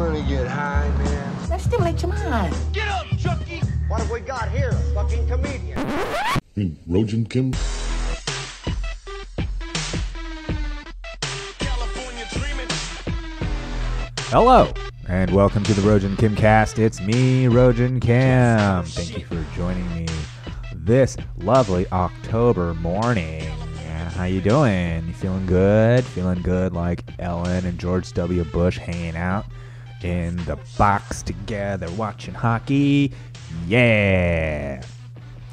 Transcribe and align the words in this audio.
wanna 0.00 0.22
get 0.22 0.46
high, 0.46 0.88
man? 0.96 1.36
Let's 1.50 1.64
stimulate 1.64 2.00
your 2.00 2.10
mind. 2.10 2.56
Get 2.72 2.88
up, 2.88 3.06
Chucky! 3.18 3.60
What 3.86 4.00
have 4.00 4.10
we 4.10 4.20
got 4.20 4.50
here? 4.50 4.70
A 4.70 4.94
fucking 4.94 5.28
comedian. 5.28 5.78
Hmm, 6.54 6.70
Rojan 6.88 7.28
Kim? 7.28 7.52
Hello, 14.30 14.72
and 15.06 15.30
welcome 15.32 15.62
to 15.64 15.74
the 15.74 15.82
Rojan 15.82 16.16
Kim 16.16 16.34
cast. 16.34 16.78
It's 16.78 17.02
me, 17.02 17.44
Rojan 17.44 18.00
Kim. 18.00 18.84
Thank 18.86 19.18
you 19.18 19.26
for 19.26 19.44
joining 19.54 19.86
me 19.94 20.06
this 20.76 21.18
lovely 21.36 21.86
October 21.92 22.72
morning. 22.72 23.46
How 24.14 24.24
you 24.24 24.40
doing? 24.40 25.06
You 25.06 25.14
feeling 25.14 25.46
good? 25.46 26.04
Feeling 26.04 26.42
good 26.42 26.72
like 26.74 27.04
Ellen 27.18 27.64
and 27.64 27.78
George 27.78 28.12
W. 28.12 28.44
Bush 28.44 28.76
hanging 28.76 29.16
out 29.16 29.46
in 30.02 30.36
the 30.44 30.58
box 30.78 31.22
together 31.22 31.90
watching 31.92 32.34
hockey? 32.34 33.12
Yeah. 33.66 34.82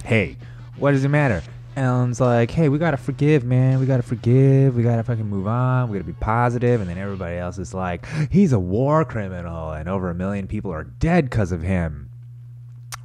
Hey, 0.04 0.38
what 0.78 0.92
does 0.92 1.04
it 1.04 1.10
matter? 1.10 1.44
Ellen's 1.76 2.20
like, 2.20 2.50
hey, 2.50 2.70
we 2.70 2.80
gotta 2.80 2.98
forgive, 2.98 3.44
man. 3.44 3.80
We 3.80 3.86
gotta 3.86 4.02
forgive. 4.02 4.76
We 4.76 4.82
gotta 4.82 5.04
fucking 5.04 5.28
move 5.28 5.48
on. 5.48 5.90
We 5.90 5.98
gotta 5.98 6.08
be 6.08 6.14
positive. 6.14 6.82
And 6.82 6.90
then 6.90 6.98
everybody 6.98 7.38
else 7.38 7.60
is 7.60 7.74
like, 7.74 8.06
he's 8.32 8.52
a 8.52 8.60
war 8.60 9.06
criminal, 9.06 9.72
and 9.72 9.88
over 9.88 10.10
a 10.10 10.16
million 10.16 10.48
people 10.48 10.72
are 10.72 10.86
dead 10.86 11.30
because 11.30 11.52
of 11.52 11.62
him. 11.62 12.10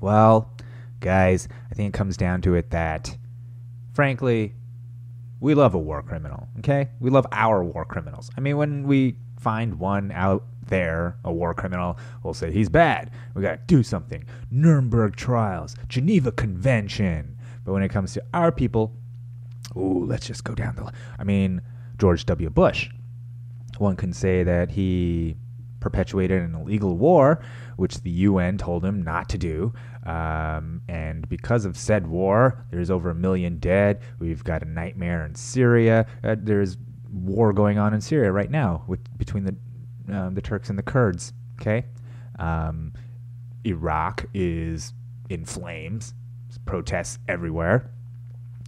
Well, 0.00 0.50
guys, 1.00 1.48
I 1.70 1.74
think 1.74 1.94
it 1.94 1.98
comes 1.98 2.16
down 2.16 2.40
to 2.42 2.54
it 2.54 2.70
that, 2.70 3.14
frankly, 3.92 4.54
we 5.38 5.54
love 5.54 5.74
a 5.74 5.78
war 5.78 6.02
criminal, 6.02 6.48
okay? 6.60 6.88
We 6.98 7.10
love 7.10 7.26
our 7.30 7.62
war 7.62 7.84
criminals. 7.84 8.30
I 8.38 8.40
mean, 8.40 8.56
when 8.56 8.86
we 8.86 9.16
find 9.38 9.78
one 9.78 10.12
out 10.12 10.44
there, 10.66 11.16
a 11.24 11.32
war 11.32 11.54
criminal, 11.54 11.98
we'll 12.22 12.34
say 12.34 12.50
he's 12.50 12.68
bad. 12.68 13.10
We 13.34 13.42
gotta 13.42 13.60
do 13.66 13.82
something. 13.82 14.24
Nuremberg 14.50 15.16
trials, 15.16 15.76
Geneva 15.88 16.32
Convention. 16.32 17.36
But 17.64 17.72
when 17.72 17.82
it 17.82 17.90
comes 17.90 18.12
to 18.14 18.22
our 18.34 18.50
people, 18.50 18.92
ooh, 19.76 20.04
let's 20.04 20.26
just 20.26 20.44
go 20.44 20.54
down 20.54 20.76
the. 20.76 20.84
li- 20.84 20.92
I 21.18 21.24
mean, 21.24 21.62
George 21.98 22.26
W. 22.26 22.50
Bush. 22.50 22.90
One 23.78 23.96
can 23.96 24.12
say 24.12 24.42
that 24.42 24.70
he 24.70 25.36
perpetuated 25.80 26.42
an 26.42 26.54
illegal 26.54 26.96
war, 26.96 27.42
which 27.76 28.00
the 28.02 28.10
UN 28.10 28.56
told 28.56 28.84
him 28.84 29.02
not 29.02 29.28
to 29.30 29.38
do. 29.38 29.74
Um, 30.06 30.82
and 30.88 31.28
because 31.28 31.64
of 31.64 31.76
said 31.76 32.06
war, 32.06 32.64
there's 32.70 32.90
over 32.90 33.10
a 33.10 33.14
million 33.14 33.58
dead. 33.58 34.00
We've 34.18 34.42
got 34.42 34.62
a 34.62 34.66
nightmare 34.66 35.24
in 35.26 35.34
Syria. 35.34 36.06
Uh, 36.24 36.36
there's 36.38 36.76
war 37.12 37.52
going 37.52 37.78
on 37.78 37.92
in 37.92 38.00
Syria 38.00 38.32
right 38.32 38.50
now 38.50 38.84
with 38.86 39.00
between 39.18 39.44
the 39.44 39.54
um, 40.10 40.34
the 40.34 40.42
Turks 40.42 40.70
and 40.70 40.78
the 40.78 40.82
Kurds. 40.82 41.32
Okay, 41.60 41.84
um, 42.38 42.92
Iraq 43.64 44.26
is 44.34 44.92
in 45.28 45.44
flames. 45.44 46.14
Protests 46.66 47.18
everywhere. 47.28 47.90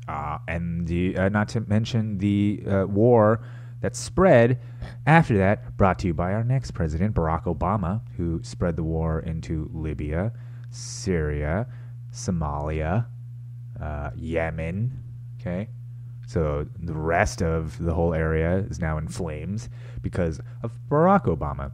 Uh, 0.09 0.39
and 0.49 0.87
the, 0.87 1.17
uh, 1.17 1.29
not 1.29 1.49
to 1.49 1.61
mention 1.61 2.19
the 2.19 2.63
uh, 2.67 2.85
war 2.87 3.41
that 3.81 3.95
spread 3.95 4.59
after 5.07 5.37
that, 5.37 5.77
brought 5.77 5.99
to 5.99 6.07
you 6.07 6.15
by 6.15 6.33
our 6.33 6.45
next 6.45 6.73
president, 6.73 7.15
Barack 7.15 7.45
Obama, 7.45 8.01
who 8.17 8.43
spread 8.43 8.77
the 8.77 8.83
war 8.83 9.21
into 9.21 9.71
Libya, 9.73 10.33
Syria, 10.71 11.67
Somalia, 12.11 13.07
uh, 13.81 14.11
Yemen. 14.17 15.03
Okay, 15.41 15.69
so 16.27 16.67
the 16.81 16.95
rest 16.95 17.43
of 17.43 17.79
the 17.83 17.95
whole 17.95 18.15
area 18.15 18.59
is 18.71 18.79
now 18.79 18.99
in 18.99 19.09
flames 19.09 19.69
because 20.01 20.41
of 20.63 20.73
Barack 20.89 21.25
Obama. 21.25 21.73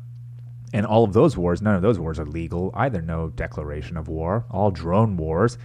And 0.72 0.86
all 0.86 1.04
of 1.04 1.12
those 1.12 1.36
wars, 1.36 1.60
none 1.60 1.74
of 1.74 1.82
those 1.82 1.98
wars 1.98 2.18
are 2.18 2.26
legal 2.26 2.70
either. 2.74 3.02
No 3.02 3.30
declaration 3.30 3.96
of 3.96 4.08
war, 4.08 4.44
all 4.50 4.70
drone 4.70 5.16
wars. 5.16 5.58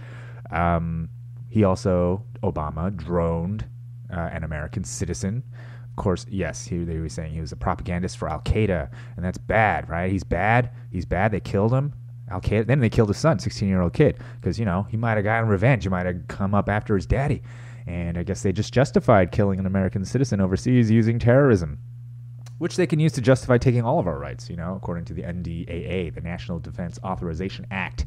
Um, 0.50 1.08
he 1.48 1.64
also, 1.64 2.24
Obama, 2.42 2.94
droned 2.94 3.66
uh, 4.12 4.30
an 4.32 4.44
American 4.44 4.84
citizen. 4.84 5.42
Of 5.90 5.96
course, 5.96 6.26
yes, 6.28 6.66
he, 6.66 6.84
they 6.84 6.98
were 6.98 7.08
saying 7.08 7.32
he 7.32 7.40
was 7.40 7.52
a 7.52 7.56
propagandist 7.56 8.18
for 8.18 8.28
Al 8.28 8.40
Qaeda, 8.40 8.90
and 9.16 9.24
that's 9.24 9.38
bad, 9.38 9.88
right? 9.88 10.10
He's 10.10 10.24
bad. 10.24 10.70
He's 10.90 11.06
bad. 11.06 11.32
They 11.32 11.40
killed 11.40 11.72
him. 11.72 11.94
Al 12.28 12.40
Qaeda. 12.40 12.66
Then 12.66 12.80
they 12.80 12.90
killed 12.90 13.08
his 13.08 13.18
son, 13.18 13.38
16 13.38 13.68
year 13.68 13.80
old 13.80 13.94
kid, 13.94 14.18
because, 14.40 14.58
you 14.58 14.64
know, 14.64 14.82
he 14.90 14.96
might 14.96 15.14
have 15.14 15.24
gotten 15.24 15.48
revenge. 15.48 15.84
He 15.84 15.88
might 15.88 16.06
have 16.06 16.28
come 16.28 16.54
up 16.54 16.68
after 16.68 16.96
his 16.96 17.06
daddy. 17.06 17.42
And 17.86 18.18
I 18.18 18.22
guess 18.22 18.42
they 18.42 18.52
just 18.52 18.74
justified 18.74 19.30
killing 19.30 19.58
an 19.58 19.66
American 19.66 20.04
citizen 20.04 20.40
overseas 20.40 20.90
using 20.90 21.18
terrorism 21.18 21.78
which 22.58 22.76
they 22.76 22.86
can 22.86 22.98
use 22.98 23.12
to 23.12 23.20
justify 23.20 23.58
taking 23.58 23.82
all 23.82 23.98
of 23.98 24.06
our 24.06 24.18
rights, 24.18 24.48
you 24.48 24.56
know, 24.56 24.74
according 24.76 25.04
to 25.04 25.14
the 25.14 25.22
NDAA, 25.22 26.14
the 26.14 26.20
National 26.20 26.58
Defense 26.58 26.98
Authorization 27.04 27.66
Act, 27.70 28.06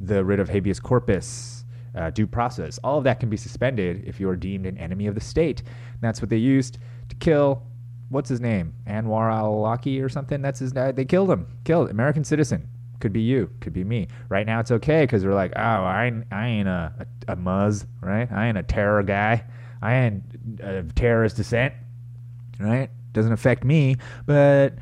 the 0.00 0.24
writ 0.24 0.40
of 0.40 0.48
habeas 0.48 0.80
corpus, 0.80 1.64
uh, 1.94 2.10
due 2.10 2.26
process. 2.26 2.78
All 2.82 2.98
of 2.98 3.04
that 3.04 3.20
can 3.20 3.30
be 3.30 3.36
suspended 3.36 4.02
if 4.04 4.18
you 4.18 4.28
are 4.28 4.36
deemed 4.36 4.66
an 4.66 4.76
enemy 4.78 5.06
of 5.06 5.14
the 5.14 5.20
state. 5.20 5.60
And 5.60 6.00
that's 6.00 6.20
what 6.20 6.28
they 6.28 6.36
used 6.36 6.78
to 7.08 7.16
kill. 7.16 7.62
What's 8.08 8.28
his 8.28 8.40
name? 8.40 8.74
Anwar 8.86 9.32
al-Awlaki 9.32 10.02
or 10.02 10.08
something. 10.08 10.42
That's 10.42 10.58
his. 10.58 10.76
Uh, 10.76 10.92
they 10.92 11.04
killed 11.04 11.30
him. 11.30 11.46
Killed 11.64 11.90
American 11.90 12.24
citizen. 12.24 12.68
Could 13.04 13.12
be 13.12 13.20
you. 13.20 13.50
Could 13.60 13.74
be 13.74 13.84
me. 13.84 14.08
Right 14.30 14.46
now 14.46 14.60
it's 14.60 14.70
okay 14.70 15.02
because 15.02 15.26
we're 15.26 15.34
like, 15.34 15.52
oh, 15.56 15.60
I 15.60 16.06
ain't, 16.06 16.24
I 16.32 16.46
ain't 16.46 16.68
a, 16.68 17.06
a, 17.28 17.32
a 17.32 17.36
muzz, 17.36 17.84
right? 18.00 18.32
I 18.32 18.46
ain't 18.46 18.56
a 18.56 18.62
terror 18.62 19.02
guy. 19.02 19.44
I 19.82 19.94
ain't 19.94 20.22
a 20.62 20.84
terrorist 20.94 21.36
descent, 21.36 21.74
right? 22.58 22.88
Doesn't 23.12 23.34
affect 23.34 23.62
me, 23.62 23.96
but 24.24 24.72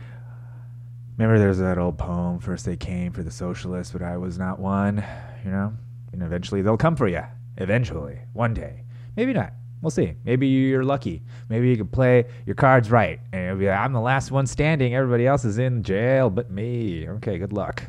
remember 1.19 1.37
there's 1.41 1.59
that 1.59 1.79
old 1.79 1.99
poem, 1.99 2.39
First 2.39 2.65
They 2.65 2.77
Came 2.77 3.11
for 3.11 3.25
the 3.25 3.31
Socialists, 3.33 3.93
but 3.93 4.03
I 4.03 4.17
was 4.17 4.39
not 4.39 4.61
one, 4.61 5.03
you 5.45 5.51
know? 5.51 5.73
And 6.13 6.23
eventually 6.23 6.63
they'll 6.63 6.77
come 6.77 6.95
for 6.95 7.09
you. 7.09 7.25
Eventually. 7.57 8.21
One 8.35 8.55
day. 8.55 8.85
Maybe 9.17 9.33
not. 9.33 9.53
We'll 9.81 9.91
see. 9.91 10.15
Maybe 10.25 10.47
you're 10.47 10.85
lucky. 10.85 11.23
Maybe 11.49 11.71
you 11.71 11.77
can 11.77 11.89
play 11.89 12.27
your 12.47 12.55
cards 12.55 12.89
right. 12.89 13.19
And 13.33 13.47
it'll 13.47 13.59
be 13.59 13.67
like, 13.67 13.81
I'm 13.81 13.93
the 13.93 14.01
last 14.01 14.31
one 14.31 14.47
standing. 14.47 14.95
Everybody 14.95 15.27
else 15.27 15.45
is 15.45 15.59
in 15.59 15.83
jail 15.83 16.31
but 16.31 16.53
me. 16.53 17.09
Okay, 17.09 17.37
good 17.39 17.53
luck. 17.53 17.83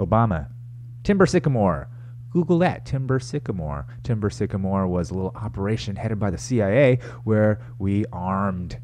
Obama. 0.00 0.48
Timber 1.04 1.26
Sycamore. 1.26 1.88
Google 2.30 2.58
that, 2.60 2.86
Timber 2.86 3.18
Sycamore. 3.18 3.86
Timber 4.02 4.30
Sycamore 4.30 4.86
was 4.86 5.10
a 5.10 5.14
little 5.14 5.32
operation 5.34 5.96
headed 5.96 6.18
by 6.18 6.30
the 6.30 6.38
CIA 6.38 7.00
where 7.24 7.60
we 7.78 8.04
armed 8.12 8.78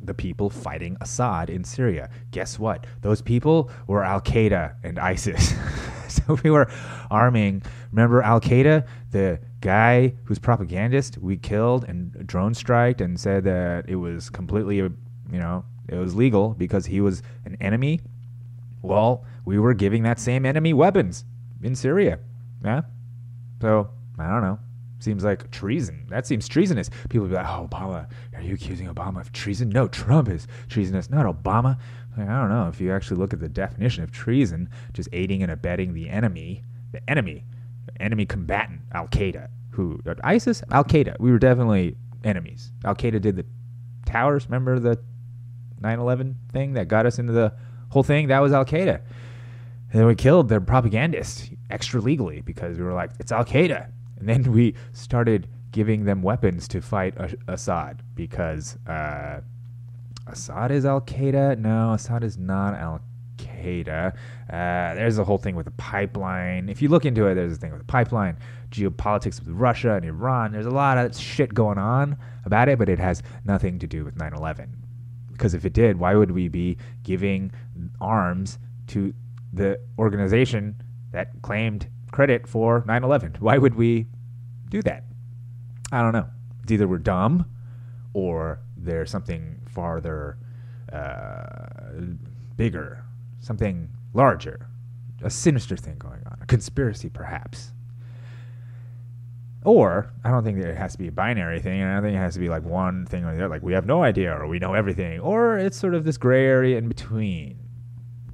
the 0.00 0.14
people 0.14 0.50
fighting 0.50 0.96
Assad 1.00 1.50
in 1.50 1.64
Syria. 1.64 2.10
Guess 2.30 2.58
what? 2.58 2.86
Those 3.00 3.22
people 3.22 3.70
were 3.86 4.04
Al 4.04 4.20
Qaeda 4.20 4.74
and 4.84 4.98
ISIS. 4.98 5.54
so 6.08 6.38
we 6.44 6.50
were 6.50 6.70
arming. 7.10 7.62
Remember 7.90 8.22
Al 8.22 8.40
Qaeda, 8.40 8.86
the 9.10 9.40
guy 9.60 10.14
who's 10.24 10.38
propagandist 10.38 11.18
we 11.18 11.36
killed 11.36 11.84
and 11.84 12.26
drone 12.26 12.54
striked 12.54 13.00
and 13.00 13.18
said 13.18 13.44
that 13.44 13.88
it 13.88 13.96
was 13.96 14.30
completely, 14.30 14.76
you 14.76 14.94
know, 15.32 15.64
it 15.88 15.96
was 15.96 16.14
legal 16.14 16.50
because 16.54 16.86
he 16.86 17.00
was 17.00 17.22
an 17.44 17.56
enemy. 17.60 18.00
Well, 18.84 19.24
we 19.44 19.58
were 19.58 19.74
giving 19.74 20.02
that 20.02 20.18
same 20.18 20.44
enemy 20.44 20.72
weapons 20.74 21.24
in 21.62 21.74
Syria. 21.74 22.18
Yeah. 22.62 22.82
So 23.60 23.88
I 24.18 24.28
don't 24.28 24.42
know. 24.42 24.58
Seems 25.00 25.24
like 25.24 25.50
treason. 25.50 26.06
That 26.08 26.26
seems 26.26 26.46
treasonous. 26.48 26.90
People 27.08 27.26
be 27.26 27.34
like, 27.34 27.46
"Oh, 27.46 27.68
Obama, 27.70 28.06
are 28.34 28.42
you 28.42 28.54
accusing 28.54 28.86
Obama 28.86 29.20
of 29.20 29.32
treason?" 29.32 29.68
No, 29.68 29.88
Trump 29.88 30.28
is 30.28 30.46
treasonous, 30.68 31.10
not 31.10 31.26
Obama. 31.26 31.78
Like, 32.16 32.28
I 32.28 32.40
don't 32.40 32.48
know. 32.48 32.68
If 32.68 32.80
you 32.80 32.92
actually 32.92 33.18
look 33.18 33.32
at 33.32 33.40
the 33.40 33.48
definition 33.48 34.04
of 34.04 34.12
treason, 34.12 34.68
just 34.92 35.08
aiding 35.12 35.42
and 35.42 35.50
abetting 35.50 35.94
the 35.94 36.08
enemy, 36.08 36.62
the 36.92 37.10
enemy, 37.10 37.44
the 37.86 38.02
enemy 38.02 38.24
combatant, 38.24 38.80
Al 38.92 39.08
Qaeda, 39.08 39.48
who 39.70 39.98
ISIS, 40.22 40.62
Al 40.70 40.84
Qaeda. 40.84 41.18
We 41.18 41.32
were 41.32 41.38
definitely 41.38 41.96
enemies. 42.22 42.70
Al 42.84 42.94
Qaeda 42.94 43.20
did 43.20 43.36
the 43.36 43.44
towers. 44.06 44.46
Remember 44.46 44.78
the 44.78 44.98
9/11 45.80 46.36
thing 46.52 46.74
that 46.74 46.88
got 46.88 47.04
us 47.04 47.18
into 47.18 47.32
the 47.32 47.52
whole 47.90 48.02
thing? 48.02 48.28
That 48.28 48.40
was 48.40 48.52
Al 48.52 48.64
Qaeda. 48.64 49.00
And 49.94 50.00
then 50.00 50.06
we 50.06 50.14
killed 50.14 50.48
their 50.48 50.60
propagandist 50.60 51.50
extra 51.70 52.00
legally 52.00 52.40
because 52.40 52.78
we 52.78 52.84
were 52.84 52.94
like, 52.94 53.10
it's 53.20 53.32
Al 53.32 53.44
Qaeda. 53.44 53.88
And 54.18 54.28
then 54.28 54.52
we 54.52 54.74
started 54.92 55.48
giving 55.70 56.04
them 56.04 56.22
weapons 56.22 56.68
to 56.68 56.80
fight 56.80 57.14
Assad 57.48 58.02
because 58.14 58.76
uh, 58.86 59.40
Assad 60.26 60.70
is 60.70 60.84
Al 60.84 61.00
Qaeda. 61.00 61.58
No, 61.58 61.92
Assad 61.92 62.24
is 62.24 62.38
not 62.38 62.74
Al 62.74 63.00
Qaeda. 63.36 64.12
Uh, 64.12 64.94
there's 64.94 65.18
a 65.18 65.24
whole 65.24 65.38
thing 65.38 65.56
with 65.56 65.66
the 65.66 65.72
pipeline. 65.72 66.68
If 66.68 66.80
you 66.80 66.88
look 66.88 67.04
into 67.04 67.26
it, 67.26 67.34
there's 67.34 67.54
a 67.54 67.56
thing 67.56 67.72
with 67.72 67.80
the 67.80 67.86
pipeline, 67.86 68.36
geopolitics 68.70 69.40
with 69.40 69.48
Russia 69.48 69.94
and 69.94 70.04
Iran. 70.04 70.52
There's 70.52 70.66
a 70.66 70.70
lot 70.70 70.98
of 70.98 71.16
shit 71.16 71.54
going 71.54 71.78
on 71.78 72.16
about 72.44 72.68
it, 72.68 72.78
but 72.78 72.88
it 72.88 72.98
has 72.98 73.22
nothing 73.44 73.78
to 73.80 73.86
do 73.86 74.04
with 74.04 74.16
9 74.16 74.32
11. 74.32 74.76
Because 75.32 75.54
if 75.54 75.64
it 75.64 75.72
did, 75.72 75.98
why 75.98 76.14
would 76.14 76.30
we 76.30 76.48
be 76.48 76.76
giving 77.02 77.50
arms 78.00 78.58
to 78.88 79.14
the 79.52 79.78
organization 79.98 80.82
that 81.12 81.30
claimed 81.42 81.88
credit 82.10 82.46
for 82.46 82.84
9 82.86 83.04
11? 83.04 83.36
Why 83.40 83.58
would 83.58 83.74
we 83.74 84.06
do 84.68 84.82
that? 84.82 85.04
I 85.92 86.02
don't 86.02 86.12
know. 86.12 86.28
It's 86.62 86.72
either 86.72 86.88
we're 86.88 86.98
dumb 86.98 87.46
or 88.14 88.60
there's 88.76 89.10
something 89.10 89.60
farther 89.68 90.38
uh, 90.92 92.00
bigger, 92.56 93.04
something 93.40 93.88
larger, 94.12 94.66
a 95.22 95.30
sinister 95.30 95.76
thing 95.76 95.98
going 95.98 96.22
on, 96.26 96.38
a 96.40 96.46
conspiracy 96.46 97.08
perhaps. 97.08 97.72
Or 99.64 100.12
I 100.24 100.30
don't 100.30 100.44
think 100.44 100.60
that 100.60 100.68
it 100.68 100.76
has 100.76 100.92
to 100.92 100.98
be 100.98 101.08
a 101.08 101.12
binary 101.12 101.58
thing, 101.58 101.82
I 101.82 101.94
don't 101.94 102.02
think 102.02 102.14
it 102.14 102.18
has 102.18 102.34
to 102.34 102.40
be 102.40 102.48
like 102.48 102.62
one 102.64 103.06
thing 103.06 103.24
or 103.24 103.34
the 103.34 103.44
other. 103.44 103.48
Like 103.48 103.62
we 103.62 103.72
have 103.72 103.86
no 103.86 104.02
idea, 104.02 104.32
or 104.32 104.46
we 104.46 104.58
know 104.58 104.74
everything, 104.74 105.20
or 105.20 105.56
it's 105.56 105.76
sort 105.76 105.94
of 105.94 106.04
this 106.04 106.18
gray 106.18 106.44
area 106.44 106.76
in 106.76 106.86
between, 106.86 107.58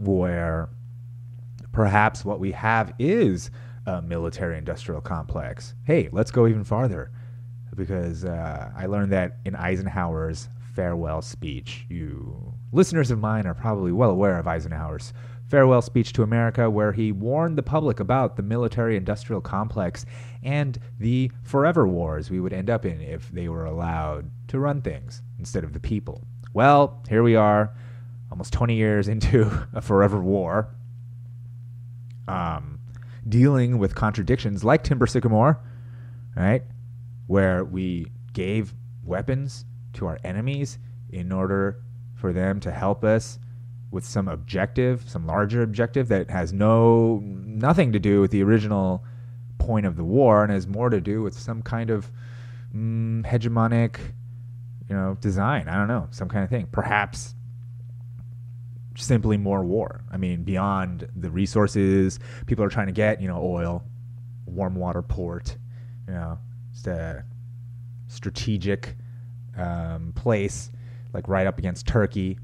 where 0.01 0.69
perhaps 1.73 2.25
what 2.25 2.41
we 2.41 2.53
have 2.53 2.93
is 2.99 3.51
a 3.87 4.03
military-industrial 4.03 5.01
complex. 5.01 5.75
Hey, 5.85 6.09
let's 6.13 6.31
go 6.31 6.47
even 6.47 6.65
farther, 6.65 7.11
because 7.77 8.25
uh, 8.25 8.71
I 8.77 8.87
learned 8.87 9.13
that 9.13 9.39
in 9.45 9.55
Eisenhower's 9.55 10.49
farewell 10.75 11.23
speech. 11.23 11.87
You 11.89 12.55
listeners 12.73 13.11
of 13.11 13.19
mine 13.19 13.47
are 13.47 13.55
probably 13.55 13.93
well 13.93 14.11
aware 14.11 14.39
of 14.39 14.47
Eisenhower's 14.47 15.13
farewell 15.49 15.83
speech 15.83 16.13
to 16.13 16.23
America, 16.23 16.71
where 16.71 16.93
he 16.93 17.11
warned 17.11 17.59
the 17.59 17.63
public 17.63 17.99
about 17.99 18.37
the 18.37 18.43
military 18.43 18.97
industrial 18.97 19.41
complex 19.41 20.07
and 20.45 20.79
the 21.01 21.31
forever 21.43 21.89
wars 21.89 22.31
we 22.31 22.39
would 22.39 22.53
end 22.53 22.71
up 22.71 22.85
in 22.85 23.01
if 23.01 23.29
they 23.31 23.49
were 23.49 23.65
allowed 23.65 24.31
to 24.47 24.61
run 24.61 24.81
things 24.81 25.23
instead 25.39 25.65
of 25.65 25.73
the 25.73 25.81
people. 25.81 26.23
Well, 26.55 27.03
here 27.09 27.25
we 27.25 27.35
are, 27.35 27.75
almost 28.31 28.53
20 28.53 28.75
years 28.75 29.09
into 29.09 29.67
a 29.75 29.81
forever 29.81 30.21
war, 30.21 30.69
um, 32.29 32.81
dealing 33.29 33.79
with 33.79 33.95
contradictions 33.95 34.65
like 34.65 34.83
Timber 34.85 35.07
Sycamore, 35.07 35.61
right? 36.37 36.63
Where 37.27 37.65
we 37.65 38.07
gave 38.33 38.75
weapons 39.05 39.65
to 39.95 40.07
our 40.07 40.19
enemies 40.25 40.79
in 41.11 41.33
order 41.33 41.83
for 42.15 42.33
them 42.33 42.61
to 42.61 42.71
help 42.71 43.05
us 43.05 43.39
with 43.91 44.05
some 44.05 44.29
objective, 44.29 45.09
some 45.09 45.27
larger 45.27 45.63
objective 45.63 46.09
that 46.09 46.31
has 46.31 46.53
no 46.53 47.21
nothing 47.25 47.93
to 47.93 47.99
do 47.99 48.21
with 48.21 48.31
the 48.31 48.43
original 48.43 49.05
point 49.59 49.85
of 49.85 49.97
the 49.97 50.05
war 50.05 50.43
and 50.43 50.53
has 50.53 50.67
more 50.67 50.89
to 50.91 51.01
do 51.01 51.23
with 51.23 51.35
some 51.39 51.61
kind 51.63 51.91
of 51.91 52.11
mm, 52.75 53.25
hegemonic, 53.27 53.97
you 54.89 54.95
know, 54.95 55.17
design. 55.21 55.69
I 55.69 55.77
don't 55.77 55.89
know, 55.89 56.07
some 56.11 56.29
kind 56.29 56.45
of 56.45 56.51
thing. 56.51 56.69
Perhaps 56.71 57.35
simply 59.03 59.37
more 59.37 59.65
war. 59.65 60.03
I 60.11 60.17
mean, 60.17 60.43
beyond 60.43 61.09
the 61.17 61.31
resources 61.31 62.19
people 62.47 62.65
are 62.65 62.69
trying 62.69 62.87
to 62.87 62.93
get, 62.93 63.21
you 63.21 63.29
know, 63.29 63.41
oil, 63.43 63.85
warm 64.47 64.75
water 64.75 65.03
port, 65.03 65.57
you 66.07 66.15
know, 66.15 66.39
just 66.73 66.87
a 66.87 67.25
strategic 68.09 68.97
um, 69.57 70.13
place 70.15 70.71
like 71.13 71.29
right 71.29 71.47
up 71.47 71.59
against 71.59 71.87
Turkey 71.87 72.39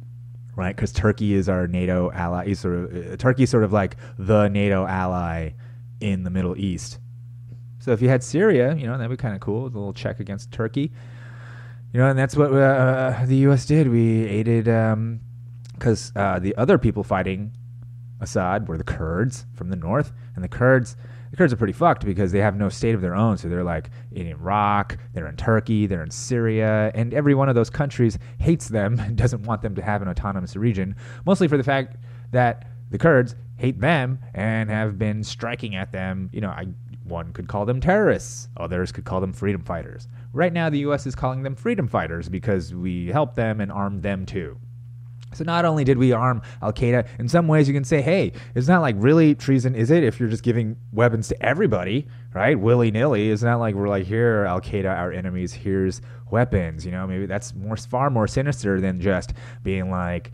right? 0.56 0.74
Because 0.74 0.90
Turkey 0.92 1.34
is 1.34 1.48
our 1.48 1.68
NATO 1.68 2.10
ally. 2.12 2.46
He's 2.46 2.58
sort 2.58 2.74
of 2.74 3.12
uh, 3.12 3.16
Turkey 3.16 3.44
is 3.44 3.50
sort 3.50 3.62
of 3.62 3.72
like 3.72 3.96
the 4.18 4.48
NATO 4.48 4.86
ally 4.86 5.50
in 6.00 6.24
the 6.24 6.30
Middle 6.30 6.56
East. 6.56 6.98
So 7.78 7.92
if 7.92 8.02
you 8.02 8.08
had 8.08 8.24
Syria, 8.24 8.74
you 8.74 8.86
know 8.86 8.96
that'd 8.96 9.10
be 9.10 9.16
kind 9.16 9.34
of 9.34 9.40
cool. 9.40 9.64
A 9.64 9.66
little 9.66 9.92
check 9.92 10.18
against 10.18 10.50
Turkey, 10.50 10.90
you 11.92 12.00
know, 12.00 12.08
and 12.08 12.18
that's 12.18 12.36
what 12.36 12.52
uh, 12.52 13.24
the 13.26 13.36
U.S. 13.36 13.66
did. 13.66 13.88
We 13.88 14.24
aided 14.24 14.66
because 15.78 16.12
uh, 16.16 16.38
the 16.38 16.54
other 16.56 16.78
people 16.78 17.02
fighting 17.02 17.52
Assad 18.20 18.68
were 18.68 18.78
the 18.78 18.84
Kurds 18.84 19.46
from 19.54 19.68
the 19.68 19.76
north, 19.76 20.12
and 20.34 20.42
the 20.42 20.48
Kurds 20.48 20.96
the 21.30 21.36
Kurds 21.36 21.52
are 21.52 21.56
pretty 21.56 21.72
fucked 21.72 22.04
because 22.04 22.32
they 22.32 22.38
have 22.38 22.56
no 22.56 22.68
state 22.68 22.94
of 22.94 23.00
their 23.00 23.14
own. 23.14 23.36
So 23.36 23.48
they're 23.48 23.64
like 23.64 23.90
in 24.12 24.26
Iraq, 24.26 24.96
they're 25.12 25.26
in 25.26 25.36
Turkey, 25.36 25.86
they're 25.86 26.02
in 26.02 26.10
Syria, 26.10 26.90
and 26.94 27.12
every 27.12 27.34
one 27.34 27.48
of 27.48 27.54
those 27.54 27.70
countries 27.70 28.18
hates 28.38 28.68
them 28.68 28.98
and 29.00 29.16
doesn't 29.16 29.42
want 29.42 29.62
them 29.62 29.74
to 29.74 29.82
have 29.82 30.02
an 30.02 30.08
autonomous 30.08 30.56
region, 30.56 30.94
mostly 31.24 31.48
for 31.48 31.56
the 31.56 31.64
fact 31.64 31.96
that 32.30 32.68
the 32.90 32.98
Kurds 32.98 33.34
hate 33.56 33.80
them 33.80 34.18
and 34.34 34.70
have 34.70 34.98
been 34.98 35.24
striking 35.24 35.74
at 35.74 35.92
them. 35.92 36.30
You 36.32 36.42
know, 36.42 36.50
I, 36.50 36.68
one 37.04 37.32
could 37.32 37.48
call 37.48 37.64
them 37.64 37.80
terrorists, 37.80 38.48
others 38.56 38.92
could 38.92 39.04
call 39.04 39.20
them 39.20 39.32
freedom 39.32 39.62
fighters. 39.62 40.08
Right 40.32 40.52
now, 40.52 40.70
the 40.70 40.78
U.S. 40.80 41.06
is 41.06 41.14
calling 41.14 41.42
them 41.42 41.56
freedom 41.56 41.88
fighters 41.88 42.28
because 42.28 42.74
we 42.74 43.08
helped 43.08 43.36
them 43.36 43.60
and 43.60 43.72
armed 43.72 44.02
them 44.02 44.26
too. 44.26 44.58
So 45.36 45.44
not 45.44 45.64
only 45.64 45.84
did 45.84 45.98
we 45.98 46.12
arm 46.12 46.42
Al 46.62 46.72
Qaeda, 46.72 47.06
in 47.18 47.28
some 47.28 47.46
ways 47.46 47.68
you 47.68 47.74
can 47.74 47.84
say, 47.84 48.00
hey, 48.00 48.32
it's 48.54 48.68
not 48.68 48.80
like 48.80 48.96
really 48.98 49.34
treason, 49.34 49.74
is 49.74 49.90
it? 49.90 50.02
If 50.02 50.18
you're 50.18 50.28
just 50.28 50.42
giving 50.42 50.76
weapons 50.92 51.28
to 51.28 51.42
everybody, 51.44 52.06
right, 52.34 52.58
willy 52.58 52.90
nilly, 52.90 53.30
it's 53.30 53.42
not 53.42 53.60
like 53.60 53.74
we're 53.74 53.88
like, 53.88 54.06
here, 54.06 54.44
Al 54.44 54.60
Qaeda, 54.60 54.86
our 54.86 55.12
enemies, 55.12 55.52
here's 55.52 56.00
weapons. 56.30 56.84
You 56.84 56.92
know, 56.92 57.06
maybe 57.06 57.26
that's 57.26 57.54
more 57.54 57.76
far 57.76 58.10
more 58.10 58.26
sinister 58.26 58.80
than 58.80 59.00
just 59.00 59.34
being 59.62 59.90
like, 59.90 60.32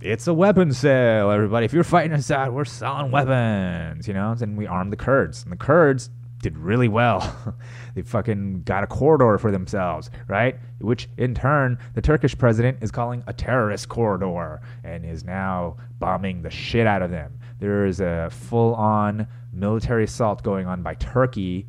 it's 0.00 0.26
a 0.26 0.34
weapon 0.34 0.72
sale, 0.72 1.30
everybody. 1.30 1.64
If 1.64 1.72
you're 1.72 1.84
fighting 1.84 2.12
Assad, 2.12 2.52
we're 2.52 2.66
selling 2.66 3.10
weapons. 3.10 4.06
You 4.06 4.14
know, 4.14 4.36
and 4.40 4.56
we 4.56 4.66
armed 4.66 4.92
the 4.92 4.96
Kurds, 4.96 5.42
and 5.42 5.50
the 5.50 5.56
Kurds 5.56 6.10
did 6.42 6.56
really 6.56 6.88
well. 6.88 7.54
they 7.94 8.02
fucking 8.02 8.62
got 8.62 8.84
a 8.84 8.86
corridor 8.86 9.38
for 9.38 9.50
themselves, 9.50 10.10
right? 10.28 10.58
Which 10.80 11.08
in 11.16 11.34
turn, 11.34 11.78
the 11.94 12.02
Turkish 12.02 12.36
president 12.36 12.78
is 12.82 12.90
calling 12.90 13.22
a 13.26 13.32
terrorist 13.32 13.88
corridor 13.88 14.60
and 14.84 15.04
is 15.04 15.24
now 15.24 15.76
bombing 15.98 16.42
the 16.42 16.50
shit 16.50 16.86
out 16.86 17.02
of 17.02 17.10
them. 17.10 17.38
There 17.58 17.86
is 17.86 18.00
a 18.00 18.28
full 18.30 18.74
on 18.74 19.26
military 19.52 20.04
assault 20.04 20.42
going 20.42 20.66
on 20.66 20.82
by 20.82 20.94
Turkey 20.94 21.66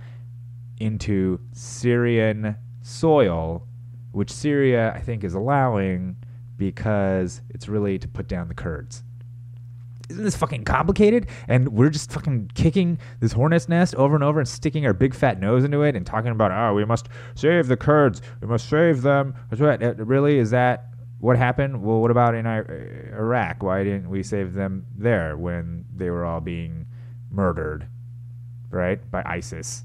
into 0.80 1.40
Syrian 1.54 2.56
soil, 2.81 3.68
which 4.12 4.31
Syria, 4.31 4.94
I 4.94 5.00
think, 5.00 5.24
is 5.24 5.34
allowing 5.34 6.18
because 6.58 7.42
it's 7.50 7.68
really 7.68 7.98
to 8.00 8.08
put 8.08 8.28
down 8.28 8.48
the 8.48 8.54
Kurds 8.54 9.04
isn't 10.09 10.24
this 10.24 10.36
fucking 10.36 10.63
complicated? 10.63 11.27
And 11.48 11.69
we're 11.69 11.89
just 11.89 12.12
fucking 12.12 12.51
kicking 12.54 13.00
this 13.19 13.31
hornet's 13.33 13.68
nest 13.68 13.95
over 13.95 14.15
and 14.15 14.24
over 14.24 14.39
and 14.39 14.48
sticking 14.48 14.86
our 14.86 14.94
big 14.94 15.13
fat 15.13 15.39
nose 15.39 15.63
into 15.63 15.81
it 15.81 15.95
and 15.95 16.06
talking 16.06 16.31
about, 16.31 16.51
oh, 16.51 16.74
we 16.74 16.86
must 16.86 17.09
save 17.36 17.68
the 17.68 17.77
Kurds. 17.77 18.21
We 18.42 18.48
must 18.48 18.69
save 18.69 19.01
them. 19.01 19.33
What, 19.57 19.83
uh, 19.83 19.95
really? 19.95 20.38
Is 20.38 20.51
that 20.51 20.86
what 21.19 21.38
happened? 21.38 21.81
Well, 21.81 22.00
what 22.00 22.12
about 22.12 22.36
in 22.36 22.45
Iraq? 22.45 23.63
Why 23.63 23.83
didn't 23.83 24.09
we 24.09 24.24
save 24.24 24.54
them 24.54 24.86
there 24.95 25.36
when 25.36 25.86
they 25.95 26.09
were 26.09 26.25
all 26.25 26.42
being 26.42 26.86
murdered, 27.31 27.88
right, 28.69 29.00
by 29.12 29.24
ISIS? 29.25 29.83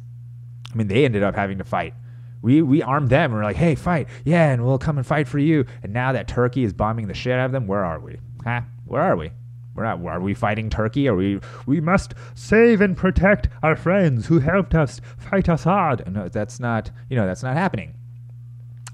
I 0.73 0.77
mean, 0.77 0.89
they 0.89 1.05
ended 1.05 1.23
up 1.23 1.35
having 1.35 1.59
to 1.59 1.65
fight. 1.65 1.95
We, 2.43 2.61
we 2.61 2.83
armed 2.83 3.09
them 3.09 3.31
and 3.31 3.35
we're 3.35 3.45
like, 3.45 3.57
hey, 3.57 3.75
fight. 3.75 4.09
Yeah, 4.25 4.51
and 4.51 4.65
we'll 4.65 4.79
come 4.79 4.99
and 4.99 5.07
fight 5.07 5.29
for 5.29 5.39
you. 5.39 5.65
And 5.83 5.93
now 5.93 6.13
that 6.13 6.29
Turkey 6.29 6.65
is 6.65 6.73
bombing 6.73 7.07
the 7.07 7.15
shit 7.15 7.33
out 7.33 7.47
of 7.47 7.53
them, 7.53 7.67
where 7.67 7.85
are 7.85 8.01
we? 8.01 8.19
Huh? 8.45 8.63
Where 8.85 9.03
are 9.03 9.17
we? 9.17 9.31
We're 9.75 9.85
not, 9.85 10.05
are 10.05 10.21
we 10.21 10.35
fighting 10.35 10.69
Turkey? 10.69 11.09
Are 11.09 11.15
we? 11.15 11.41
We 11.67 11.81
must 11.81 12.15
save 12.35 12.81
and 12.81 12.97
protect 12.97 13.49
our 13.63 13.77
friends 13.77 14.27
who 14.27 14.39
helped 14.39 14.75
us 14.75 15.01
fight 15.17 15.49
Assad. 15.49 16.13
No, 16.13 16.29
that's 16.29 16.61
not. 16.61 16.91
You 17.09 17.17
know, 17.17 17.27
that's 17.27 17.43
not 17.43 17.57
happening. 17.57 17.95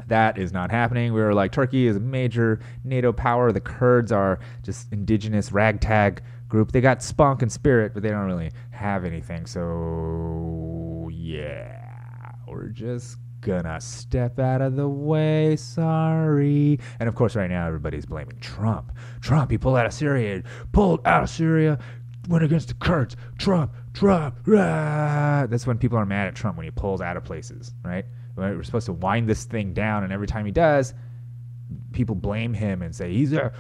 That 0.07 0.39
is 0.39 0.53
not 0.53 0.71
happening. 0.71 1.13
We 1.13 1.21
are 1.21 1.35
like 1.35 1.53
Turkey 1.53 1.87
is 1.87 1.97
a 1.97 2.01
major 2.01 2.61
NATO 2.85 3.13
power. 3.13 3.53
The 3.53 3.61
Kurds 3.61 4.11
are 4.11 4.39
just 4.63 4.91
indigenous 4.93 5.53
ragtag 5.53 6.23
group. 6.49 6.73
They 6.73 6.81
got 6.81 7.03
spunk 7.03 7.43
and 7.43 7.53
spirit, 7.53 7.93
but 7.93 8.03
they 8.03 8.11
don't 8.11 8.27
really 8.27 8.51
have 8.71 9.05
anything. 9.05 9.45
So 9.45 11.11
yeah, 11.13 12.33
we're 12.47 12.69
just 12.69 13.19
gonna 13.41 13.81
step 13.81 14.39
out 14.39 14.61
of 14.61 14.77
the 14.77 14.89
way. 14.89 15.57
Sorry. 15.57 16.79
And 17.01 17.09
of 17.09 17.15
course, 17.15 17.37
right 17.37 17.51
now 17.51 17.67
everybody's 17.67 18.07
blaming 18.07 18.39
Trump. 18.41 18.93
Trump, 19.21 19.51
he 19.51 19.59
pulled 19.59 19.77
out 19.77 19.87
of 19.87 19.93
Syria, 19.93 20.43
pulled 20.73 21.07
out 21.07 21.23
of 21.23 21.31
Syria, 21.31 21.79
went 22.29 22.45
against 22.45 22.69
the 22.69 22.75
Kurds. 22.75 23.17
Trump, 23.39 23.73
Trump. 23.95 24.39
Rah. 24.47 25.47
That's 25.47 25.67
when 25.67 25.79
people 25.79 25.99
are 25.99 26.07
mad 26.07 26.29
at 26.29 26.35
Trump 26.35 26.57
when 26.57 26.65
he 26.65 26.71
pulls 26.71 27.01
out 27.01 27.17
of 27.17 27.25
places, 27.25 27.73
right? 27.85 28.05
We're 28.37 28.63
supposed 28.63 28.87
to 28.87 28.93
wind 28.93 29.29
this 29.29 29.45
thing 29.45 29.73
down, 29.75 30.05
and 30.05 30.13
every 30.13 30.29
time 30.29 30.47
he 30.47 30.53
does, 30.53 30.95
people 31.93 32.15
blame 32.15 32.55
him 32.55 32.83
and 32.83 32.95
say 32.95 33.13
he's 33.13 33.33
a 33.33 33.53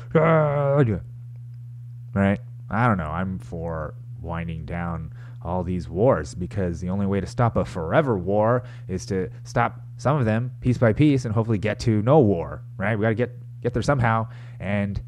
right. 2.14 2.38
I 2.70 2.86
don't 2.86 2.98
know. 2.98 3.10
I'm 3.10 3.38
for 3.38 3.94
winding 4.20 4.66
down 4.66 5.12
all 5.42 5.62
these 5.62 5.88
wars 5.88 6.34
because 6.34 6.80
the 6.80 6.88
only 6.88 7.06
way 7.06 7.20
to 7.20 7.26
stop 7.26 7.56
a 7.56 7.64
forever 7.64 8.18
war 8.18 8.64
is 8.88 9.06
to 9.06 9.30
stop 9.44 9.80
some 9.96 10.16
of 10.16 10.24
them 10.24 10.50
piece 10.60 10.78
by 10.78 10.92
piece 10.92 11.24
and 11.24 11.34
hopefully 11.34 11.58
get 11.58 11.78
to 11.80 12.02
no 12.02 12.18
war, 12.18 12.62
right? 12.76 12.96
We 12.96 13.02
got 13.02 13.08
to 13.10 13.14
get 13.14 13.32
get 13.60 13.72
there 13.72 13.82
somehow 13.82 14.28
and 14.60 15.02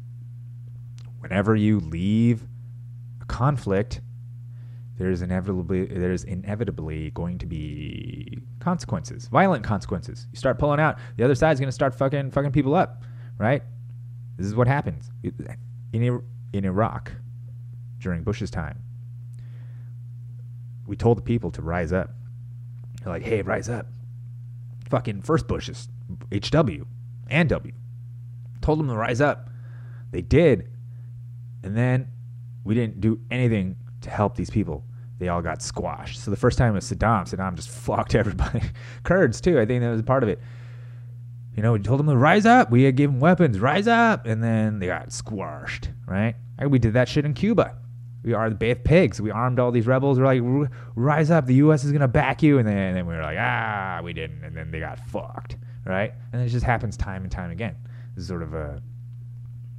whenever 1.19 1.55
you 1.55 1.79
leave 1.79 2.43
a 3.21 3.25
conflict 3.25 4.01
there's 4.97 5.21
inevitably 5.21 5.85
there's 5.85 6.25
inevitably 6.25 7.11
going 7.11 7.37
to 7.39 7.45
be 7.45 8.37
consequences, 8.59 9.27
violent 9.29 9.63
consequences. 9.63 10.27
You 10.31 10.37
start 10.37 10.59
pulling 10.59 10.79
out, 10.79 10.99
the 11.17 11.23
other 11.23 11.33
side's 11.33 11.59
going 11.59 11.69
to 11.69 11.73
start 11.73 11.95
fucking 11.95 12.31
fucking 12.31 12.51
people 12.51 12.75
up, 12.75 13.03
right? 13.39 13.63
This 14.37 14.45
is 14.45 14.53
what 14.53 14.67
happens 14.67 15.09
in 15.93 16.21
in 16.53 16.65
Iraq 16.65 17.11
during 17.99 18.23
Bush's 18.23 18.51
time 18.51 18.83
we 20.91 20.97
told 20.97 21.17
the 21.17 21.21
people 21.21 21.49
to 21.51 21.61
rise 21.61 21.93
up. 21.93 22.09
They're 23.01 23.13
like, 23.13 23.23
hey, 23.23 23.41
rise 23.43 23.69
up. 23.69 23.85
Fucking 24.89 25.21
first 25.21 25.47
Bush's 25.47 25.87
HW 26.33 26.83
and 27.29 27.47
W. 27.47 27.73
Told 28.59 28.77
them 28.77 28.89
to 28.89 28.95
rise 28.95 29.21
up. 29.21 29.49
They 30.11 30.21
did. 30.21 30.69
And 31.63 31.77
then 31.77 32.09
we 32.65 32.75
didn't 32.75 32.99
do 32.99 33.21
anything 33.31 33.77
to 34.01 34.09
help 34.09 34.35
these 34.35 34.49
people. 34.49 34.83
They 35.17 35.29
all 35.29 35.41
got 35.41 35.61
squashed. 35.61 36.19
So 36.19 36.29
the 36.29 36.35
first 36.35 36.57
time 36.57 36.73
was 36.73 36.91
Saddam. 36.91 37.23
Saddam 37.23 37.55
just 37.55 37.69
fucked 37.85 38.13
everybody. 38.13 38.61
Kurds 39.03 39.39
too. 39.39 39.61
I 39.61 39.65
think 39.65 39.81
that 39.83 39.91
was 39.91 40.01
part 40.01 40.23
of 40.23 40.29
it. 40.29 40.41
You 41.55 41.63
know, 41.63 41.71
we 41.71 41.79
told 41.79 41.99
them 41.99 42.07
to 42.07 42.17
rise 42.17 42.45
up. 42.45 42.69
We 42.69 42.83
had 42.83 42.97
given 42.97 43.15
them 43.15 43.21
weapons, 43.21 43.61
rise 43.61 43.87
up, 43.87 44.25
and 44.25 44.43
then 44.43 44.79
they 44.79 44.87
got 44.87 45.13
squashed. 45.13 45.89
Right? 46.05 46.35
We 46.67 46.79
did 46.79 46.91
that 46.95 47.07
shit 47.07 47.23
in 47.23 47.33
Cuba. 47.33 47.77
We 48.23 48.33
are 48.33 48.49
the 48.49 48.71
of 48.71 48.83
Pigs. 48.83 49.19
We 49.19 49.31
armed 49.31 49.59
all 49.59 49.71
these 49.71 49.87
rebels. 49.87 50.19
We're 50.19 50.25
like, 50.25 50.69
rise 50.95 51.31
up. 51.31 51.45
The 51.45 51.55
U.S. 51.55 51.83
is 51.83 51.91
gonna 51.91 52.07
back 52.07 52.43
you. 52.43 52.59
And 52.59 52.67
then, 52.67 52.77
and 52.77 52.97
then 52.97 53.07
we 53.07 53.15
were 53.15 53.21
like, 53.21 53.37
ah, 53.39 54.01
we 54.03 54.13
didn't. 54.13 54.43
And 54.43 54.55
then 54.55 54.71
they 54.71 54.79
got 54.79 54.99
fucked. 55.09 55.57
Right? 55.85 56.13
And 56.31 56.41
it 56.41 56.49
just 56.49 56.65
happens 56.65 56.95
time 56.95 57.23
and 57.23 57.31
time 57.31 57.51
again. 57.51 57.75
This 58.15 58.23
is 58.23 58.27
sort 58.27 58.43
of 58.43 58.53
a 58.53 58.81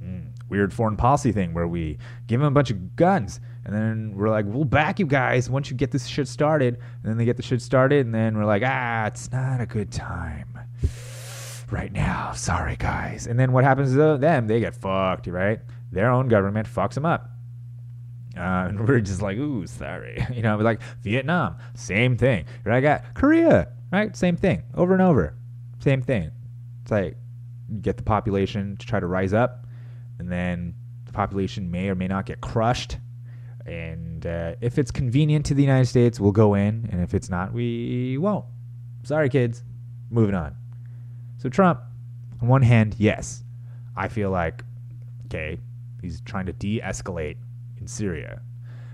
mm, 0.03 0.27
weird 0.49 0.73
foreign 0.73 0.97
policy 0.97 1.31
thing 1.31 1.53
where 1.53 1.67
we 1.67 1.97
give 2.27 2.39
them 2.41 2.47
a 2.47 2.51
bunch 2.51 2.71
of 2.71 2.95
guns 2.95 3.39
and 3.65 3.73
then 3.73 4.13
we're 4.15 4.29
like, 4.29 4.45
we'll 4.45 4.65
back 4.65 4.99
you 4.99 5.05
guys 5.05 5.49
once 5.49 5.69
you 5.69 5.77
get 5.77 5.91
this 5.91 6.05
shit 6.05 6.27
started. 6.27 6.75
And 6.75 7.03
then 7.11 7.17
they 7.17 7.25
get 7.25 7.37
the 7.37 7.43
shit 7.43 7.61
started, 7.61 8.05
and 8.05 8.13
then 8.13 8.37
we're 8.37 8.45
like, 8.45 8.63
ah, 8.65 9.05
it's 9.07 9.31
not 9.31 9.61
a 9.61 9.65
good 9.65 9.91
time 9.91 10.59
right 11.71 11.91
now. 11.91 12.33
Sorry, 12.33 12.75
guys. 12.75 13.25
And 13.25 13.39
then 13.39 13.51
what 13.51 13.63
happens 13.63 13.93
to 13.93 14.17
them? 14.17 14.47
They 14.47 14.59
get 14.59 14.75
fucked, 14.75 15.27
right? 15.27 15.59
Their 15.91 16.11
own 16.11 16.27
government 16.27 16.67
fucks 16.67 16.95
them 16.95 17.05
up. 17.05 17.29
Uh, 18.35 18.39
and 18.67 18.87
we're 18.87 18.99
just 19.01 19.21
like, 19.21 19.37
ooh, 19.37 19.65
sorry. 19.67 20.25
You 20.33 20.41
know, 20.41 20.57
like 20.57 20.81
Vietnam, 21.01 21.57
same 21.75 22.17
thing. 22.17 22.45
Right? 22.63 22.77
I 22.77 22.81
got 22.81 23.13
Korea, 23.13 23.69
right? 23.91 24.15
Same 24.15 24.35
thing, 24.35 24.63
over 24.75 24.93
and 24.93 25.01
over. 25.01 25.35
Same 25.79 26.01
thing. 26.01 26.31
It's 26.81 26.91
like, 26.91 27.15
you 27.69 27.79
get 27.79 27.97
the 27.97 28.03
population 28.03 28.77
to 28.77 28.85
try 28.85 28.99
to 28.99 29.07
rise 29.07 29.33
up, 29.33 29.65
and 30.19 30.31
then 30.31 30.75
the 31.05 31.11
population 31.11 31.69
may 31.71 31.89
or 31.89 31.95
may 31.95 32.07
not 32.07 32.25
get 32.25 32.41
crushed 32.41 32.97
and 33.65 34.25
uh, 34.25 34.55
if 34.61 34.77
it's 34.77 34.91
convenient 34.91 35.45
to 35.47 35.53
the 35.53 35.61
United 35.61 35.85
States, 35.85 36.19
we'll 36.19 36.31
go 36.31 36.53
in. 36.53 36.89
And 36.91 37.01
if 37.01 37.13
it's 37.13 37.29
not, 37.29 37.53
we 37.53 38.17
won't. 38.17 38.45
Sorry, 39.03 39.29
kids. 39.29 39.63
Moving 40.09 40.35
on. 40.35 40.55
So, 41.37 41.49
Trump, 41.49 41.79
on 42.41 42.47
one 42.47 42.61
hand, 42.61 42.95
yes, 42.97 43.43
I 43.95 44.07
feel 44.07 44.31
like, 44.31 44.63
okay, 45.25 45.59
he's 46.01 46.21
trying 46.21 46.45
to 46.47 46.53
de 46.53 46.81
escalate 46.81 47.37
in 47.83 47.87
Syria. 47.87 48.41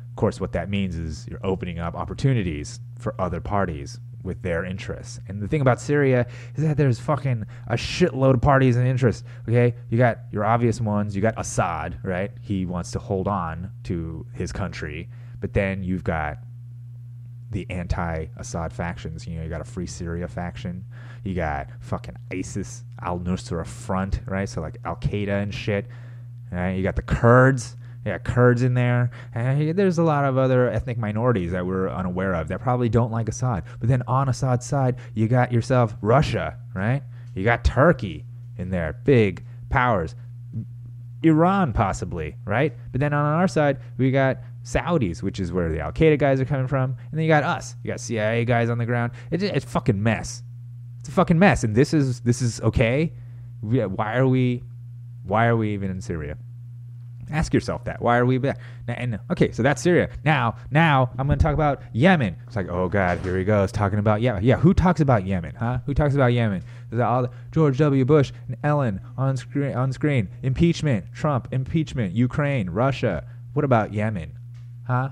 Of 0.09 0.15
course, 0.15 0.41
what 0.41 0.51
that 0.53 0.69
means 0.69 0.95
is 0.97 1.27
you're 1.29 1.45
opening 1.45 1.79
up 1.79 1.95
opportunities 1.95 2.79
for 2.97 3.13
other 3.21 3.39
parties 3.39 3.99
with 4.23 4.41
their 4.41 4.65
interests. 4.65 5.19
And 5.27 5.41
the 5.41 5.47
thing 5.47 5.61
about 5.61 5.79
Syria 5.79 6.25
is 6.55 6.63
that 6.63 6.75
there's 6.75 6.99
fucking 6.99 7.45
a 7.67 7.75
shitload 7.75 8.33
of 8.33 8.41
parties 8.41 8.75
and 8.75 8.85
interests. 8.85 9.23
Okay, 9.47 9.75
you 9.89 9.97
got 9.97 10.19
your 10.31 10.43
obvious 10.43 10.81
ones. 10.81 11.15
You 11.15 11.21
got 11.21 11.35
Assad, 11.37 11.99
right? 12.03 12.31
He 12.41 12.65
wants 12.65 12.91
to 12.91 12.99
hold 12.99 13.27
on 13.27 13.71
to 13.83 14.25
his 14.33 14.51
country, 14.51 15.07
but 15.39 15.53
then 15.53 15.83
you've 15.83 16.03
got 16.03 16.39
the 17.51 17.65
anti-Assad 17.69 18.73
factions. 18.73 19.25
You 19.25 19.37
know, 19.37 19.43
you 19.43 19.49
got 19.49 19.61
a 19.61 19.65
Free 19.65 19.87
Syria 19.87 20.27
faction. 20.27 20.83
You 21.23 21.33
got 21.35 21.69
fucking 21.79 22.15
ISIS, 22.31 22.83
Al 23.01 23.19
Nusra 23.19 23.65
Front, 23.65 24.19
right? 24.25 24.49
So 24.49 24.61
like 24.61 24.77
Al 24.83 24.97
Qaeda 24.97 25.43
and 25.43 25.53
shit. 25.53 25.87
Right? 26.51 26.71
You 26.71 26.83
got 26.83 26.95
the 26.95 27.03
Kurds 27.03 27.77
yeah, 28.05 28.17
Kurds 28.17 28.63
in 28.63 28.73
there. 28.73 29.11
And 29.33 29.77
there's 29.77 29.97
a 29.97 30.03
lot 30.03 30.25
of 30.25 30.37
other 30.37 30.69
ethnic 30.69 30.97
minorities 30.97 31.51
that 31.51 31.65
we're 31.65 31.89
unaware 31.89 32.33
of 32.33 32.47
that 32.47 32.61
probably 32.61 32.89
don't 32.89 33.11
like 33.11 33.27
Assad. 33.27 33.63
But 33.79 33.89
then 33.89 34.03
on 34.07 34.29
Assad's 34.29 34.65
side, 34.65 34.95
you 35.13 35.27
got 35.27 35.51
yourself 35.51 35.95
Russia, 36.01 36.57
right? 36.73 37.03
You 37.35 37.43
got 37.43 37.63
Turkey 37.63 38.25
in 38.57 38.69
there, 38.69 38.93
big 39.03 39.45
powers. 39.69 40.15
Iran, 41.23 41.73
possibly, 41.73 42.37
right? 42.45 42.73
But 42.91 43.01
then 43.01 43.13
on 43.13 43.25
our 43.25 43.47
side, 43.47 43.79
we 43.97 44.11
got 44.11 44.37
Saudis, 44.63 45.21
which 45.21 45.39
is 45.39 45.51
where 45.51 45.69
the 45.69 45.79
Al 45.81 45.91
Qaeda 45.91 46.17
guys 46.17 46.39
are 46.39 46.45
coming 46.45 46.67
from. 46.67 46.91
And 46.91 47.17
then 47.17 47.23
you 47.23 47.27
got 47.27 47.43
us. 47.43 47.75
You 47.83 47.91
got 47.91 47.99
CIA 47.99 48.45
guys 48.45 48.69
on 48.69 48.77
the 48.77 48.85
ground. 48.85 49.11
It's, 49.31 49.43
it's 49.43 49.65
fucking 49.65 50.01
mess. 50.01 50.43
It's 50.99 51.09
a 51.09 51.11
fucking 51.11 51.37
mess. 51.37 51.63
And 51.63 51.75
this 51.75 51.93
is 51.93 52.21
this 52.21 52.41
is 52.41 52.61
okay. 52.61 53.13
Why 53.61 54.17
are 54.17 54.27
we 54.27 54.63
why 55.23 55.47
are 55.47 55.57
we 55.57 55.73
even 55.73 55.91
in 55.91 56.01
Syria? 56.01 56.37
Ask 57.31 57.53
yourself 57.53 57.83
that. 57.85 58.01
Why 58.01 58.17
are 58.17 58.25
we 58.25 58.37
back? 58.37 58.59
And 58.87 59.19
okay, 59.31 59.51
so 59.51 59.61
that's 59.63 59.81
Syria. 59.81 60.09
Now, 60.25 60.55
now 60.71 61.11
I'm 61.17 61.27
going 61.27 61.37
to 61.37 61.43
talk 61.43 61.53
about 61.53 61.81
Yemen. 61.93 62.35
It's 62.47 62.55
like, 62.55 62.69
oh 62.69 62.89
God, 62.89 63.19
here 63.19 63.37
he 63.37 63.43
goes 63.43 63.71
talking 63.71 63.99
about 63.99 64.21
Yemen. 64.21 64.43
Yeah, 64.43 64.57
who 64.57 64.73
talks 64.73 65.01
about 65.01 65.25
Yemen? 65.25 65.55
Huh? 65.55 65.79
Who 65.85 65.93
talks 65.93 66.15
about 66.15 66.33
Yemen? 66.33 66.63
All 66.99 67.27
George 67.51 67.77
W. 67.77 68.03
Bush 68.05 68.31
and 68.47 68.57
Ellen 68.63 68.99
on 69.17 69.37
screen? 69.37 69.75
On 69.75 69.93
screen. 69.93 70.29
Impeachment. 70.41 71.05
Trump. 71.13 71.47
Impeachment. 71.51 72.13
Ukraine. 72.13 72.69
Russia. 72.69 73.27
What 73.53 73.65
about 73.65 73.93
Yemen? 73.93 74.33
Huh? 74.87 75.09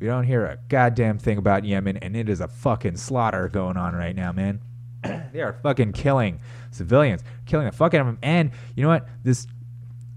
We 0.00 0.06
don't 0.06 0.24
hear 0.24 0.46
a 0.46 0.58
goddamn 0.68 1.18
thing 1.18 1.38
about 1.38 1.64
Yemen, 1.64 1.96
and 1.98 2.16
it 2.16 2.28
is 2.28 2.40
a 2.40 2.48
fucking 2.48 2.96
slaughter 2.96 3.48
going 3.48 3.76
on 3.76 3.94
right 3.94 4.14
now, 4.14 4.30
man. 4.32 4.60
they 5.02 5.40
are 5.40 5.58
fucking 5.62 5.92
killing 5.92 6.40
civilians, 6.70 7.22
killing 7.46 7.66
the 7.66 7.72
fuck 7.72 7.94
out 7.94 8.02
of 8.02 8.06
them. 8.06 8.18
And 8.22 8.50
you 8.76 8.82
know 8.82 8.88
what? 8.88 9.08
This 9.24 9.46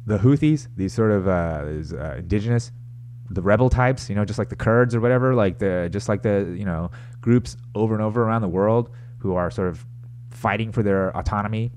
the 0.06 0.18
Houthis, 0.18 0.68
these 0.76 0.94
sort 0.94 1.12
of 1.12 1.28
uh, 1.28 1.66
these, 1.66 1.94
uh, 1.94 2.16
indigenous, 2.18 2.72
the 3.30 3.42
rebel 3.42 3.70
types, 3.70 4.10
you 4.10 4.16
know, 4.16 4.26
just 4.26 4.40
like 4.40 4.50
the 4.50 4.56
Kurds 4.56 4.96
or 4.96 5.00
whatever, 5.00 5.34
like 5.34 5.60
the 5.60 5.90
just 5.92 6.10
like 6.10 6.22
the 6.22 6.54
you 6.58 6.66
know 6.66 6.92
groups 7.22 7.56
over 7.76 7.94
and 7.94 8.04
over 8.04 8.24
around 8.24 8.42
the 8.42 8.50
world 8.50 8.90
who 9.20 9.36
are 9.36 9.52
sort 9.52 9.70
of 9.70 9.86
fighting 10.32 10.72
for 10.72 10.82
their 10.82 11.16
autonomy, 11.16 11.72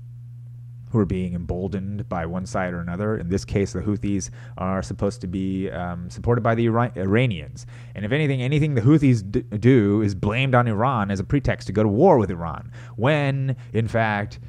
who 0.89 0.99
are 0.99 1.05
being 1.05 1.33
emboldened 1.35 2.09
by 2.09 2.25
one 2.25 2.45
side 2.45 2.73
or 2.73 2.79
another. 2.79 3.17
In 3.17 3.29
this 3.29 3.45
case, 3.45 3.73
the 3.73 3.81
Houthis 3.81 4.31
are 4.57 4.81
supposed 4.81 5.21
to 5.21 5.27
be 5.27 5.69
um, 5.69 6.09
supported 6.09 6.41
by 6.41 6.55
the 6.55 6.67
Ira- 6.67 6.91
Iranians, 6.95 7.65
and 7.93 8.03
if 8.03 8.11
anything, 8.11 8.41
anything 8.41 8.73
the 8.73 8.81
Houthis 8.81 9.31
d- 9.31 9.41
do 9.57 10.01
is 10.01 10.15
blamed 10.15 10.55
on 10.55 10.67
Iran 10.67 11.11
as 11.11 11.19
a 11.19 11.23
pretext 11.23 11.67
to 11.67 11.73
go 11.73 11.83
to 11.83 11.89
war 11.89 12.17
with 12.17 12.31
Iran, 12.31 12.71
when 12.95 13.55
in 13.71 13.87
fact, 13.87 14.39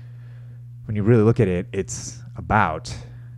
when 0.87 0.97
you 0.97 1.03
really 1.03 1.23
look 1.23 1.41
at 1.41 1.49
it, 1.49 1.67
it's 1.73 2.23
about 2.37 2.95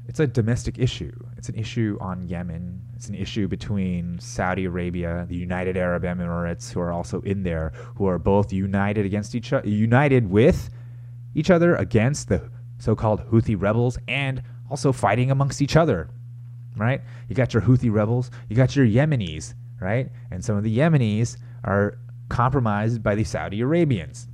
it's 0.08 0.20
a 0.20 0.26
domestic 0.26 0.78
issue. 0.78 1.12
It's 1.36 1.50
an 1.50 1.54
issue 1.54 1.98
on 2.00 2.26
Yemen. 2.26 2.80
It's 2.96 3.08
an 3.08 3.14
issue 3.14 3.46
between 3.46 4.18
Saudi 4.18 4.64
Arabia, 4.64 5.26
the 5.28 5.36
United 5.36 5.76
Arab 5.76 6.02
Emirates, 6.02 6.72
who 6.72 6.80
are 6.80 6.90
also 6.90 7.20
in 7.20 7.42
there, 7.42 7.72
who 7.94 8.06
are 8.06 8.18
both 8.18 8.50
united 8.50 9.04
against 9.04 9.34
each 9.34 9.52
other, 9.52 9.68
united 9.68 10.28
with 10.28 10.70
each 11.34 11.50
other 11.50 11.76
against 11.76 12.30
the 12.30 12.50
so-called 12.78 13.20
Houthi 13.30 13.60
rebels, 13.60 13.98
and 14.08 14.42
also 14.70 14.92
fighting 14.92 15.30
amongst 15.30 15.60
each 15.60 15.76
other. 15.76 16.08
Right? 16.74 17.02
You 17.28 17.34
got 17.34 17.52
your 17.52 17.62
Houthi 17.62 17.92
rebels, 17.92 18.30
you 18.48 18.56
got 18.56 18.74
your 18.74 18.86
Yemenis, 18.86 19.52
right? 19.78 20.10
And 20.30 20.42
some 20.42 20.56
of 20.56 20.64
the 20.64 20.78
Yemenis 20.78 21.36
are 21.64 21.98
compromised 22.30 23.02
by 23.02 23.14
the 23.14 23.24
Saudi 23.24 23.60
Arabians 23.60 24.26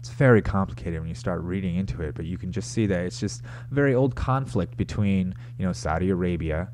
it's 0.00 0.08
very 0.08 0.40
complicated 0.40 0.98
when 0.98 1.10
you 1.10 1.14
start 1.14 1.42
reading 1.42 1.76
into 1.76 2.00
it, 2.00 2.14
but 2.14 2.24
you 2.24 2.38
can 2.38 2.50
just 2.50 2.72
see 2.72 2.86
that 2.86 3.00
it's 3.00 3.20
just 3.20 3.42
a 3.42 3.74
very 3.74 3.94
old 3.94 4.16
conflict 4.16 4.78
between, 4.78 5.34
you 5.58 5.66
know, 5.66 5.74
Saudi 5.74 6.08
Arabia 6.08 6.70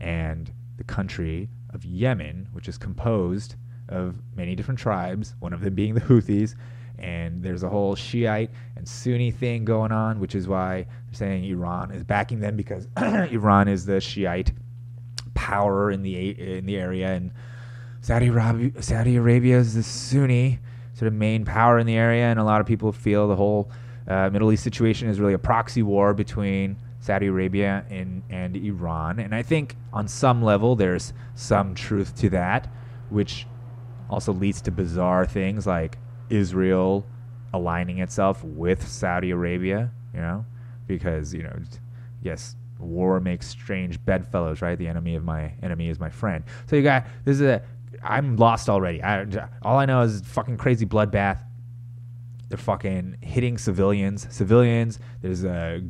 and 0.00 0.52
the 0.76 0.82
country 0.82 1.48
of 1.72 1.84
Yemen, 1.84 2.48
which 2.50 2.66
is 2.66 2.76
composed 2.76 3.54
of 3.88 4.16
many 4.34 4.56
different 4.56 4.80
tribes, 4.80 5.36
one 5.38 5.52
of 5.52 5.60
them 5.60 5.76
being 5.76 5.94
the 5.94 6.00
Houthis, 6.00 6.56
and 6.98 7.44
there's 7.44 7.62
a 7.62 7.68
whole 7.68 7.94
Shiite 7.94 8.50
and 8.74 8.88
Sunni 8.88 9.30
thing 9.30 9.64
going 9.64 9.92
on, 9.92 10.18
which 10.18 10.34
is 10.34 10.48
why 10.48 10.82
they're 10.82 11.14
saying 11.14 11.44
Iran 11.44 11.92
is 11.92 12.02
backing 12.02 12.40
them 12.40 12.56
because 12.56 12.88
Iran 12.96 13.68
is 13.68 13.86
the 13.86 14.00
Shiite 14.00 14.50
power 15.34 15.92
in 15.92 16.02
the 16.02 16.56
in 16.56 16.66
the 16.66 16.76
area, 16.76 17.12
and 17.12 17.30
Saudi 18.00 18.26
Arabia, 18.26 18.82
Saudi 18.82 19.14
Arabia 19.14 19.58
is 19.58 19.74
the 19.74 19.84
Sunni 19.84 20.58
sort 20.98 21.06
of 21.06 21.14
main 21.14 21.44
power 21.44 21.78
in 21.78 21.86
the 21.86 21.94
area, 21.94 22.24
and 22.24 22.40
a 22.40 22.44
lot 22.44 22.60
of 22.60 22.66
people 22.66 22.90
feel 22.90 23.28
the 23.28 23.36
whole 23.36 23.70
uh, 24.08 24.28
Middle 24.30 24.50
East 24.50 24.64
situation 24.64 25.08
is 25.08 25.20
really 25.20 25.34
a 25.34 25.38
proxy 25.38 25.82
war 25.82 26.12
between 26.12 26.76
Saudi 26.98 27.26
Arabia 27.26 27.84
and, 27.88 28.22
and 28.30 28.56
Iran. 28.56 29.20
And 29.20 29.32
I 29.32 29.42
think 29.42 29.76
on 29.92 30.08
some 30.08 30.42
level 30.42 30.74
there's 30.74 31.12
some 31.36 31.74
truth 31.76 32.16
to 32.16 32.30
that, 32.30 32.68
which 33.10 33.46
also 34.10 34.32
leads 34.32 34.60
to 34.62 34.72
bizarre 34.72 35.24
things 35.24 35.68
like 35.68 35.98
Israel 36.30 37.06
aligning 37.52 37.98
itself 37.98 38.42
with 38.42 38.86
Saudi 38.86 39.30
Arabia, 39.30 39.92
you 40.12 40.20
know, 40.20 40.44
because, 40.88 41.32
you 41.32 41.44
know, 41.44 41.56
yes, 42.22 42.56
war 42.80 43.20
makes 43.20 43.46
strange 43.46 44.04
bedfellows, 44.04 44.62
right? 44.62 44.78
The 44.78 44.88
enemy 44.88 45.14
of 45.14 45.24
my 45.24 45.52
enemy 45.62 45.88
is 45.90 46.00
my 46.00 46.10
friend. 46.10 46.44
So 46.66 46.76
you 46.76 46.82
got 46.82 47.06
this 47.24 47.36
is 47.36 47.42
a 47.42 47.62
I'm 48.02 48.36
lost 48.36 48.68
already. 48.68 49.02
I, 49.02 49.26
all 49.62 49.78
I 49.78 49.86
know 49.86 50.02
is 50.02 50.20
fucking 50.22 50.56
crazy 50.56 50.86
bloodbath. 50.86 51.42
They're 52.48 52.58
fucking 52.58 53.18
hitting 53.20 53.58
civilians. 53.58 54.26
Civilians. 54.30 54.98
There's 55.20 55.44
a 55.44 55.82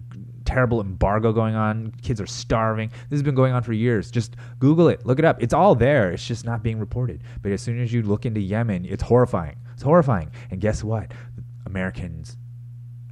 terrible 0.45 0.81
embargo 0.81 1.33
going 1.33 1.55
on. 1.55 1.93
Kids 2.03 2.21
are 2.21 2.27
starving. 2.27 2.88
This 2.88 3.19
has 3.19 3.23
been 3.23 3.35
going 3.35 3.53
on 3.53 3.62
for 3.62 3.73
years. 3.73 4.11
Just 4.11 4.35
Google 4.59 4.88
it, 4.88 5.05
look 5.05 5.19
it 5.19 5.25
up. 5.25 5.43
It's 5.43 5.55
all 5.55 5.75
there. 5.75 6.11
It's 6.11 6.27
just 6.27 6.45
not 6.45 6.62
being 6.62 6.79
reported. 6.79 7.23
But 7.43 7.53
as 7.53 7.62
soon 7.62 7.81
as 7.81 7.93
you 7.93 8.03
look 8.03 8.27
into 8.27 8.41
Yemen, 8.41 8.85
it's 8.85 9.03
horrifying. 9.03 9.57
It's 9.75 9.83
horrifying. 9.83 10.31
And 10.50 10.61
guess 10.61 10.83
what? 10.83 11.12
Americans, 11.67 12.37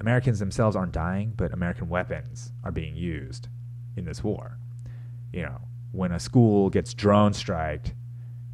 Americans 0.00 0.38
themselves 0.38 0.74
aren't 0.74 0.92
dying, 0.92 1.34
but 1.36 1.52
American 1.52 1.88
weapons 1.88 2.52
are 2.64 2.72
being 2.72 2.96
used 2.96 3.48
in 3.96 4.04
this 4.06 4.24
war. 4.24 4.58
You 5.32 5.42
know, 5.42 5.60
when 5.92 6.12
a 6.12 6.18
school 6.18 6.70
gets 6.70 6.94
drone 6.94 7.34
striked 7.34 7.94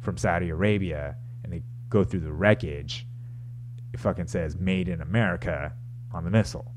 from 0.03 0.17
Saudi 0.17 0.49
Arabia 0.49 1.15
and 1.43 1.51
they 1.51 1.63
go 1.89 2.03
through 2.03 2.19
the 2.21 2.31
wreckage, 2.31 3.07
it 3.93 3.99
fucking 3.99 4.27
says 4.27 4.55
"Made 4.57 4.89
in 4.89 5.01
America" 5.01 5.73
on 6.13 6.23
the 6.23 6.29
missile. 6.29 6.73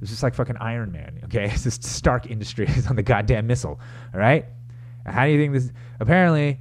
It's 0.00 0.10
just 0.10 0.22
like 0.22 0.34
fucking 0.34 0.56
Iron 0.58 0.92
Man, 0.92 1.20
okay? 1.24 1.44
It's 1.52 1.64
just 1.64 1.84
Stark 1.84 2.30
Industries 2.30 2.86
on 2.90 2.96
the 2.96 3.02
goddamn 3.02 3.46
missile, 3.46 3.80
all 4.14 4.20
right? 4.20 4.46
How 5.04 5.24
do 5.24 5.32
you 5.32 5.38
think 5.38 5.52
this? 5.52 5.72
Apparently, 6.00 6.58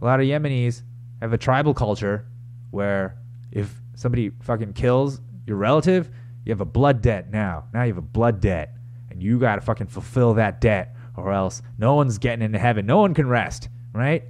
a 0.00 0.04
lot 0.04 0.20
of 0.20 0.26
Yemenis 0.26 0.82
have 1.20 1.32
a 1.32 1.38
tribal 1.38 1.74
culture 1.74 2.26
where 2.70 3.16
if 3.50 3.74
somebody 3.94 4.30
fucking 4.42 4.74
kills 4.74 5.20
your 5.46 5.56
relative, 5.56 6.10
you 6.44 6.52
have 6.52 6.60
a 6.60 6.66
blood 6.66 7.00
debt 7.02 7.30
now. 7.30 7.64
Now 7.72 7.82
you 7.82 7.88
have 7.88 7.98
a 7.98 8.02
blood 8.02 8.40
debt, 8.40 8.74
and 9.10 9.22
you 9.22 9.38
got 9.38 9.56
to 9.56 9.60
fucking 9.62 9.88
fulfill 9.88 10.34
that 10.34 10.60
debt, 10.60 10.94
or 11.16 11.32
else 11.32 11.62
no 11.78 11.94
one's 11.94 12.18
getting 12.18 12.44
into 12.44 12.58
heaven. 12.58 12.86
No 12.86 12.98
one 12.98 13.14
can 13.14 13.28
rest, 13.28 13.68
right? 13.92 14.24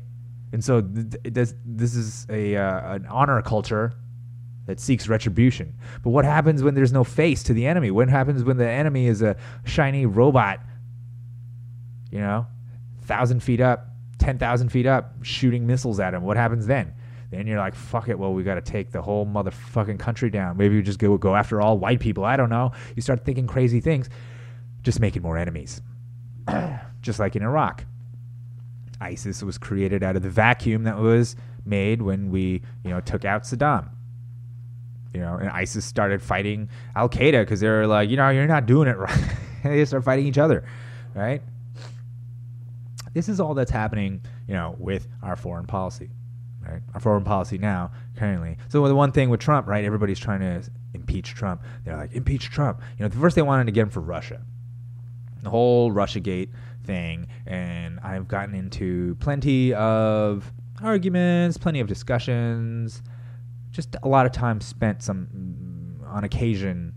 And 0.53 0.65
so 0.65 0.81
th- 0.81 1.11
th- 1.11 1.35
this, 1.35 1.55
this 1.65 1.95
is 1.95 2.27
a 2.31 2.57
uh, 2.57 2.95
an 2.95 3.07
honor 3.07 3.41
culture 3.43 3.93
that 4.67 4.81
seeks 4.81 5.09
retribution. 5.09 5.75
But 6.03 6.11
what 6.11 6.25
happens 6.25 6.63
when 6.63 6.75
there's 6.75 6.93
no 6.93 7.05
face 7.05 7.43
to 7.45 7.55
the 7.55 7.67
enemy? 7.67 7.91
What 7.91 8.09
happens 8.09 8.45
when 8.45 8.57
the 8.57 8.69
enemy 8.69 9.07
is 9.07 9.23
a 9.23 9.37
shiny 9.65 10.07
robot? 10.07 10.61
You 12.11 12.21
know, 12.21 12.47
thousand 13.03 13.43
feet 13.43 13.61
up, 13.61 13.89
ten 14.19 14.39
thousand 14.39 14.71
feet 14.71 14.87
up, 14.87 15.15
shooting 15.23 15.67
missiles 15.67 16.01
at 16.01 16.15
him. 16.15 16.23
What 16.23 16.37
happens 16.37 16.67
then? 16.67 16.93
Then 17.31 17.47
you're 17.47 17.59
like, 17.59 17.75
fuck 17.75 18.09
it. 18.09 18.19
Well, 18.19 18.33
we 18.33 18.43
got 18.43 18.55
to 18.55 18.63
take 18.63 18.91
the 18.91 19.03
whole 19.03 19.27
motherfucking 19.27 19.99
country 19.99 20.31
down. 20.31 20.57
Maybe 20.57 20.77
we 20.77 20.83
just 20.83 20.99
go 20.99 21.17
go 21.19 21.35
after 21.35 21.61
all 21.61 21.79
white 21.79 22.01
people. 22.01 22.25
I 22.25 22.37
don't 22.37 22.51
know. 22.51 22.73
You 22.97 23.03
start 23.03 23.25
thinking 23.25 23.47
crazy 23.47 23.81
things, 23.81 24.09
just 24.83 25.01
making 25.01 25.23
more 25.23 25.37
enemies. 25.37 25.83
just 27.03 27.19
like 27.19 27.37
in 27.37 27.43
Iraq, 27.43 27.85
ISIS 29.01 29.43
was 29.43 29.59
created 29.59 30.03
out 30.03 30.17
of 30.17 30.23
the 30.23 30.31
vacuum 30.31 30.85
that 30.85 30.99
was 30.99 31.37
made 31.65 32.03
when 32.03 32.31
we, 32.31 32.63
you 32.85 32.91
know, 32.91 33.01
took 33.01 33.25
out 33.25 33.43
Saddam. 33.43 33.91
You 35.15 35.21
know, 35.21 35.37
and 35.37 35.49
ISIS 35.49 35.85
started 35.85 36.21
fighting 36.21 36.69
Al 36.95 37.09
Qaeda 37.09 37.43
because 37.43 37.61
they 37.61 37.69
were 37.69 37.87
like, 37.87 38.11
you 38.11 38.17
know, 38.17 38.29
you're 38.29 38.47
not 38.47 38.67
doing 38.67 38.89
it 38.89 38.97
right. 38.99 39.37
they 39.65 39.79
just 39.79 39.91
start 39.91 40.05
fighting 40.05 40.27
each 40.27 40.39
other, 40.39 40.65
right? 41.15 41.43
This 43.15 43.29
is 43.29 43.41
all 43.41 43.55
that's 43.55 43.71
happening, 43.71 44.23
you 44.47 44.55
know, 44.55 44.77
with 44.79 45.09
our 45.23 45.35
foreign 45.35 45.67
policy, 45.67 46.11
right? 46.67 46.83
Our 46.95 47.01
foreign 47.01 47.25
policy 47.25 47.59
now, 47.59 47.91
currently. 48.17 48.59
So 48.69 48.87
the 48.87 48.95
one 48.95 49.13
thing 49.13 49.31
with 49.31 49.41
Trump, 49.41 49.67
right? 49.67 49.85
Everybody's 49.85 50.19
trying 50.19 50.41
to 50.41 50.71
impeach 50.95 51.35
Trump. 51.35 51.63
They're 51.85 51.97
like, 51.97 52.13
impeach 52.13 52.51
Trump. 52.51 52.81
You 52.99 53.05
know, 53.05 53.09
the 53.09 53.19
first 53.19 53.35
they 53.35 53.43
wanted 53.43 53.65
to 53.65 53.73
get 53.73 53.83
him 53.83 53.91
for 53.91 54.01
Russia, 54.01 54.43
the 55.43 55.51
whole 55.51 55.91
RussiaGate 55.91 56.51
thing, 56.89 57.29
and 57.47 58.01
I've 58.01 58.27
gotten 58.27 58.55
into 58.55 59.15
plenty 59.21 59.75
of 59.75 60.51
arguments, 60.83 61.59
plenty 61.59 61.81
of 61.81 61.87
discussions, 61.87 63.03
just 63.71 63.95
a 64.03 64.09
lot 64.09 64.25
of 64.25 64.33
time 64.33 64.61
spent 64.61 65.03
some 65.03 65.29
mm, 66.01 66.09
on 66.09 66.25
occasion 66.25 66.95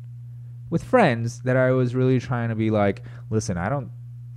with 0.69 0.81
friends 0.81 1.41
that 1.41 1.57
I 1.57 1.71
was 1.71 1.93
really 1.93 2.19
trying 2.19 2.50
to 2.50 2.55
be 2.55 2.71
like, 2.71 3.03
listen, 3.29 3.57
I 3.57 3.67
don't 3.69 3.91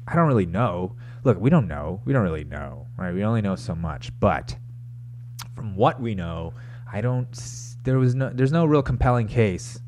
I 0.07 0.17
don't 0.17 0.27
really 0.27 0.45
know. 0.45 0.97
Look, 1.23 1.41
we 1.41 1.49
don't 1.49 1.69
know. 1.69 2.03
We 2.05 2.13
don't 2.13 2.25
really 2.25 2.45
know, 2.45 2.89
right? 2.99 3.15
We 3.15 3.25
only 3.25 3.41
know 3.41 3.55
so 3.55 3.75
much, 3.75 4.11
but 4.21 4.57
from 5.55 5.77
what 5.77 6.01
we 6.01 6.15
know, 6.15 6.53
I 6.93 7.01
don't 7.01 7.33
there 7.85 7.99
was 7.99 8.15
no 8.17 8.31
there's 8.35 8.53
no 8.53 8.65
real 8.65 8.83
compelling 8.83 9.29
case 9.29 9.81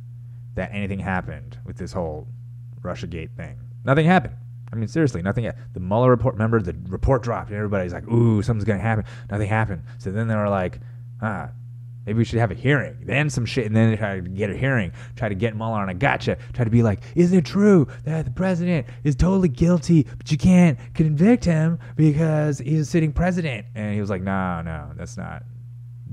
that 0.54 0.70
anything 0.73 1.00
happened 1.00 1.58
with 1.66 1.76
this 1.76 1.92
whole 1.92 2.28
RussiaGate 2.82 3.37
thing. 3.37 3.58
Nothing 3.85 4.06
happened. 4.06 4.37
I 4.76 4.78
mean, 4.78 4.88
seriously, 4.88 5.23
nothing. 5.23 5.50
The 5.73 5.80
Mueller 5.80 6.11
report. 6.11 6.35
Remember, 6.35 6.61
the 6.61 6.76
report 6.88 7.23
dropped, 7.23 7.49
and 7.49 7.56
everybody's 7.56 7.95
like, 7.95 8.06
"Ooh, 8.09 8.42
something's 8.42 8.64
gonna 8.64 8.78
happen." 8.78 9.04
Nothing 9.30 9.49
happened. 9.49 9.83
So 9.99 10.12
then 10.12 10.28
they 10.28 10.37
were 10.37 10.50
like, 10.50 10.80
"Ah, 11.23 11.49
maybe 12.04 12.19
we 12.19 12.25
should 12.25 12.39
have 12.39 12.50
a 12.50 12.54
hearing." 12.54 12.97
Then 13.04 13.30
some 13.30 13.47
shit, 13.47 13.65
and 13.65 13.75
then 13.75 13.91
they 13.91 13.97
try 13.97 14.21
to 14.21 14.28
get 14.28 14.50
a 14.50 14.56
hearing, 14.56 14.93
try 15.17 15.30
to 15.30 15.34
get 15.34 15.56
Mueller 15.56 15.80
on 15.80 15.89
a 15.89 15.95
gotcha, 15.95 16.36
try 16.52 16.65
to 16.65 16.71
be 16.71 16.82
like, 16.82 17.02
"Isn't 17.15 17.39
it 17.39 17.47
true 17.47 17.89
that 18.04 18.26
the 18.26 18.30
president 18.30 18.86
is 19.02 19.17
totally 19.17 19.49
guilty, 19.49 20.06
but 20.19 20.30
you 20.30 20.36
can't 20.36 20.78
convict 20.93 21.47
him 21.47 21.78
because 21.97 22.58
he's 22.58 22.80
a 22.80 22.84
sitting 22.84 23.12
president?" 23.12 23.67
And 23.75 23.95
he 23.95 24.00
was 24.00 24.10
like, 24.10 24.23
"No, 24.23 24.60
no, 24.60 24.91
that's 24.95 25.17
not. 25.17 25.43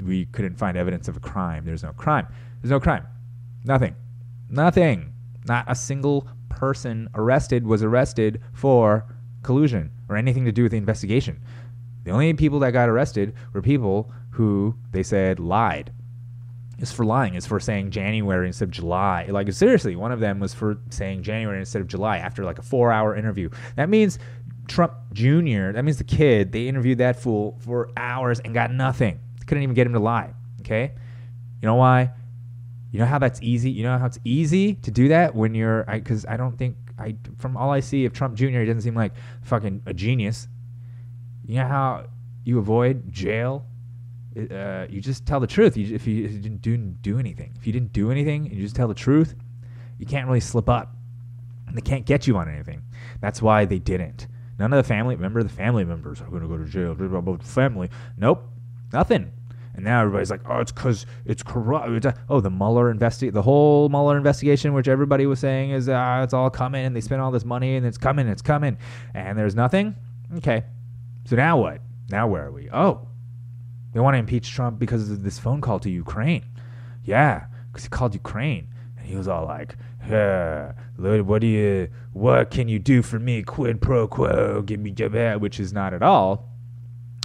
We 0.01 0.25
couldn't 0.27 0.57
find 0.57 0.77
evidence 0.77 1.09
of 1.09 1.17
a 1.17 1.19
crime. 1.19 1.65
There's 1.65 1.83
no 1.83 1.91
crime. 1.91 2.27
There's 2.61 2.71
no 2.71 2.79
crime. 2.79 3.03
Nothing. 3.65 3.95
Nothing. 4.49 5.09
Not 5.45 5.65
a 5.67 5.75
single 5.75 6.27
person 6.57 7.09
arrested 7.15 7.65
was 7.65 7.83
arrested 7.83 8.41
for 8.53 9.05
collusion 9.43 9.91
or 10.09 10.15
anything 10.17 10.45
to 10.45 10.51
do 10.51 10.63
with 10.63 10.71
the 10.71 10.77
investigation. 10.77 11.41
The 12.03 12.11
only 12.11 12.33
people 12.33 12.59
that 12.59 12.71
got 12.71 12.89
arrested 12.89 13.33
were 13.53 13.61
people 13.61 14.11
who 14.31 14.75
they 14.91 15.03
said 15.03 15.39
lied. 15.39 15.91
It's 16.79 16.91
for 16.91 17.05
lying. 17.05 17.35
It's 17.35 17.45
for 17.45 17.59
saying 17.59 17.91
January 17.91 18.47
instead 18.47 18.65
of 18.65 18.71
July. 18.71 19.27
Like 19.29 19.51
seriously, 19.53 19.95
one 19.95 20.11
of 20.11 20.19
them 20.19 20.39
was 20.39 20.53
for 20.53 20.77
saying 20.89 21.23
January 21.23 21.59
instead 21.59 21.81
of 21.81 21.87
July 21.87 22.17
after 22.17 22.43
like 22.43 22.59
a 22.59 22.63
four-hour 22.63 23.15
interview. 23.15 23.49
That 23.75 23.89
means 23.89 24.19
Trump 24.67 24.93
Jr. 25.13 25.71
That 25.71 25.83
means 25.83 25.97
the 25.97 26.03
kid. 26.03 26.51
They 26.51 26.67
interviewed 26.67 26.97
that 26.97 27.21
fool 27.21 27.57
for 27.61 27.89
hours 27.95 28.39
and 28.39 28.53
got 28.53 28.71
nothing. 28.71 29.19
Couldn't 29.45 29.63
even 29.63 29.75
get 29.75 29.87
him 29.87 29.93
to 29.93 29.99
lie. 29.99 30.33
Okay, 30.61 30.91
you 31.61 31.65
know 31.65 31.75
why? 31.75 32.11
You 32.93 32.99
know 32.99 33.07
how 33.07 33.17
that's 33.17 33.41
easy. 33.41 33.71
You 33.71 33.83
know 33.83 33.97
how 33.97 34.05
it's 34.05 34.19
easy 34.23 34.75
to 34.75 34.91
do 34.91 35.07
that 35.07 35.33
when 35.33 35.55
you're 35.55 35.83
because 35.83 36.25
I, 36.25 36.35
I, 36.35 36.37
don't 36.37 36.55
think 36.55 36.77
I 36.99 37.15
from 37.39 37.57
all 37.57 37.71
I 37.71 37.79
see 37.79 38.05
of 38.05 38.13
Trump 38.13 38.35
Jr. 38.35 38.59
He 38.59 38.65
doesn't 38.65 38.81
seem 38.81 38.93
like 38.93 39.13
fucking 39.41 39.81
a 39.87 39.95
genius. 39.95 40.47
You 41.43 41.55
know 41.55 41.67
how 41.67 42.05
you 42.43 42.59
avoid 42.59 43.11
jail. 43.11 43.65
Uh, 44.37 44.85
you 44.89 45.01
just 45.01 45.25
tell 45.25 45.39
the 45.39 45.47
truth. 45.47 45.75
You, 45.75 45.95
if 45.95 46.05
you, 46.05 46.23
if 46.23 46.33
you 46.33 46.39
didn't 46.39 46.61
do, 46.61 46.77
do 46.77 47.17
anything, 47.17 47.53
if 47.55 47.65
you 47.65 47.73
didn't 47.73 47.93
do 47.93 48.11
anything, 48.11 48.45
and 48.45 48.55
you 48.55 48.61
just 48.61 48.75
tell 48.75 48.87
the 48.87 48.93
truth, 48.93 49.33
you 49.97 50.05
can't 50.05 50.27
really 50.27 50.39
slip 50.39 50.69
up. 50.69 50.95
And 51.67 51.75
they 51.75 51.81
can't 51.81 52.05
get 52.05 52.27
you 52.27 52.37
on 52.37 52.47
anything. 52.47 52.83
That's 53.21 53.41
why 53.41 53.65
they 53.65 53.79
didn't. 53.79 54.27
None 54.59 54.71
of 54.71 54.77
the 54.77 54.87
family, 54.87 55.15
remember 55.15 55.41
the 55.41 55.49
family 55.49 55.83
members 55.83 56.21
are 56.21 56.29
going 56.29 56.43
to 56.43 56.47
go 56.47 56.57
to 56.57 56.65
jail. 56.65 56.91
About 56.91 57.41
family, 57.43 57.89
nope, 58.17 58.43
nothing. 58.91 59.31
And 59.75 59.85
now 59.85 60.01
everybody's 60.01 60.29
like, 60.29 60.41
oh, 60.47 60.59
it's 60.59 60.71
because 60.71 61.05
it's 61.25 61.41
corrupt. 61.41 62.05
Oh, 62.29 62.39
the 62.39 62.49
Mueller 62.51 62.91
investigate, 62.91 63.33
the 63.33 63.41
whole 63.41 63.89
Mueller 63.89 64.17
investigation, 64.17 64.73
which 64.73 64.87
everybody 64.87 65.25
was 65.25 65.39
saying 65.39 65.71
is, 65.71 65.89
uh, 65.89 66.21
it's 66.23 66.33
all 66.33 66.49
coming, 66.49 66.85
and 66.85 66.95
they 66.95 67.01
spent 67.01 67.21
all 67.21 67.31
this 67.31 67.45
money, 67.45 67.75
and 67.75 67.85
it's 67.85 67.97
coming, 67.97 68.27
it's 68.27 68.41
coming, 68.41 68.77
and 69.13 69.37
there's 69.37 69.55
nothing. 69.55 69.95
Okay, 70.37 70.63
so 71.25 71.35
now 71.35 71.57
what? 71.57 71.81
Now 72.09 72.27
where 72.27 72.45
are 72.45 72.51
we? 72.51 72.69
Oh, 72.71 73.07
they 73.93 73.99
want 73.99 74.13
to 74.13 74.19
impeach 74.19 74.51
Trump 74.51 74.77
because 74.77 75.09
of 75.09 75.23
this 75.23 75.39
phone 75.39 75.61
call 75.61 75.79
to 75.79 75.89
Ukraine. 75.89 76.45
Yeah, 77.03 77.45
because 77.71 77.83
he 77.83 77.89
called 77.89 78.13
Ukraine, 78.13 78.67
and 78.97 79.07
he 79.07 79.15
was 79.15 79.27
all 79.27 79.45
like, 79.45 79.75
yeah, 80.07 80.73
what 80.97 81.41
do 81.41 81.47
you, 81.47 81.87
what 82.11 82.51
can 82.51 82.67
you 82.67 82.77
do 82.77 83.01
for 83.01 83.17
me? 83.17 83.41
Quid 83.41 83.81
pro 83.81 84.07
quo, 84.07 84.61
give 84.61 84.79
me 84.79 84.91
that, 84.91 85.41
which 85.41 85.59
is 85.59 85.73
not 85.73 85.93
at 85.93 86.03
all 86.03 86.52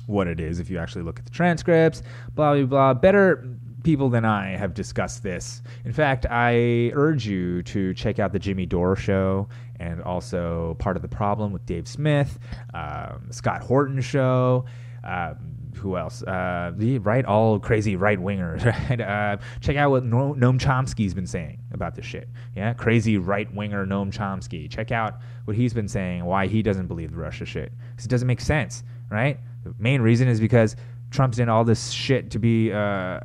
what 0.08 0.26
it 0.26 0.40
is 0.40 0.58
if 0.58 0.70
you 0.70 0.78
actually 0.78 1.02
look 1.02 1.18
at 1.18 1.24
the 1.24 1.30
transcripts, 1.30 2.02
blah, 2.34 2.54
blah, 2.54 2.64
blah. 2.64 2.94
Better 2.94 3.48
people 3.84 4.08
than 4.08 4.24
I 4.24 4.56
have 4.56 4.74
discussed 4.74 5.22
this. 5.22 5.62
In 5.84 5.92
fact, 5.92 6.26
I 6.28 6.90
urge 6.94 7.26
you 7.26 7.62
to 7.64 7.94
check 7.94 8.18
out 8.18 8.32
the 8.32 8.38
Jimmy 8.38 8.66
Dore 8.66 8.96
show 8.96 9.48
and 9.78 10.02
also 10.02 10.76
Part 10.78 10.96
of 10.96 11.02
the 11.02 11.08
Problem 11.08 11.52
with 11.52 11.64
Dave 11.66 11.86
Smith, 11.86 12.38
um, 12.74 13.28
Scott 13.30 13.62
Horton 13.62 14.00
show. 14.00 14.64
Um, 15.04 15.36
who 15.76 15.96
else? 15.96 16.22
Uh, 16.24 16.72
the 16.74 16.98
right, 16.98 17.24
all 17.24 17.60
crazy 17.60 17.94
right 17.94 18.18
wingers. 18.18 18.64
Right? 18.88 19.00
Uh, 19.00 19.36
check 19.60 19.76
out 19.76 19.90
what 19.90 20.04
no- 20.04 20.34
Noam 20.34 20.58
Chomsky's 20.58 21.14
been 21.14 21.26
saying 21.26 21.60
about 21.72 21.94
this 21.94 22.04
shit. 22.04 22.28
Yeah, 22.56 22.72
crazy 22.74 23.16
right 23.16 23.52
winger 23.54 23.86
Noam 23.86 24.12
Chomsky. 24.12 24.68
Check 24.68 24.90
out 24.90 25.18
what 25.44 25.56
he's 25.56 25.72
been 25.72 25.88
saying. 25.88 26.24
Why 26.24 26.46
he 26.46 26.62
doesn't 26.62 26.88
believe 26.88 27.12
the 27.12 27.16
Russia 27.16 27.44
shit. 27.44 27.72
Because 27.90 28.06
it 28.06 28.08
doesn't 28.08 28.26
make 28.26 28.40
sense, 28.40 28.82
right? 29.10 29.38
Main 29.78 30.00
reason 30.00 30.28
is 30.28 30.40
because 30.40 30.76
Trump's 31.10 31.38
in 31.38 31.48
all 31.48 31.64
this 31.64 31.90
shit 31.90 32.30
to 32.32 32.38
be 32.38 32.72
uh, 32.72 33.20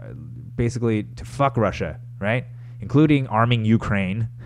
basically 0.55 1.03
to 1.03 1.25
fuck 1.25 1.57
Russia, 1.57 1.99
right? 2.19 2.45
Including 2.81 3.27
arming 3.27 3.65
Ukraine. 3.65 4.29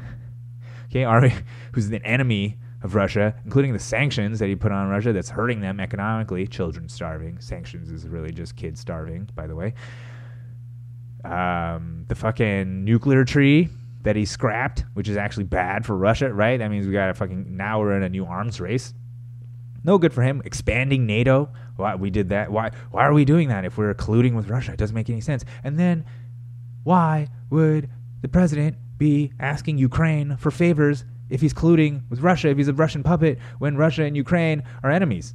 Okay, 0.89 1.03
arming 1.03 1.33
who's 1.73 1.87
an 1.87 1.95
enemy 2.05 2.57
of 2.81 2.95
Russia, 2.95 3.35
including 3.43 3.73
the 3.73 3.79
sanctions 3.79 4.39
that 4.39 4.47
he 4.47 4.55
put 4.55 4.71
on 4.71 4.87
Russia 4.87 5.11
that's 5.11 5.29
hurting 5.29 5.59
them 5.59 5.81
economically. 5.81 6.47
Children 6.47 6.87
starving. 6.87 7.39
Sanctions 7.41 7.91
is 7.91 8.07
really 8.07 8.31
just 8.31 8.55
kids 8.55 8.79
starving, 8.79 9.29
by 9.35 9.47
the 9.47 9.55
way. 9.55 9.73
Um, 11.25 12.05
the 12.07 12.15
fucking 12.15 12.85
nuclear 12.85 13.25
tree 13.25 13.67
that 14.03 14.15
he 14.15 14.23
scrapped, 14.23 14.85
which 14.93 15.09
is 15.09 15.17
actually 15.17 15.43
bad 15.43 15.85
for 15.85 15.97
Russia, 15.97 16.31
right? 16.31 16.57
That 16.57 16.71
means 16.71 16.87
we 16.87 16.93
got 16.93 17.09
a 17.09 17.13
fucking 17.13 17.57
now 17.57 17.81
we're 17.81 17.97
in 17.97 18.03
a 18.03 18.09
new 18.09 18.25
arms 18.25 18.61
race. 18.61 18.93
No 19.87 19.97
good 19.97 20.13
for 20.13 20.21
him. 20.21 20.41
Expanding 20.43 21.05
NATO. 21.05 21.49
Why 21.77 21.95
we 21.95 22.09
did 22.09 22.29
that? 22.29 22.51
Why 22.51 22.71
why 22.91 23.05
are 23.05 23.13
we 23.13 23.23
doing 23.23 23.47
that 23.47 23.63
if 23.63 23.77
we're 23.77 23.93
colluding 23.93 24.35
with 24.35 24.49
Russia? 24.49 24.73
It 24.73 24.77
doesn't 24.77 24.93
make 24.93 25.09
any 25.09 25.21
sense. 25.21 25.45
And 25.63 25.79
then 25.79 26.05
why 26.83 27.29
would 27.49 27.89
the 28.21 28.27
president 28.27 28.75
be 28.97 29.31
asking 29.39 29.77
Ukraine 29.77 30.35
for 30.37 30.51
favors 30.51 31.05
if 31.29 31.39
he's 31.39 31.53
colluding 31.53 32.01
with 32.09 32.19
Russia, 32.19 32.49
if 32.49 32.57
he's 32.57 32.67
a 32.67 32.73
Russian 32.73 33.01
puppet 33.01 33.39
when 33.59 33.77
Russia 33.77 34.03
and 34.03 34.17
Ukraine 34.17 34.61
are 34.83 34.91
enemies? 34.91 35.33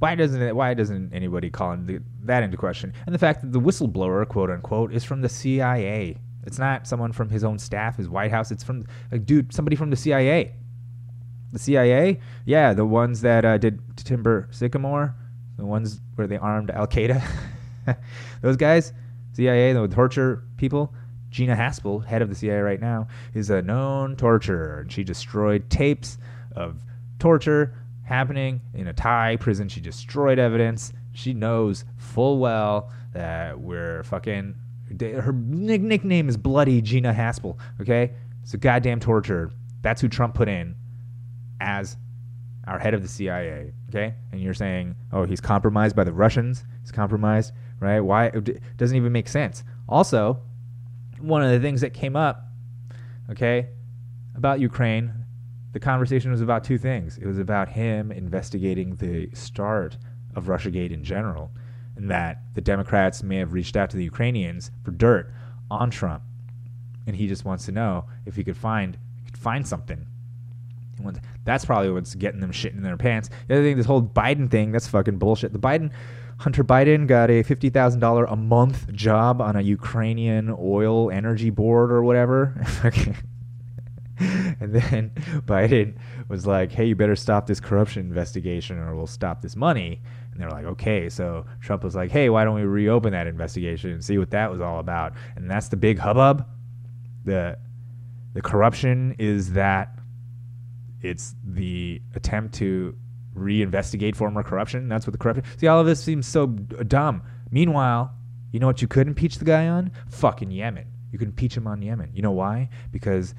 Why 0.00 0.16
doesn't 0.16 0.42
it, 0.42 0.54
why 0.56 0.74
doesn't 0.74 1.12
anybody 1.12 1.50
call 1.50 1.76
that 2.24 2.42
into 2.42 2.56
question? 2.56 2.92
And 3.06 3.14
the 3.14 3.18
fact 3.18 3.42
that 3.42 3.52
the 3.52 3.60
whistleblower, 3.60 4.26
quote 4.26 4.50
unquote, 4.50 4.92
is 4.92 5.04
from 5.04 5.22
the 5.22 5.28
CIA. 5.28 6.16
It's 6.44 6.58
not 6.58 6.86
someone 6.86 7.12
from 7.12 7.28
his 7.28 7.44
own 7.44 7.58
staff, 7.58 7.96
his 7.96 8.08
White 8.08 8.30
House. 8.30 8.50
It's 8.50 8.64
from 8.64 8.86
a 9.12 9.18
dude, 9.18 9.52
somebody 9.52 9.76
from 9.76 9.90
the 9.90 9.96
CIA. 9.96 10.54
The 11.52 11.58
CIA, 11.58 12.20
yeah, 12.44 12.74
the 12.74 12.84
ones 12.84 13.22
that 13.22 13.44
uh, 13.44 13.58
did 13.58 13.80
Timber 13.96 14.48
Sycamore, 14.50 15.14
the 15.56 15.64
ones 15.64 16.00
where 16.14 16.26
they 16.26 16.36
armed 16.36 16.70
Al 16.70 16.86
Qaeda. 16.86 17.22
Those 18.42 18.56
guys, 18.56 18.92
CIA, 19.32 19.72
the 19.72 19.88
torture 19.88 20.44
people. 20.56 20.92
Gina 21.30 21.54
Haspel, 21.54 22.04
head 22.04 22.22
of 22.22 22.30
the 22.30 22.34
CIA 22.34 22.60
right 22.60 22.80
now, 22.80 23.06
is 23.34 23.50
a 23.50 23.60
known 23.60 24.16
torturer, 24.16 24.80
and 24.80 24.90
she 24.90 25.04
destroyed 25.04 25.68
tapes 25.68 26.16
of 26.56 26.82
torture 27.18 27.74
happening 28.02 28.62
in 28.72 28.86
a 28.86 28.94
Thai 28.94 29.36
prison. 29.36 29.68
She 29.68 29.80
destroyed 29.80 30.38
evidence. 30.38 30.92
She 31.12 31.34
knows 31.34 31.84
full 31.98 32.38
well 32.38 32.90
that 33.12 33.60
we're 33.60 34.02
fucking. 34.04 34.54
Her 35.00 35.32
nickname 35.32 36.30
is 36.30 36.38
Bloody 36.38 36.80
Gina 36.80 37.12
Haspel. 37.12 37.58
Okay, 37.80 38.12
a 38.52 38.56
goddamn 38.56 39.00
torturer. 39.00 39.50
That's 39.82 40.00
who 40.00 40.08
Trump 40.08 40.34
put 40.34 40.48
in 40.48 40.74
as 41.60 41.96
our 42.66 42.78
head 42.78 42.94
of 42.94 43.02
the 43.02 43.08
CIA. 43.08 43.72
Okay, 43.88 44.14
and 44.32 44.40
you're 44.40 44.54
saying, 44.54 44.94
oh, 45.12 45.24
he's 45.24 45.40
compromised 45.40 45.96
by 45.96 46.04
the 46.04 46.12
Russians. 46.12 46.64
He's 46.82 46.92
compromised, 46.92 47.52
right? 47.80 48.00
Why? 48.00 48.26
It 48.26 48.60
doesn't 48.76 48.96
even 48.96 49.12
make 49.12 49.28
sense. 49.28 49.64
Also, 49.88 50.40
one 51.18 51.42
of 51.42 51.50
the 51.50 51.60
things 51.60 51.80
that 51.80 51.94
came 51.94 52.16
up, 52.16 52.44
okay, 53.30 53.68
about 54.34 54.60
Ukraine, 54.60 55.12
the 55.72 55.80
conversation 55.80 56.30
was 56.30 56.40
about 56.40 56.64
two 56.64 56.78
things. 56.78 57.18
It 57.18 57.26
was 57.26 57.38
about 57.38 57.68
him 57.68 58.12
investigating 58.12 58.96
the 58.96 59.30
start 59.34 59.96
of 60.34 60.44
Russiagate 60.44 60.92
in 60.92 61.02
general, 61.02 61.50
and 61.96 62.10
that 62.10 62.42
the 62.54 62.60
Democrats 62.60 63.22
may 63.22 63.36
have 63.36 63.52
reached 63.52 63.76
out 63.76 63.90
to 63.90 63.96
the 63.96 64.04
Ukrainians 64.04 64.70
for 64.84 64.90
dirt 64.90 65.32
on 65.70 65.90
Trump, 65.90 66.22
and 67.06 67.16
he 67.16 67.26
just 67.26 67.44
wants 67.44 67.64
to 67.66 67.72
know 67.72 68.04
if 68.26 68.36
he 68.36 68.44
could 68.44 68.56
find 68.56 68.98
he 69.16 69.30
could 69.30 69.38
find 69.38 69.66
something. 69.66 70.06
That's 71.44 71.64
probably 71.64 71.90
what's 71.90 72.14
getting 72.14 72.40
them 72.40 72.52
shit 72.52 72.74
in 72.74 72.82
their 72.82 72.96
pants. 72.96 73.30
The 73.46 73.54
other 73.54 73.62
thing, 73.64 73.76
this 73.76 73.86
whole 73.86 74.02
Biden 74.02 74.50
thing, 74.50 74.72
that's 74.72 74.88
fucking 74.88 75.18
bullshit. 75.18 75.52
The 75.52 75.58
Biden 75.58 75.90
Hunter 76.38 76.62
Biden 76.62 77.08
got 77.08 77.30
a 77.30 77.42
$50,000 77.42 78.32
a 78.32 78.36
month 78.36 78.92
job 78.92 79.40
on 79.40 79.56
a 79.56 79.60
Ukrainian 79.60 80.54
oil 80.56 81.10
energy 81.10 81.50
board 81.50 81.90
or 81.90 82.04
whatever. 82.04 82.64
and 84.60 84.74
then 84.74 85.10
Biden 85.46 85.94
was 86.28 86.46
like, 86.46 86.72
hey, 86.72 86.86
you 86.86 86.96
better 86.96 87.14
stop 87.14 87.46
this 87.46 87.60
corruption 87.60 88.02
investigation 88.06 88.76
or 88.78 88.96
we'll 88.96 89.06
stop 89.06 89.40
this 89.40 89.54
money. 89.54 90.00
And 90.32 90.40
they're 90.40 90.50
like, 90.50 90.64
okay. 90.64 91.08
So 91.08 91.46
Trump 91.60 91.84
was 91.84 91.94
like, 91.94 92.10
hey, 92.10 92.28
why 92.28 92.44
don't 92.44 92.56
we 92.56 92.62
reopen 92.62 93.12
that 93.12 93.28
investigation 93.28 93.90
and 93.90 94.04
see 94.04 94.18
what 94.18 94.30
that 94.30 94.50
was 94.50 94.60
all 94.60 94.80
about? 94.80 95.12
And 95.36 95.48
that's 95.48 95.68
the 95.68 95.76
big 95.76 95.98
hubbub. 95.98 96.46
The, 97.24 97.58
the 98.34 98.42
corruption 98.42 99.14
is 99.18 99.52
that 99.52 99.97
it's 101.02 101.34
the 101.44 102.02
attempt 102.14 102.54
to 102.56 102.96
reinvestigate 103.34 104.16
former 104.16 104.42
corruption. 104.42 104.88
That's 104.88 105.06
what 105.06 105.12
the 105.12 105.18
corruption. 105.18 105.44
See, 105.58 105.66
all 105.66 105.80
of 105.80 105.86
this 105.86 106.02
seems 106.02 106.26
so 106.26 106.46
dumb. 106.46 107.22
Meanwhile, 107.50 108.12
you 108.52 108.60
know 108.60 108.66
what 108.66 108.82
you 108.82 108.88
could 108.88 109.06
impeach 109.06 109.38
the 109.38 109.44
guy 109.44 109.68
on? 109.68 109.92
Fucking 110.10 110.50
Yemen. 110.50 110.86
You 111.12 111.18
could 111.18 111.28
impeach 111.28 111.56
him 111.56 111.66
on 111.66 111.80
Yemen. 111.80 112.10
You 112.14 112.22
know 112.22 112.32
why? 112.32 112.68
Because, 112.90 113.34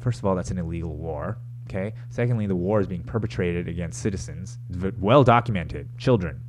first 0.00 0.18
of 0.18 0.26
all, 0.26 0.34
that's 0.34 0.50
an 0.50 0.58
illegal 0.58 0.94
war. 0.96 1.38
Okay. 1.68 1.94
Secondly, 2.08 2.46
the 2.46 2.56
war 2.56 2.80
is 2.80 2.86
being 2.86 3.04
perpetrated 3.04 3.68
against 3.68 4.02
citizens, 4.02 4.58
well 4.98 5.22
documented, 5.24 5.88
children. 5.98 6.40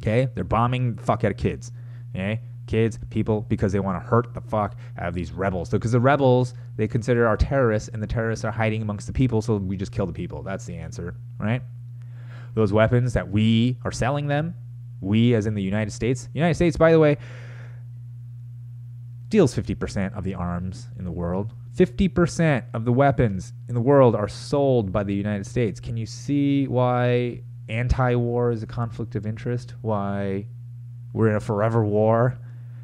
Okay. 0.00 0.28
They're 0.34 0.44
bombing 0.44 0.96
the 0.96 1.02
fuck 1.02 1.24
out 1.24 1.30
of 1.30 1.36
kids. 1.36 1.72
Okay. 2.14 2.40
Kids, 2.70 2.98
people, 3.10 3.42
because 3.48 3.72
they 3.72 3.80
want 3.80 4.02
to 4.02 4.08
hurt 4.08 4.32
the 4.32 4.40
fuck 4.40 4.76
out 4.98 5.08
of 5.08 5.14
these 5.14 5.32
rebels. 5.32 5.70
So 5.70 5.78
because 5.78 5.92
the 5.92 6.00
rebels 6.00 6.54
they 6.76 6.88
consider 6.88 7.26
are 7.26 7.36
terrorists, 7.36 7.90
and 7.92 8.02
the 8.02 8.06
terrorists 8.06 8.44
are 8.44 8.52
hiding 8.52 8.80
amongst 8.82 9.06
the 9.06 9.12
people, 9.12 9.42
so 9.42 9.56
we 9.56 9.76
just 9.76 9.92
kill 9.92 10.06
the 10.06 10.12
people. 10.12 10.42
That's 10.42 10.64
the 10.64 10.76
answer, 10.76 11.16
right? 11.38 11.62
those 12.54 12.72
weapons 12.72 13.12
that 13.12 13.30
we 13.30 13.78
are 13.84 13.92
selling 13.92 14.26
them, 14.26 14.54
we 15.00 15.34
as 15.34 15.46
in 15.46 15.54
the 15.54 15.62
United 15.62 15.92
States. 15.92 16.28
United 16.34 16.54
States, 16.54 16.76
by 16.76 16.92
the 16.92 16.98
way, 16.98 17.16
deals 19.28 19.54
50% 19.54 20.16
of 20.16 20.24
the 20.24 20.34
arms 20.34 20.88
in 20.98 21.04
the 21.04 21.12
world. 21.12 21.52
50% 21.76 22.64
of 22.74 22.84
the 22.84 22.92
weapons 22.92 23.52
in 23.68 23.74
the 23.74 23.80
world 23.80 24.16
are 24.16 24.28
sold 24.28 24.92
by 24.92 25.04
the 25.04 25.14
United 25.14 25.46
States. 25.46 25.78
Can 25.78 25.96
you 25.96 26.06
see 26.06 26.66
why 26.66 27.42
anti 27.68 28.14
war 28.16 28.50
is 28.50 28.62
a 28.62 28.66
conflict 28.66 29.14
of 29.14 29.24
interest? 29.24 29.74
Why 29.80 30.46
we're 31.12 31.30
in 31.30 31.36
a 31.36 31.40
forever 31.40 31.84
war? 31.84 32.38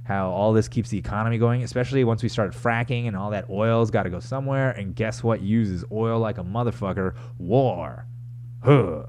How 0.07 0.31
all 0.31 0.53
this 0.53 0.69
keeps 0.69 0.89
the 0.89 0.99
economy 0.99 1.37
going, 1.37 1.65
especially 1.65 2.05
once 2.05 2.23
we 2.23 2.29
start 2.29 2.53
fracking 2.53 3.09
and 3.09 3.17
all 3.17 3.31
that 3.31 3.51
oil's 3.51 3.91
got 3.91 4.05
to 4.05 4.11
go 4.11 4.21
somewhere. 4.21 4.71
And 4.71 4.95
guess 4.95 5.21
what 5.23 5.43
uses 5.43 5.85
oil 5.91 6.21
like 6.21 6.39
a 6.39 6.45
motherfucker? 6.45 7.17
War. 7.39 8.07
Huh. 8.63 9.03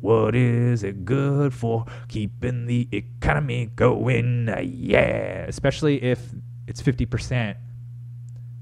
What 0.00 0.36
is 0.36 0.84
it 0.84 1.04
good 1.04 1.52
for? 1.52 1.84
Keeping 2.06 2.66
the 2.66 2.88
economy 2.92 3.70
going. 3.74 4.48
Yeah. 4.62 5.46
Especially 5.48 6.00
if 6.00 6.32
it's 6.68 6.80
50% 6.80 7.56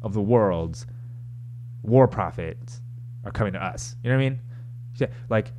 of 0.02 0.14
the 0.14 0.22
world's 0.22 0.86
war 1.82 2.08
profits 2.08 2.80
are 3.24 3.30
coming 3.30 3.52
to 3.52 3.62
us. 3.62 3.94
You 4.02 4.10
know 4.10 4.16
what 4.16 4.24
I 4.24 4.30
mean? 4.30 4.40
Like, 5.28 5.52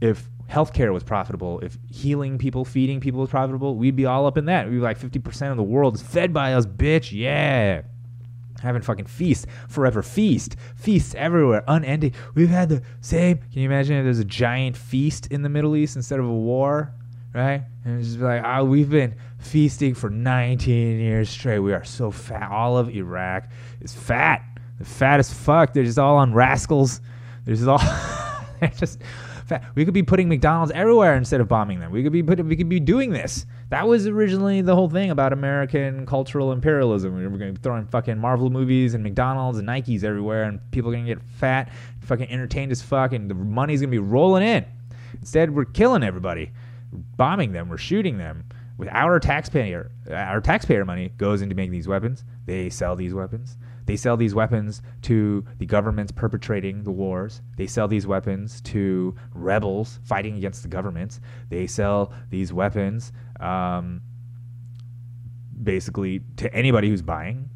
if 0.00 0.28
healthcare 0.52 0.92
was 0.92 1.02
profitable, 1.02 1.60
if 1.60 1.78
healing 1.90 2.38
people, 2.38 2.64
feeding 2.64 3.00
people 3.00 3.20
was 3.20 3.30
profitable, 3.30 3.76
we'd 3.76 3.96
be 3.96 4.06
all 4.06 4.26
up 4.26 4.36
in 4.36 4.44
that. 4.46 4.66
We'd 4.66 4.76
be 4.76 4.80
like 4.80 4.98
50% 4.98 5.50
of 5.50 5.56
the 5.56 5.62
world 5.62 5.94
is 5.94 6.02
fed 6.02 6.32
by 6.32 6.52
us, 6.54 6.66
bitch. 6.66 7.10
Yeah 7.12 7.82
having 8.62 8.80
fucking 8.80 9.06
feast, 9.06 9.46
forever 9.68 10.02
feast, 10.02 10.56
feasts 10.76 11.14
everywhere, 11.16 11.64
unending. 11.68 12.14
We've 12.34 12.48
had 12.48 12.68
the 12.68 12.82
same. 13.00 13.38
Can 13.38 13.62
you 13.62 13.64
imagine 13.64 13.96
if 13.96 14.04
there's 14.04 14.20
a 14.20 14.24
giant 14.24 14.76
feast 14.76 15.26
in 15.26 15.42
the 15.42 15.48
Middle 15.48 15.76
East 15.76 15.96
instead 15.96 16.20
of 16.20 16.26
a 16.26 16.32
war, 16.32 16.94
right? 17.34 17.62
And 17.84 17.98
it's 17.98 18.10
just 18.10 18.20
like, 18.20 18.42
oh, 18.44 18.64
we've 18.64 18.90
been 18.90 19.16
feasting 19.38 19.94
for 19.94 20.10
19 20.10 21.00
years 21.00 21.28
straight. 21.28 21.58
We 21.58 21.72
are 21.72 21.84
so 21.84 22.10
fat. 22.10 22.50
All 22.50 22.78
of 22.78 22.88
Iraq 22.88 23.50
is 23.80 23.92
fat. 23.92 24.42
They're 24.78 24.86
fat 24.86 25.18
as 25.18 25.32
fuck. 25.32 25.74
They're 25.74 25.84
just 25.84 25.98
all 25.98 26.16
on 26.16 26.32
rascals. 26.32 27.00
They're 27.44 27.56
just 27.56 27.68
all. 27.68 27.78
they're 28.60 28.70
just 28.70 29.00
fat. 29.52 29.64
We 29.74 29.84
could 29.84 29.94
be 29.94 30.02
putting 30.02 30.28
McDonald's 30.28 30.72
everywhere 30.72 31.16
instead 31.16 31.40
of 31.40 31.48
bombing 31.48 31.80
them. 31.80 31.92
We 31.92 32.02
could 32.02 32.12
be 32.12 32.22
putting. 32.22 32.48
We 32.48 32.56
could 32.56 32.68
be 32.68 32.80
doing 32.80 33.10
this. 33.10 33.46
That 33.70 33.86
was 33.86 34.06
originally 34.06 34.60
the 34.60 34.74
whole 34.74 34.88
thing 34.88 35.10
about 35.10 35.32
American 35.32 36.06
cultural 36.06 36.52
imperialism. 36.52 37.16
We 37.16 37.26
were 37.26 37.38
going 37.38 37.54
to 37.54 37.60
be 37.60 37.62
throwing 37.62 37.86
fucking 37.86 38.18
Marvel 38.18 38.50
movies 38.50 38.94
and 38.94 39.02
McDonald's 39.02 39.58
and 39.58 39.68
Nikes 39.68 40.04
everywhere, 40.04 40.44
and 40.44 40.60
people 40.70 40.90
are 40.90 40.94
going 40.94 41.06
to 41.06 41.14
get 41.14 41.22
fat, 41.22 41.70
fucking 42.00 42.28
entertained 42.28 42.72
as 42.72 42.82
fuck, 42.82 43.12
and 43.12 43.30
the 43.30 43.34
money's 43.34 43.80
going 43.80 43.90
to 43.90 43.94
be 43.94 43.98
rolling 43.98 44.42
in. 44.42 44.64
Instead, 45.14 45.54
we're 45.54 45.64
killing 45.64 46.02
everybody, 46.02 46.50
bombing 47.16 47.52
them, 47.52 47.68
we're 47.68 47.78
shooting 47.78 48.18
them. 48.18 48.44
With 48.78 48.88
our 48.88 49.20
taxpayer, 49.20 49.90
our 50.10 50.40
taxpayer 50.40 50.84
money 50.84 51.10
goes 51.16 51.42
into 51.42 51.54
making 51.54 51.72
these 51.72 51.86
weapons. 51.86 52.24
They 52.46 52.68
sell 52.68 52.96
these 52.96 53.14
weapons. 53.14 53.56
They 53.86 53.96
sell 53.96 54.16
these 54.16 54.34
weapons 54.34 54.82
to 55.02 55.44
the 55.58 55.66
governments 55.66 56.12
perpetrating 56.12 56.84
the 56.84 56.90
wars. 56.90 57.42
They 57.56 57.66
sell 57.66 57.88
these 57.88 58.06
weapons 58.06 58.60
to 58.62 59.14
rebels 59.34 59.98
fighting 60.04 60.36
against 60.36 60.62
the 60.62 60.68
governments. 60.68 61.20
They 61.48 61.66
sell 61.66 62.12
these 62.30 62.52
weapons 62.52 63.12
um, 63.40 64.02
basically 65.62 66.22
to 66.36 66.52
anybody 66.54 66.88
who's 66.88 67.02
buying. 67.02 67.48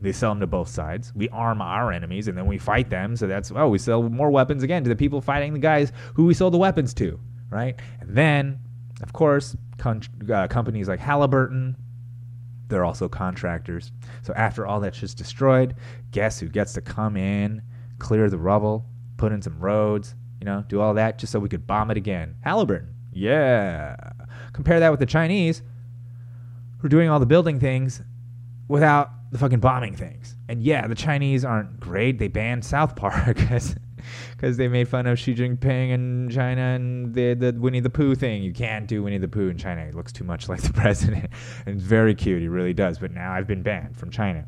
They 0.00 0.12
sell 0.12 0.30
them 0.32 0.40
to 0.40 0.46
both 0.46 0.68
sides. 0.68 1.12
We 1.14 1.28
arm 1.30 1.62
our 1.62 1.90
enemies 1.90 2.28
and 2.28 2.36
then 2.36 2.46
we 2.46 2.58
fight 2.58 2.90
them. 2.90 3.16
So 3.16 3.26
that's, 3.26 3.50
oh, 3.54 3.68
we 3.68 3.78
sell 3.78 4.02
more 4.02 4.30
weapons 4.30 4.62
again 4.62 4.84
to 4.84 4.88
the 4.88 4.96
people 4.96 5.20
fighting 5.20 5.54
the 5.54 5.58
guys 5.58 5.92
who 6.14 6.26
we 6.26 6.34
sold 6.34 6.52
the 6.52 6.58
weapons 6.58 6.92
to, 6.94 7.18
right? 7.48 7.74
And 8.00 8.14
then, 8.14 8.58
of 9.02 9.14
course, 9.14 9.56
con- 9.78 10.02
uh, 10.30 10.46
companies 10.48 10.88
like 10.88 11.00
Halliburton, 11.00 11.76
they're 12.68 12.84
also 12.84 13.08
contractors. 13.08 13.92
So 14.22 14.32
after 14.34 14.66
all 14.66 14.80
that's 14.80 14.98
just 14.98 15.18
destroyed, 15.18 15.74
guess 16.10 16.40
who 16.40 16.48
gets 16.48 16.72
to 16.74 16.80
come 16.80 17.16
in, 17.16 17.62
clear 17.98 18.30
the 18.30 18.38
rubble, 18.38 18.86
put 19.16 19.32
in 19.32 19.42
some 19.42 19.58
roads, 19.58 20.14
you 20.40 20.44
know, 20.44 20.64
do 20.68 20.80
all 20.80 20.94
that 20.94 21.18
just 21.18 21.32
so 21.32 21.38
we 21.38 21.48
could 21.48 21.66
bomb 21.66 21.90
it 21.90 21.96
again? 21.96 22.36
Halliburton. 22.42 22.88
Yeah. 23.12 23.96
Compare 24.52 24.80
that 24.80 24.90
with 24.90 25.00
the 25.00 25.06
Chinese 25.06 25.62
who 26.78 26.86
are 26.86 26.90
doing 26.90 27.08
all 27.08 27.20
the 27.20 27.26
building 27.26 27.60
things 27.60 28.02
without 28.68 29.10
the 29.30 29.38
fucking 29.38 29.60
bombing 29.60 29.94
things. 29.94 30.36
And 30.48 30.62
yeah, 30.62 30.86
the 30.86 30.94
Chinese 30.94 31.44
aren't 31.44 31.80
great. 31.80 32.18
They 32.18 32.28
banned 32.28 32.64
South 32.64 32.96
Park 32.96 33.38
because 34.44 34.58
they 34.58 34.68
made 34.68 34.86
fun 34.86 35.06
of 35.06 35.18
Xi 35.18 35.34
Jinping 35.34 35.88
in 35.88 36.28
China 36.28 36.60
and 36.60 37.14
the, 37.14 37.32
the 37.32 37.54
Winnie 37.58 37.80
the 37.80 37.88
Pooh 37.88 38.14
thing. 38.14 38.42
You 38.42 38.52
can't 38.52 38.86
do 38.86 39.02
Winnie 39.02 39.16
the 39.16 39.26
Pooh 39.26 39.48
in 39.48 39.56
China. 39.56 39.86
He 39.86 39.92
looks 39.92 40.12
too 40.12 40.22
much 40.22 40.48
like 40.50 40.60
the 40.60 40.70
president. 40.70 41.30
and 41.64 41.76
it's 41.76 41.82
very 41.82 42.14
cute. 42.14 42.42
He 42.42 42.48
really 42.48 42.74
does. 42.74 42.98
But 42.98 43.12
now 43.12 43.32
I've 43.32 43.46
been 43.46 43.62
banned 43.62 43.96
from 43.96 44.10
China. 44.10 44.44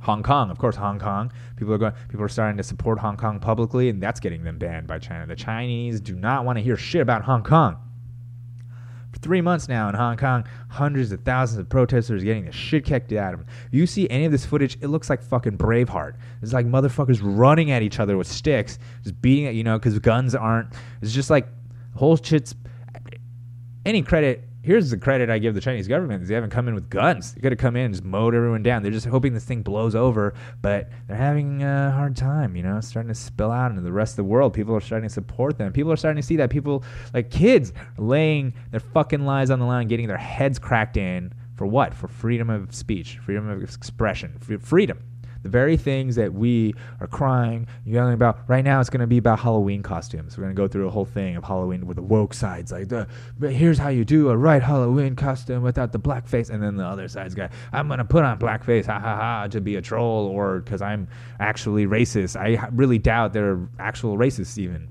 Hong 0.00 0.22
Kong, 0.22 0.50
of 0.50 0.56
course, 0.56 0.74
Hong 0.74 0.98
Kong. 0.98 1.30
People 1.56 1.74
are 1.74 1.78
going. 1.78 1.92
People 2.08 2.24
are 2.24 2.30
starting 2.30 2.56
to 2.56 2.62
support 2.62 2.98
Hong 2.98 3.18
Kong 3.18 3.40
publicly, 3.40 3.90
and 3.90 4.02
that's 4.02 4.20
getting 4.20 4.42
them 4.42 4.56
banned 4.56 4.86
by 4.86 5.00
China. 5.00 5.26
The 5.26 5.36
Chinese 5.36 6.00
do 6.00 6.14
not 6.14 6.46
want 6.46 6.56
to 6.56 6.62
hear 6.62 6.78
shit 6.78 7.02
about 7.02 7.24
Hong 7.24 7.42
Kong. 7.42 7.76
For 9.16 9.20
three 9.20 9.40
months 9.40 9.66
now 9.66 9.88
in 9.88 9.94
Hong 9.94 10.18
Kong, 10.18 10.44
hundreds 10.68 11.10
of 11.10 11.22
thousands 11.22 11.60
of 11.60 11.70
protesters 11.70 12.22
getting 12.22 12.44
the 12.44 12.52
shit 12.52 12.84
kicked 12.84 13.12
out 13.14 13.32
of 13.32 13.40
them. 13.40 13.48
If 13.66 13.72
you 13.72 13.86
see 13.86 14.06
any 14.10 14.26
of 14.26 14.32
this 14.32 14.44
footage, 14.44 14.76
it 14.82 14.88
looks 14.88 15.08
like 15.08 15.22
fucking 15.22 15.56
Braveheart. 15.56 16.16
It's 16.42 16.52
like 16.52 16.66
motherfuckers 16.66 17.20
running 17.22 17.70
at 17.70 17.80
each 17.82 17.98
other 17.98 18.18
with 18.18 18.26
sticks, 18.26 18.78
just 19.02 19.20
beating 19.22 19.46
it, 19.46 19.54
you 19.54 19.64
know, 19.64 19.78
because 19.78 19.98
guns 20.00 20.34
aren't. 20.34 20.68
It's 21.00 21.14
just 21.14 21.30
like 21.30 21.48
whole 21.94 22.18
shit's. 22.18 22.54
Any 23.86 24.02
credit 24.02 24.44
here's 24.66 24.90
the 24.90 24.98
credit 24.98 25.30
I 25.30 25.38
give 25.38 25.54
the 25.54 25.60
Chinese 25.60 25.86
government 25.86 26.24
is 26.24 26.28
they 26.28 26.34
haven't 26.34 26.50
come 26.50 26.66
in 26.66 26.74
with 26.74 26.90
guns. 26.90 27.32
They 27.32 27.40
could 27.40 27.52
have 27.52 27.58
come 27.58 27.76
in 27.76 27.84
and 27.84 27.94
just 27.94 28.04
mowed 28.04 28.34
everyone 28.34 28.64
down. 28.64 28.82
They're 28.82 28.90
just 28.90 29.06
hoping 29.06 29.32
this 29.32 29.44
thing 29.44 29.62
blows 29.62 29.94
over, 29.94 30.34
but 30.60 30.90
they're 31.06 31.16
having 31.16 31.62
a 31.62 31.92
hard 31.92 32.16
time, 32.16 32.56
you 32.56 32.64
know, 32.64 32.80
starting 32.80 33.08
to 33.08 33.14
spill 33.14 33.52
out 33.52 33.70
into 33.70 33.82
the 33.82 33.92
rest 33.92 34.14
of 34.14 34.16
the 34.16 34.24
world. 34.24 34.52
People 34.52 34.74
are 34.74 34.80
starting 34.80 35.08
to 35.08 35.12
support 35.12 35.56
them. 35.56 35.72
People 35.72 35.92
are 35.92 35.96
starting 35.96 36.20
to 36.20 36.26
see 36.26 36.34
that 36.36 36.50
people, 36.50 36.82
like 37.14 37.30
kids, 37.30 37.72
laying 37.96 38.52
their 38.72 38.80
fucking 38.80 39.24
lives 39.24 39.52
on 39.52 39.60
the 39.60 39.64
line, 39.64 39.86
getting 39.86 40.08
their 40.08 40.16
heads 40.16 40.58
cracked 40.58 40.96
in 40.96 41.32
for 41.54 41.66
what? 41.66 41.94
For 41.94 42.08
freedom 42.08 42.50
of 42.50 42.74
speech, 42.74 43.18
freedom 43.18 43.48
of 43.48 43.62
expression, 43.62 44.36
freedom 44.40 44.98
the 45.46 45.50
very 45.50 45.76
things 45.76 46.16
that 46.16 46.32
we 46.34 46.74
are 47.00 47.06
crying, 47.06 47.68
yelling 47.84 48.14
about. 48.14 48.40
Right 48.48 48.64
now, 48.64 48.80
it's 48.80 48.90
going 48.90 49.00
to 49.00 49.06
be 49.06 49.18
about 49.18 49.38
Halloween 49.38 49.80
costumes. 49.80 50.36
We're 50.36 50.42
going 50.44 50.56
to 50.56 50.60
go 50.60 50.66
through 50.66 50.88
a 50.88 50.90
whole 50.90 51.04
thing 51.04 51.36
of 51.36 51.44
Halloween 51.44 51.86
with 51.86 51.96
the 51.96 52.02
woke 52.02 52.34
sides, 52.34 52.72
like, 52.72 52.88
the, 52.88 53.06
but 53.38 53.52
here's 53.52 53.78
how 53.78 53.90
you 53.90 54.04
do 54.04 54.30
a 54.30 54.36
right 54.36 54.62
Halloween 54.62 55.14
costume 55.14 55.62
without 55.62 55.92
the 55.92 56.00
blackface. 56.00 56.50
And 56.50 56.60
then 56.60 56.76
the 56.76 56.84
other 56.84 57.06
side's 57.06 57.34
got, 57.34 57.52
I'm 57.72 57.86
going 57.86 57.98
to 57.98 58.04
put 58.04 58.24
on 58.24 58.38
blackface, 58.38 58.86
ha 58.86 58.98
ha 58.98 59.16
ha, 59.16 59.46
to 59.46 59.60
be 59.60 59.76
a 59.76 59.82
troll 59.82 60.26
or 60.26 60.60
because 60.60 60.82
I'm 60.82 61.06
actually 61.38 61.86
racist. 61.86 62.34
I 62.36 62.68
really 62.72 62.98
doubt 62.98 63.32
they're 63.32 63.68
actual 63.78 64.16
racists, 64.16 64.58
even. 64.58 64.88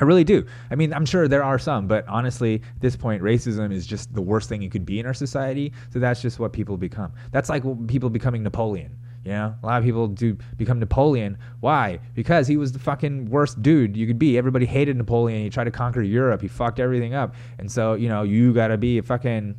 I 0.00 0.04
really 0.04 0.24
do. 0.24 0.44
I 0.70 0.74
mean, 0.74 0.92
I'm 0.92 1.06
sure 1.06 1.28
there 1.28 1.44
are 1.44 1.58
some, 1.58 1.86
but 1.86 2.06
honestly, 2.08 2.56
at 2.56 2.80
this 2.80 2.96
point, 2.96 3.22
racism 3.22 3.72
is 3.72 3.86
just 3.86 4.12
the 4.12 4.22
worst 4.22 4.48
thing 4.48 4.60
you 4.60 4.70
could 4.70 4.84
be 4.84 4.98
in 4.98 5.06
our 5.06 5.14
society. 5.14 5.72
So 5.90 6.00
that's 6.00 6.20
just 6.20 6.40
what 6.40 6.52
people 6.52 6.76
become. 6.76 7.12
That's 7.30 7.48
like 7.48 7.62
people 7.86 8.10
becoming 8.10 8.42
Napoleon. 8.42 8.96
You 9.24 9.32
know, 9.32 9.54
a 9.62 9.66
lot 9.66 9.78
of 9.78 9.84
people 9.84 10.06
do 10.06 10.36
become 10.56 10.78
Napoleon. 10.78 11.38
Why? 11.60 11.98
Because 12.14 12.46
he 12.46 12.56
was 12.58 12.72
the 12.72 12.78
fucking 12.78 13.30
worst 13.30 13.62
dude 13.62 13.96
you 13.96 14.06
could 14.06 14.18
be. 14.18 14.36
Everybody 14.36 14.66
hated 14.66 14.96
Napoleon. 14.96 15.42
He 15.42 15.50
tried 15.50 15.64
to 15.64 15.70
conquer 15.70 16.02
Europe. 16.02 16.42
He 16.42 16.48
fucked 16.48 16.78
everything 16.78 17.14
up. 17.14 17.34
And 17.58 17.70
so, 17.70 17.94
you 17.94 18.08
know, 18.08 18.22
you 18.22 18.52
gotta 18.52 18.76
be 18.76 18.98
a 18.98 19.02
fucking 19.02 19.54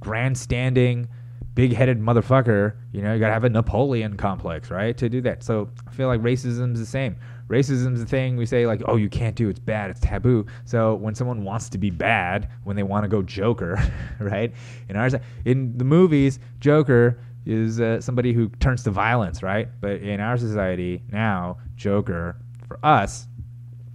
grandstanding, 0.00 1.08
big 1.54 1.72
headed 1.72 1.98
motherfucker. 1.98 2.74
You 2.92 3.00
know, 3.00 3.14
you 3.14 3.20
gotta 3.20 3.32
have 3.32 3.44
a 3.44 3.48
Napoleon 3.48 4.18
complex, 4.18 4.70
right? 4.70 4.96
To 4.98 5.08
do 5.08 5.22
that. 5.22 5.42
So 5.42 5.70
I 5.86 5.90
feel 5.92 6.08
like 6.08 6.20
racism's 6.20 6.78
the 6.78 6.86
same. 6.86 7.16
Racism's 7.48 8.00
the 8.00 8.06
thing 8.06 8.36
we 8.36 8.44
say, 8.44 8.66
like, 8.66 8.82
oh, 8.86 8.96
you 8.96 9.08
can't 9.08 9.34
do, 9.34 9.48
it's 9.48 9.58
bad, 9.58 9.88
it's 9.88 10.00
taboo. 10.00 10.44
So 10.66 10.94
when 10.96 11.14
someone 11.14 11.44
wants 11.44 11.70
to 11.70 11.78
be 11.78 11.88
bad, 11.88 12.50
when 12.64 12.76
they 12.76 12.82
want 12.82 13.04
to 13.04 13.08
go 13.08 13.22
Joker, 13.22 13.80
right? 14.20 14.52
In 14.90 14.96
ours, 14.96 15.14
in 15.46 15.76
the 15.78 15.84
movies, 15.84 16.38
Joker 16.60 17.18
is 17.48 17.80
uh, 17.80 18.00
somebody 18.00 18.32
who 18.34 18.50
turns 18.60 18.82
to 18.84 18.90
violence, 18.90 19.42
right? 19.42 19.68
But 19.80 20.02
in 20.02 20.20
our 20.20 20.36
society 20.36 21.02
now, 21.10 21.56
Joker, 21.76 22.36
for 22.66 22.78
us, 22.84 23.26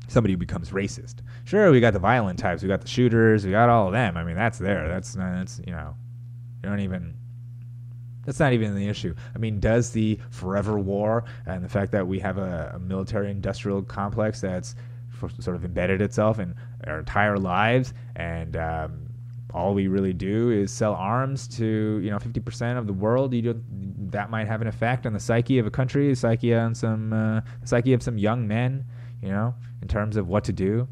somebody 0.08 0.34
who 0.34 0.38
becomes 0.38 0.72
racist. 0.72 1.18
Sure, 1.46 1.72
we 1.72 1.80
got 1.80 1.94
the 1.94 2.00
violent 2.00 2.40
types, 2.40 2.64
we 2.64 2.68
got 2.68 2.82
the 2.82 2.88
shooters, 2.88 3.46
we 3.46 3.52
got 3.52 3.70
all 3.70 3.88
of 3.88 3.94
them. 3.94 4.18
I 4.18 4.24
mean, 4.24 4.36
that's 4.36 4.58
there. 4.58 4.88
That's 4.88 5.14
that's 5.14 5.62
you 5.66 5.72
know, 5.72 5.96
you 6.64 6.70
don't 6.70 6.80
even. 6.80 7.16
That's 8.26 8.40
not 8.40 8.54
even 8.54 8.74
the 8.74 8.88
issue. 8.88 9.14
I 9.36 9.38
mean, 9.38 9.60
does 9.60 9.92
the 9.92 10.18
forever 10.30 10.80
war 10.80 11.26
and 11.46 11.62
the 11.62 11.68
fact 11.68 11.92
that 11.92 12.08
we 12.08 12.20
have 12.20 12.38
a, 12.38 12.72
a 12.76 12.80
military-industrial 12.80 13.84
complex 13.84 14.40
that's 14.40 14.76
sort 15.40 15.58
of 15.58 15.66
embedded 15.66 16.02
itself 16.02 16.40
in 16.40 16.56
our 16.88 17.00
entire 17.00 17.38
lives 17.38 17.94
and 18.16 18.56
um, 18.56 19.03
all 19.54 19.74
we 19.74 19.88
really 19.88 20.14
do 20.14 20.50
is 20.50 20.72
sell 20.72 20.94
arms 20.94 21.48
to 21.48 22.00
you 22.04 22.10
know 22.10 22.18
50% 22.18 22.78
of 22.78 22.88
the 22.88 22.94
world. 22.94 23.34
You 23.34 23.42
do, 23.42 23.64
that 24.12 24.30
might 24.30 24.48
have 24.48 24.62
an 24.62 24.68
effect 24.68 25.06
on 25.06 25.14
the 25.14 25.20
psyche 25.20 25.60
of 25.60 25.68
a 25.68 25.72
country, 25.72 26.10
the 26.10 26.16
psyche 26.16 26.54
on 26.54 26.74
some 26.74 27.14
uh, 27.14 27.42
psyche 27.64 27.94
of 27.94 28.02
some 28.02 28.18
young 28.18 28.48
men. 28.48 28.86
You 29.22 29.30
know, 29.30 29.56
in 29.82 29.88
terms 29.88 30.18
of 30.18 30.28
what 30.28 30.44
to 30.46 30.54
do. 30.54 30.88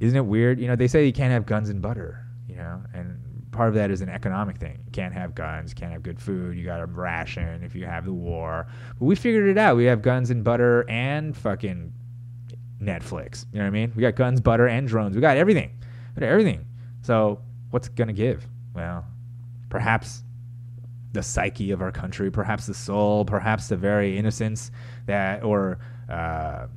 Isn't 0.00 0.16
it 0.16 0.26
weird? 0.26 0.60
You 0.60 0.66
know, 0.66 0.76
they 0.76 0.88
say 0.88 1.06
you 1.06 1.12
can't 1.12 1.32
have 1.32 1.46
guns 1.46 1.68
and 1.68 1.80
butter. 1.80 2.26
You 2.48 2.56
know, 2.56 2.82
and 2.92 3.20
part 3.52 3.68
of 3.68 3.74
that 3.74 3.90
is 3.90 4.00
an 4.00 4.08
economic 4.08 4.58
thing. 4.58 4.82
You 4.84 4.92
can't 4.92 5.14
have 5.14 5.34
guns, 5.34 5.70
you 5.70 5.76
can't 5.76 5.92
have 5.92 6.02
good 6.02 6.20
food. 6.20 6.56
You 6.56 6.64
got 6.64 6.78
to 6.78 6.86
ration 6.86 7.62
if 7.62 7.74
you 7.74 7.86
have 7.86 8.04
the 8.04 8.12
war. 8.12 8.66
But 8.98 9.04
we 9.04 9.14
figured 9.14 9.48
it 9.48 9.58
out. 9.58 9.76
We 9.76 9.84
have 9.84 10.02
guns 10.02 10.30
and 10.30 10.44
butter 10.44 10.84
and 10.88 11.36
fucking 11.36 11.92
Netflix. 12.80 13.46
You 13.52 13.58
know 13.58 13.64
what 13.64 13.68
I 13.68 13.70
mean? 13.70 13.92
We 13.96 14.02
got 14.02 14.14
guns, 14.16 14.40
butter, 14.40 14.68
and 14.68 14.86
drones. 14.86 15.14
We 15.14 15.20
got 15.20 15.36
everything. 15.36 15.70
We 16.14 16.20
got 16.20 16.28
everything. 16.28 16.66
So 17.02 17.40
what's 17.76 17.90
going 17.90 18.08
to 18.08 18.14
give? 18.14 18.48
Well, 18.74 19.04
perhaps 19.68 20.22
the 21.12 21.22
psyche 21.22 21.72
of 21.72 21.82
our 21.82 21.92
country, 21.92 22.30
perhaps 22.30 22.64
the 22.64 22.72
soul, 22.72 23.26
perhaps 23.26 23.68
the 23.68 23.76
very 23.76 24.16
innocence 24.16 24.70
that, 25.04 25.44
or 25.44 25.78
uh, 26.08 26.68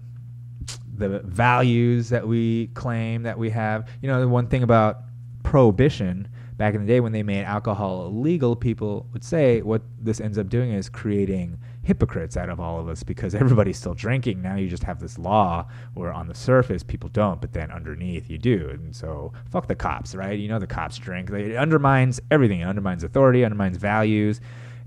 the 0.97 1.19
values 1.19 2.09
that 2.09 2.27
we 2.27 2.67
claim 2.73 3.23
that 3.23 3.39
we 3.39 3.49
have. 3.49 3.87
You 4.01 4.09
know, 4.09 4.19
the 4.19 4.27
one 4.27 4.47
thing 4.47 4.61
about 4.61 5.03
prohibition 5.43 6.27
back 6.57 6.75
in 6.75 6.81
the 6.81 6.87
day 6.87 6.99
when 6.99 7.13
they 7.13 7.23
made 7.23 7.45
alcohol 7.45 8.05
illegal, 8.05 8.53
people 8.53 9.07
would 9.13 9.23
say 9.23 9.61
what 9.61 9.81
this 10.01 10.19
ends 10.19 10.37
up 10.37 10.49
doing 10.49 10.71
is 10.71 10.89
creating 10.89 11.57
hypocrites 11.89 12.37
out 12.37 12.49
of 12.49 12.59
all 12.59 12.79
of 12.79 12.87
us 12.87 13.01
because 13.01 13.33
everybody's 13.35 13.77
still 13.77 13.95
drinking. 13.95 14.43
Now 14.43 14.55
you 14.55 14.67
just 14.67 14.83
have 14.83 14.99
this 14.99 15.17
law 15.17 15.67
where 15.95 16.13
on 16.13 16.27
the 16.27 16.35
surface 16.35 16.83
people 16.83 17.09
don't, 17.09 17.41
but 17.41 17.51
then 17.51 17.71
underneath 17.71 18.29
you 18.29 18.37
do. 18.37 18.69
And 18.69 18.95
so 18.95 19.33
fuck 19.49 19.67
the 19.67 19.75
cops, 19.75 20.13
right? 20.13 20.37
You 20.37 20.47
know 20.47 20.59
the 20.59 20.67
cops 20.67 20.99
drink. 20.99 21.31
It 21.31 21.55
undermines 21.55 22.21
everything. 22.29 22.59
It 22.59 22.65
undermines 22.65 23.03
authority, 23.03 23.43
undermines 23.43 23.77
values, 23.77 24.39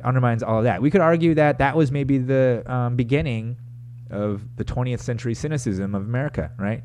undermines 0.04 0.44
all 0.44 0.58
of 0.58 0.64
that. 0.64 0.80
We 0.80 0.92
could 0.92 1.00
argue 1.00 1.34
that 1.34 1.58
that 1.58 1.76
was 1.76 1.90
maybe 1.90 2.18
the 2.18 2.62
um, 2.72 2.94
beginning 2.94 3.56
of 4.10 4.56
the 4.56 4.64
20th 4.64 5.00
century 5.00 5.34
cynicism 5.34 5.96
of 5.96 6.02
America, 6.02 6.52
right? 6.56 6.84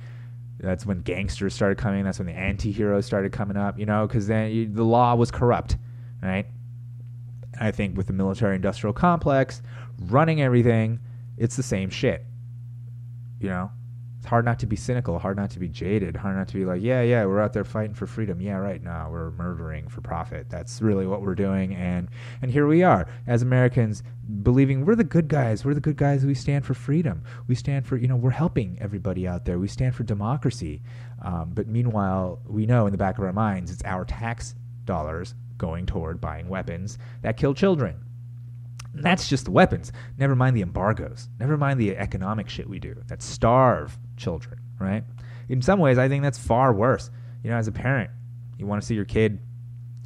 That's 0.59 0.83
when 0.83 1.01
gangsters 1.01 1.53
started 1.53 1.77
coming. 1.77 2.03
That's 2.03 2.17
when 2.17 2.25
the 2.25 2.33
anti-heroes 2.33 3.05
started 3.05 3.31
coming 3.31 3.55
up, 3.55 3.77
you 3.77 3.85
know, 3.85 4.07
because 4.07 4.25
then 4.25 4.49
you, 4.49 4.67
the 4.67 4.83
law 4.83 5.13
was 5.13 5.29
corrupt, 5.29 5.77
right? 6.23 6.47
I 7.59 7.71
think 7.71 7.97
with 7.97 8.07
the 8.07 8.13
military 8.13 8.55
industrial 8.55 8.93
complex, 8.93 9.61
running 9.99 10.41
everything, 10.41 10.99
it's 11.37 11.55
the 11.55 11.63
same 11.63 11.89
shit. 11.89 12.25
You 13.39 13.49
know, 13.49 13.71
it's 14.17 14.25
hard 14.25 14.45
not 14.45 14.59
to 14.59 14.65
be 14.65 14.75
cynical, 14.75 15.19
hard 15.19 15.37
not 15.37 15.51
to 15.51 15.59
be 15.59 15.67
jaded, 15.67 16.15
hard 16.15 16.35
not 16.35 16.47
to 16.47 16.55
be 16.55 16.65
like, 16.65 16.81
yeah, 16.81 17.01
yeah, 17.01 17.23
we're 17.25 17.39
out 17.39 17.53
there 17.53 17.63
fighting 17.63 17.93
for 17.93 18.07
freedom. 18.07 18.41
Yeah, 18.41 18.55
right. 18.57 18.81
now 18.81 19.09
we're 19.11 19.31
murdering 19.31 19.87
for 19.87 20.01
profit. 20.01 20.49
That's 20.49 20.81
really 20.81 21.05
what 21.05 21.21
we're 21.21 21.35
doing, 21.35 21.75
and 21.75 22.09
and 22.41 22.49
here 22.49 22.65
we 22.65 22.81
are 22.81 23.07
as 23.27 23.43
Americans, 23.43 24.01
believing 24.41 24.85
we're 24.85 24.95
the 24.95 25.03
good 25.03 25.27
guys. 25.27 25.63
We're 25.63 25.75
the 25.75 25.81
good 25.81 25.97
guys. 25.97 26.25
We 26.25 26.33
stand 26.33 26.65
for 26.65 26.73
freedom. 26.73 27.23
We 27.47 27.53
stand 27.53 27.85
for 27.85 27.95
you 27.95 28.07
know 28.07 28.15
we're 28.15 28.31
helping 28.31 28.77
everybody 28.81 29.27
out 29.27 29.45
there. 29.45 29.59
We 29.59 29.67
stand 29.67 29.93
for 29.93 30.03
democracy. 30.03 30.81
Um, 31.21 31.51
but 31.53 31.67
meanwhile, 31.67 32.39
we 32.47 32.65
know 32.65 32.87
in 32.87 32.91
the 32.91 32.97
back 32.97 33.17
of 33.19 33.23
our 33.23 33.33
minds 33.33 33.71
it's 33.71 33.83
our 33.85 34.03
tax 34.03 34.55
dollars 34.85 35.35
going 35.57 35.85
toward 35.85 36.21
buying 36.21 36.47
weapons 36.47 36.97
that 37.21 37.37
kill 37.37 37.53
children 37.53 37.99
that's 39.01 39.27
just 39.27 39.45
the 39.45 39.51
weapons. 39.51 39.91
Never 40.17 40.35
mind 40.35 40.55
the 40.55 40.61
embargoes. 40.61 41.29
Never 41.39 41.57
mind 41.57 41.79
the 41.79 41.95
economic 41.95 42.49
shit 42.49 42.67
we 42.67 42.79
do 42.79 42.95
that 43.07 43.21
starve 43.21 43.97
children, 44.17 44.59
right? 44.79 45.03
In 45.49 45.61
some 45.61 45.79
ways, 45.79 45.97
I 45.97 46.07
think 46.07 46.23
that's 46.23 46.37
far 46.37 46.73
worse. 46.73 47.09
You 47.43 47.51
know, 47.51 47.57
as 47.57 47.67
a 47.67 47.71
parent, 47.71 48.09
you 48.57 48.65
want 48.65 48.81
to 48.81 48.87
see 48.87 48.95
your 48.95 49.05
kid 49.05 49.39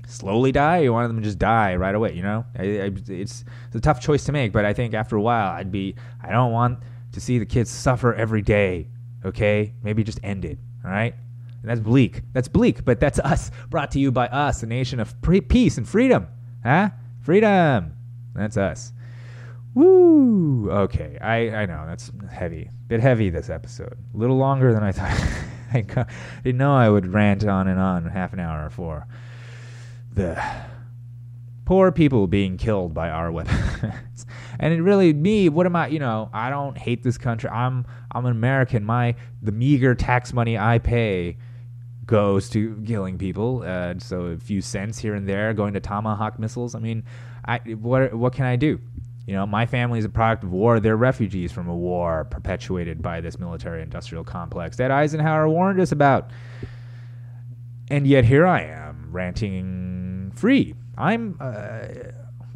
slowly 0.07 0.51
die, 0.51 0.79
you 0.79 0.91
want 0.91 1.07
them 1.07 1.17
to 1.17 1.23
just 1.23 1.39
die 1.39 1.75
right 1.75 1.95
away, 1.95 2.13
you 2.13 2.21
know? 2.21 2.45
I, 2.57 2.63
I, 2.63 2.91
it's, 3.07 3.09
it's 3.09 3.75
a 3.75 3.79
tough 3.79 4.01
choice 4.01 4.25
to 4.25 4.31
make, 4.31 4.51
but 4.51 4.65
I 4.65 4.73
think 4.73 4.93
after 4.93 5.15
a 5.15 5.21
while, 5.21 5.51
I'd 5.51 5.71
be, 5.71 5.95
I 6.21 6.31
don't 6.31 6.51
want 6.51 6.79
to 7.13 7.21
see 7.21 7.39
the 7.39 7.45
kids 7.45 7.69
suffer 7.69 8.13
every 8.13 8.41
day, 8.41 8.89
okay? 9.25 9.73
Maybe 9.83 10.03
just 10.03 10.19
end 10.23 10.43
it, 10.43 10.57
all 10.83 10.91
right? 10.91 11.15
And 11.61 11.69
that's 11.69 11.79
bleak. 11.79 12.21
That's 12.33 12.47
bleak, 12.47 12.83
but 12.83 12.99
that's 12.99 13.19
us, 13.33 13.51
brought 13.69 13.91
to 13.91 13.99
you 13.99 14.11
by 14.11 14.27
us, 14.27 14.63
a 14.63 14.67
nation 14.67 14.99
of 14.99 15.19
pre- 15.21 15.41
peace 15.41 15.77
and 15.77 15.87
freedom. 15.87 16.27
Huh? 16.63 16.89
Freedom. 17.21 17.93
That's 18.33 18.57
us. 18.57 18.93
Woo! 19.73 20.69
Okay, 20.69 21.17
I, 21.21 21.61
I 21.61 21.65
know 21.65 21.85
that's 21.87 22.11
heavy, 22.29 22.69
bit 22.87 22.99
heavy 22.99 23.29
this 23.29 23.49
episode. 23.49 23.97
A 24.13 24.17
little 24.17 24.37
longer 24.37 24.73
than 24.73 24.83
I 24.83 24.91
thought. 24.91 25.17
I 25.73 26.05
didn't 26.43 26.57
know 26.57 26.75
I 26.75 26.89
would 26.89 27.07
rant 27.13 27.45
on 27.45 27.69
and 27.69 27.79
on 27.79 28.05
half 28.05 28.33
an 28.33 28.39
hour 28.41 28.69
for 28.69 29.07
the 30.13 30.41
poor 31.63 31.93
people 31.93 32.27
being 32.27 32.57
killed 32.57 32.93
by 32.93 33.09
our 33.09 33.31
weapons. 33.31 34.25
and 34.59 34.73
it 34.73 34.81
really 34.81 35.13
me, 35.13 35.47
what 35.47 35.65
am 35.65 35.77
I? 35.77 35.87
You 35.87 35.99
know, 35.99 36.29
I 36.33 36.49
don't 36.49 36.77
hate 36.77 37.03
this 37.03 37.17
country. 37.17 37.49
I'm 37.49 37.85
I'm 38.11 38.25
an 38.25 38.31
American. 38.31 38.83
My 38.83 39.15
the 39.41 39.53
meager 39.53 39.95
tax 39.95 40.33
money 40.33 40.57
I 40.57 40.79
pay 40.79 41.37
goes 42.11 42.49
to 42.49 42.83
killing 42.85 43.17
people. 43.17 43.63
Uh, 43.65 43.95
so 43.97 44.23
a 44.23 44.37
few 44.37 44.59
cents 44.59 44.99
here 44.99 45.15
and 45.15 45.27
there 45.27 45.53
going 45.53 45.73
to 45.73 45.79
tomahawk 45.79 46.37
missiles. 46.37 46.75
I 46.75 46.79
mean, 46.79 47.05
I 47.45 47.59
what 47.59 48.13
what 48.13 48.33
can 48.33 48.45
I 48.45 48.57
do? 48.57 48.79
You 49.25 49.35
know, 49.35 49.45
my 49.45 49.65
family 49.65 49.97
is 49.97 50.03
a 50.03 50.09
product 50.09 50.43
of 50.43 50.51
war. 50.51 50.81
They're 50.81 50.97
refugees 50.97 51.53
from 51.53 51.69
a 51.69 51.75
war 51.75 52.25
perpetuated 52.25 53.01
by 53.01 53.21
this 53.21 53.39
military 53.39 53.81
industrial 53.81 54.25
complex 54.25 54.75
that 54.77 54.91
Eisenhower 54.91 55.47
warned 55.47 55.79
us 55.79 55.93
about. 55.93 56.31
And 57.89 58.05
yet 58.05 58.25
here 58.25 58.45
I 58.45 58.63
am 58.63 59.07
ranting 59.09 60.33
free. 60.35 60.75
I'm 60.97 61.37
uh, 61.39 61.83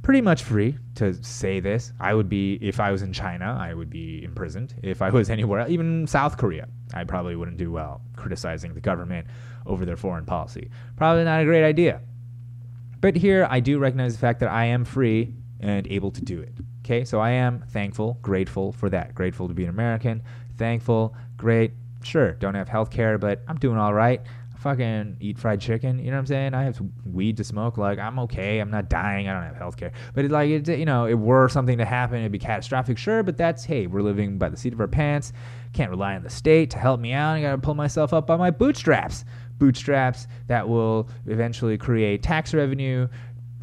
pretty 0.06 0.22
much 0.22 0.44
free 0.44 0.78
to 0.94 1.12
say 1.24 1.60
this. 1.60 1.92
I 2.00 2.14
would 2.14 2.30
be, 2.30 2.60
if 2.62 2.80
I 2.80 2.92
was 2.92 3.02
in 3.02 3.12
China, 3.12 3.58
I 3.60 3.74
would 3.74 3.90
be 3.90 4.24
imprisoned. 4.24 4.76
If 4.84 5.02
I 5.02 5.10
was 5.10 5.30
anywhere, 5.32 5.68
even 5.68 6.06
South 6.06 6.38
Korea, 6.38 6.68
I 6.94 7.04
probably 7.04 7.36
wouldn't 7.36 7.58
do 7.58 7.72
well 7.72 8.02
criticizing 8.16 8.76
the 8.76 8.82
government 8.82 9.26
over 9.66 9.84
their 9.84 9.98
foreign 9.98 10.24
policy. 10.24 10.70
Probably 10.96 11.24
not 11.24 11.42
a 11.42 11.46
great 11.46 11.64
idea. 11.66 12.02
But 13.02 13.16
here, 13.16 13.48
I 13.50 13.60
do 13.60 13.80
recognize 13.80 14.14
the 14.14 14.20
fact 14.20 14.40
that 14.42 14.50
I 14.50 14.66
am 14.66 14.86
free 14.86 15.34
and 15.60 15.88
able 15.88 16.12
to 16.12 16.22
do 16.22 16.40
it. 16.40 16.54
Okay, 16.84 17.04
so 17.04 17.20
I 17.20 17.32
am 17.32 17.64
thankful, 17.72 18.20
grateful 18.22 18.74
for 18.74 18.92
that. 18.92 19.16
Grateful 19.16 19.48
to 19.48 19.56
be 19.56 19.64
an 19.64 19.70
American. 19.70 20.22
Thankful, 20.56 21.16
great. 21.36 21.72
Sure, 22.04 22.34
don't 22.34 22.54
have 22.54 22.70
health 22.70 22.92
care, 22.92 23.18
but 23.18 23.42
I'm 23.48 23.58
doing 23.58 23.80
all 23.80 23.96
right. 23.96 24.22
Fucking 24.66 25.18
eat 25.20 25.38
fried 25.38 25.62
chicken. 25.62 26.00
You 26.00 26.06
know 26.06 26.14
what 26.14 26.22
I'm 26.22 26.26
saying? 26.26 26.56
I 26.56 26.64
have 26.64 26.82
weed 27.06 27.38
to 27.38 27.44
smoke. 27.44 27.78
Like 27.78 28.00
I'm 28.00 28.18
okay. 28.22 28.58
I'm 28.58 28.72
not 28.72 28.90
dying. 28.90 29.28
I 29.28 29.34
don't 29.34 29.44
have 29.44 29.56
health 29.56 29.78
care. 29.78 29.92
But 30.16 30.26
it, 30.26 30.32
like 30.32 30.50
it, 30.50 30.68
you 30.80 30.86
know, 30.86 31.06
it 31.06 31.14
were 31.14 31.48
something 31.50 31.78
to 31.78 31.86
happen, 31.86 32.18
it'd 32.18 32.32
be 32.32 32.40
catastrophic. 32.40 32.98
Sure, 32.98 33.22
but 33.22 33.38
that's 33.38 33.64
hey, 33.64 33.86
we're 33.86 34.02
living 34.02 34.40
by 34.40 34.50
the 34.50 34.58
seat 34.58 34.74
of 34.74 34.80
our 34.80 34.88
pants. 34.88 35.34
Can't 35.74 35.92
rely 35.92 36.16
on 36.16 36.24
the 36.24 36.32
state 36.32 36.72
to 36.72 36.80
help 36.80 37.00
me 37.00 37.14
out. 37.14 37.36
I 37.36 37.44
gotta 37.44 37.60
pull 37.60 37.76
myself 37.76 38.12
up 38.12 38.26
by 38.26 38.38
my 38.38 38.50
bootstraps. 38.50 39.24
Bootstraps 39.60 40.26
that 40.48 40.68
will 40.68 41.10
eventually 41.28 41.78
create 41.78 42.24
tax 42.24 42.52
revenue 42.52 43.08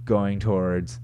going 0.04 0.38
towards 0.38 1.00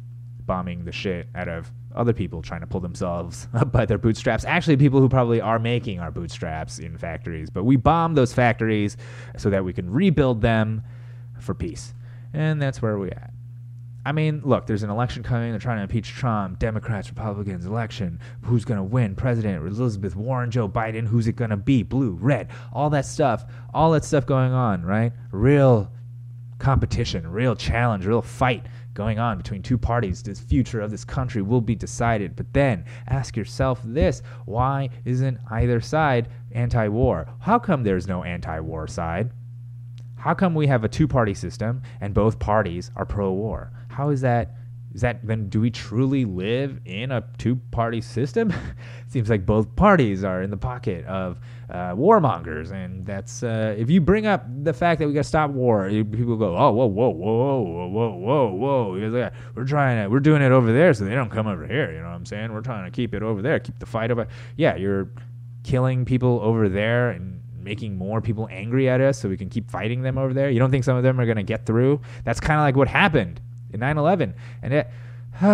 bombing 0.46 0.84
the 0.84 0.92
shit 0.92 1.26
out 1.34 1.48
of 1.48 1.72
other 1.98 2.12
people 2.12 2.40
trying 2.40 2.60
to 2.60 2.66
pull 2.66 2.80
themselves 2.80 3.48
up 3.54 3.72
by 3.72 3.84
their 3.84 3.98
bootstraps. 3.98 4.44
Actually, 4.44 4.76
people 4.76 5.00
who 5.00 5.08
probably 5.08 5.40
are 5.40 5.58
making 5.58 6.00
our 6.00 6.10
bootstraps 6.10 6.78
in 6.78 6.96
factories, 6.96 7.50
but 7.50 7.64
we 7.64 7.76
bomb 7.76 8.14
those 8.14 8.32
factories 8.32 8.96
so 9.36 9.50
that 9.50 9.64
we 9.64 9.72
can 9.72 9.90
rebuild 9.90 10.40
them 10.40 10.82
for 11.40 11.54
peace. 11.54 11.92
And 12.32 12.62
that's 12.62 12.80
where 12.80 12.98
we're 12.98 13.08
at. 13.08 13.32
I 14.06 14.12
mean, 14.12 14.40
look, 14.44 14.66
there's 14.66 14.84
an 14.84 14.90
election 14.90 15.22
coming. 15.22 15.50
They're 15.50 15.58
trying 15.58 15.78
to 15.78 15.82
impeach 15.82 16.08
Trump, 16.08 16.58
Democrats, 16.58 17.10
Republicans, 17.10 17.66
election. 17.66 18.20
Who's 18.42 18.64
going 18.64 18.78
to 18.78 18.84
win? 18.84 19.14
President 19.14 19.66
Elizabeth 19.66 20.16
Warren, 20.16 20.50
Joe 20.50 20.68
Biden. 20.68 21.06
Who's 21.06 21.26
it 21.26 21.34
going 21.34 21.50
to 21.50 21.58
be? 21.58 21.82
Blue, 21.82 22.12
red, 22.12 22.48
all 22.72 22.88
that 22.90 23.04
stuff. 23.04 23.44
All 23.74 23.90
that 23.92 24.04
stuff 24.04 24.24
going 24.24 24.52
on, 24.52 24.82
right? 24.82 25.12
Real 25.30 25.90
competition, 26.58 27.30
real 27.30 27.54
challenge, 27.54 28.06
real 28.06 28.22
fight 28.22 28.66
going 28.98 29.20
on 29.20 29.38
between 29.38 29.62
two 29.62 29.78
parties. 29.78 30.24
The 30.24 30.34
future 30.34 30.80
of 30.80 30.90
this 30.90 31.04
country 31.04 31.40
will 31.40 31.60
be 31.60 31.76
decided. 31.76 32.34
But 32.34 32.52
then 32.52 32.84
ask 33.06 33.36
yourself 33.36 33.80
this 33.84 34.22
why 34.44 34.90
isn't 35.04 35.38
either 35.52 35.80
side 35.80 36.28
anti 36.50 36.88
war? 36.88 37.28
How 37.38 37.60
come 37.60 37.84
there's 37.84 38.08
no 38.08 38.24
anti 38.24 38.58
war 38.58 38.88
side? 38.88 39.30
How 40.16 40.34
come 40.34 40.52
we 40.52 40.66
have 40.66 40.82
a 40.82 40.88
two 40.88 41.06
party 41.06 41.32
system 41.32 41.80
and 42.00 42.12
both 42.12 42.40
parties 42.40 42.90
are 42.96 43.06
pro 43.06 43.32
war? 43.32 43.70
How 43.88 44.10
is 44.10 44.20
that? 44.22 44.56
Is 44.94 45.02
that 45.02 45.24
then 45.26 45.48
do 45.48 45.60
we 45.60 45.70
truly 45.70 46.24
live 46.24 46.80
in 46.86 47.12
a 47.12 47.22
two 47.36 47.56
party 47.70 48.00
system? 48.00 48.52
Seems 49.08 49.28
like 49.28 49.44
both 49.44 49.74
parties 49.76 50.24
are 50.24 50.42
in 50.42 50.50
the 50.50 50.56
pocket 50.56 51.04
of 51.06 51.38
uh, 51.70 51.94
warmongers, 51.94 52.72
and 52.72 53.04
that's 53.04 53.42
uh, 53.42 53.74
if 53.76 53.90
you 53.90 54.00
bring 54.00 54.26
up 54.26 54.44
the 54.64 54.72
fact 54.72 54.98
that 54.98 55.06
we 55.06 55.12
got 55.12 55.20
to 55.20 55.28
stop 55.28 55.50
war, 55.50 55.88
people 55.88 56.36
go, 56.36 56.56
oh, 56.56 56.70
whoa, 56.70 56.86
whoa, 56.86 57.10
whoa, 57.10 57.60
whoa, 57.60 57.88
whoa, 57.88 58.10
whoa, 58.14 58.90
whoa. 58.92 59.30
We're 59.54 59.64
trying 59.64 60.02
to, 60.02 60.08
we're 60.08 60.20
doing 60.20 60.40
it 60.40 60.52
over 60.52 60.72
there, 60.72 60.94
so 60.94 61.04
they 61.04 61.14
don't 61.14 61.30
come 61.30 61.46
over 61.46 61.66
here. 61.66 61.92
You 61.92 61.98
know 61.98 62.08
what 62.08 62.14
I'm 62.14 62.26
saying? 62.26 62.52
We're 62.52 62.62
trying 62.62 62.86
to 62.86 62.90
keep 62.90 63.14
it 63.14 63.22
over 63.22 63.42
there, 63.42 63.60
keep 63.60 63.78
the 63.78 63.86
fight 63.86 64.10
over. 64.10 64.26
Yeah, 64.56 64.76
you're 64.76 65.10
killing 65.64 66.06
people 66.06 66.40
over 66.42 66.68
there 66.70 67.10
and 67.10 67.42
making 67.60 67.96
more 67.96 68.22
people 68.22 68.48
angry 68.50 68.88
at 68.88 69.02
us, 69.02 69.18
so 69.18 69.28
we 69.28 69.36
can 69.36 69.50
keep 69.50 69.70
fighting 69.70 70.00
them 70.00 70.16
over 70.16 70.32
there. 70.32 70.48
You 70.48 70.58
don't 70.58 70.70
think 70.70 70.84
some 70.84 70.96
of 70.96 71.02
them 71.02 71.20
are 71.20 71.26
going 71.26 71.36
to 71.36 71.42
get 71.42 71.66
through? 71.66 72.00
That's 72.24 72.40
kind 72.40 72.58
of 72.58 72.64
like 72.64 72.76
what 72.76 72.88
happened 72.88 73.42
in 73.72 73.80
9/11, 73.80 74.34
and 74.62 74.72
it. 74.72 74.88
all 75.42 75.48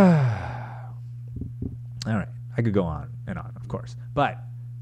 right, 2.06 2.28
I 2.56 2.62
could 2.62 2.72
go 2.72 2.84
on 2.84 3.10
and 3.26 3.38
on, 3.38 3.52
of 3.56 3.68
course, 3.68 3.96
but 4.14 4.38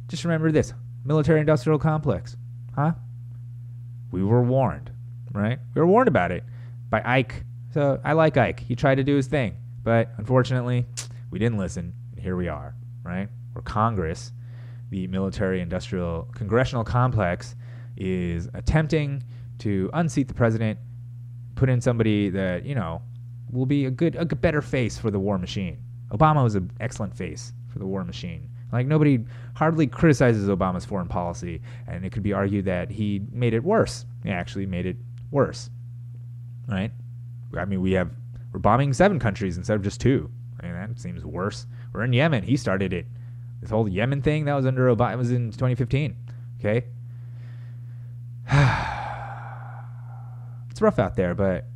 just 0.09 0.25
remember 0.25 0.53
this 0.53 0.73
military 1.05 1.41
industrial 1.41 1.79
complex. 1.79 2.37
Huh? 2.75 2.93
We 4.11 4.23
were 4.23 4.43
warned, 4.43 4.91
right? 5.33 5.59
We 5.75 5.81
were 5.81 5.87
warned 5.87 6.09
about 6.09 6.33
it 6.33 6.45
by 6.91 7.03
Ike. 7.05 7.45
So 7.73 8.01
I 8.05 8.13
like 8.13 8.37
Ike. 8.37 8.61
He 8.61 8.77
tried 8.77 8.97
to 8.97 9.05
do 9.05 9.17
his 9.17 9.27
thing, 9.27 9.57
but 9.83 10.11
unfortunately, 10.19 10.87
we 11.31 11.39
didn't 11.39 11.59
listen. 11.59 11.95
And 12.13 12.21
here 12.21 12.37
we 12.37 12.49
are, 12.49 12.75
right? 13.03 13.29
Where 13.53 13.63
Congress, 13.63 14.33
the 14.91 15.07
military 15.07 15.61
industrial 15.61 16.29
congressional 16.35 16.85
complex, 16.85 17.57
is 17.97 18.49
attempting 18.55 19.23
to 19.61 19.91
unseat 19.95 20.29
the 20.29 20.35
president, 20.35 20.79
put 21.55 21.69
in 21.69 21.81
somebody 21.81 22.29
that, 22.31 22.65
you 22.65 22.75
know, 22.75 23.03
will 23.53 23.67
be 23.67 23.85
a 23.85 23.91
good, 23.91 24.17
a 24.17 24.25
better 24.25 24.63
face 24.63 24.99
for 24.99 25.11
the 25.11 25.19
war 25.19 25.39
machine. 25.39 25.79
Obama 26.11 26.43
was 26.43 26.55
an 26.55 26.71
excellent 26.81 27.17
face 27.17 27.53
for 27.69 27.79
the 27.79 27.87
war 27.87 28.05
machine. 28.05 28.49
Like 28.73 28.87
nobody 28.87 29.25
hardly 29.55 29.87
criticizes 29.87 30.49
Obama's 30.49 30.85
foreign 30.85 31.09
policy, 31.09 31.61
and 31.87 32.05
it 32.05 32.13
could 32.13 32.23
be 32.23 32.33
argued 32.33 32.65
that 32.65 32.91
he 32.91 33.21
made 33.31 33.53
it 33.53 33.63
worse. 33.63 34.07
He 34.25 34.31
actually 34.31 34.67
made 34.67 34.87
it 34.87 34.97
worse, 35.31 35.69
right? 36.67 36.91
I 37.57 37.67
mean, 37.67 37.83
we 37.83 37.93
have 37.93 38.11
we're 38.53 38.61
bombing 38.61 38.95
seven 38.95 39.19
countries 39.19 39.59
instead 39.59 39.77
of 39.77 39.83
just 39.83 40.01
two. 40.01 40.31
I 40.61 40.67
mean, 40.67 40.75
that 40.75 40.99
seems 40.99 41.25
worse. 41.25 41.67
We're 41.93 42.05
in 42.05 42.13
Yemen. 42.13 42.45
He 42.45 42.57
started 42.57 42.93
it. 42.93 43.07
This 43.61 43.71
whole 43.71 43.89
Yemen 43.89 44.23
thing 44.23 44.47
that 44.47 44.55
was 44.55 44.67
under 44.67 44.95
Obama 44.95 45.19
was 45.19 45.33
in 45.33 45.51
2015. 45.53 46.17
Okay. 46.59 46.87
it's 50.71 50.81
rough 50.81 50.99
out 50.99 51.17
there, 51.17 51.35
but 51.35 51.67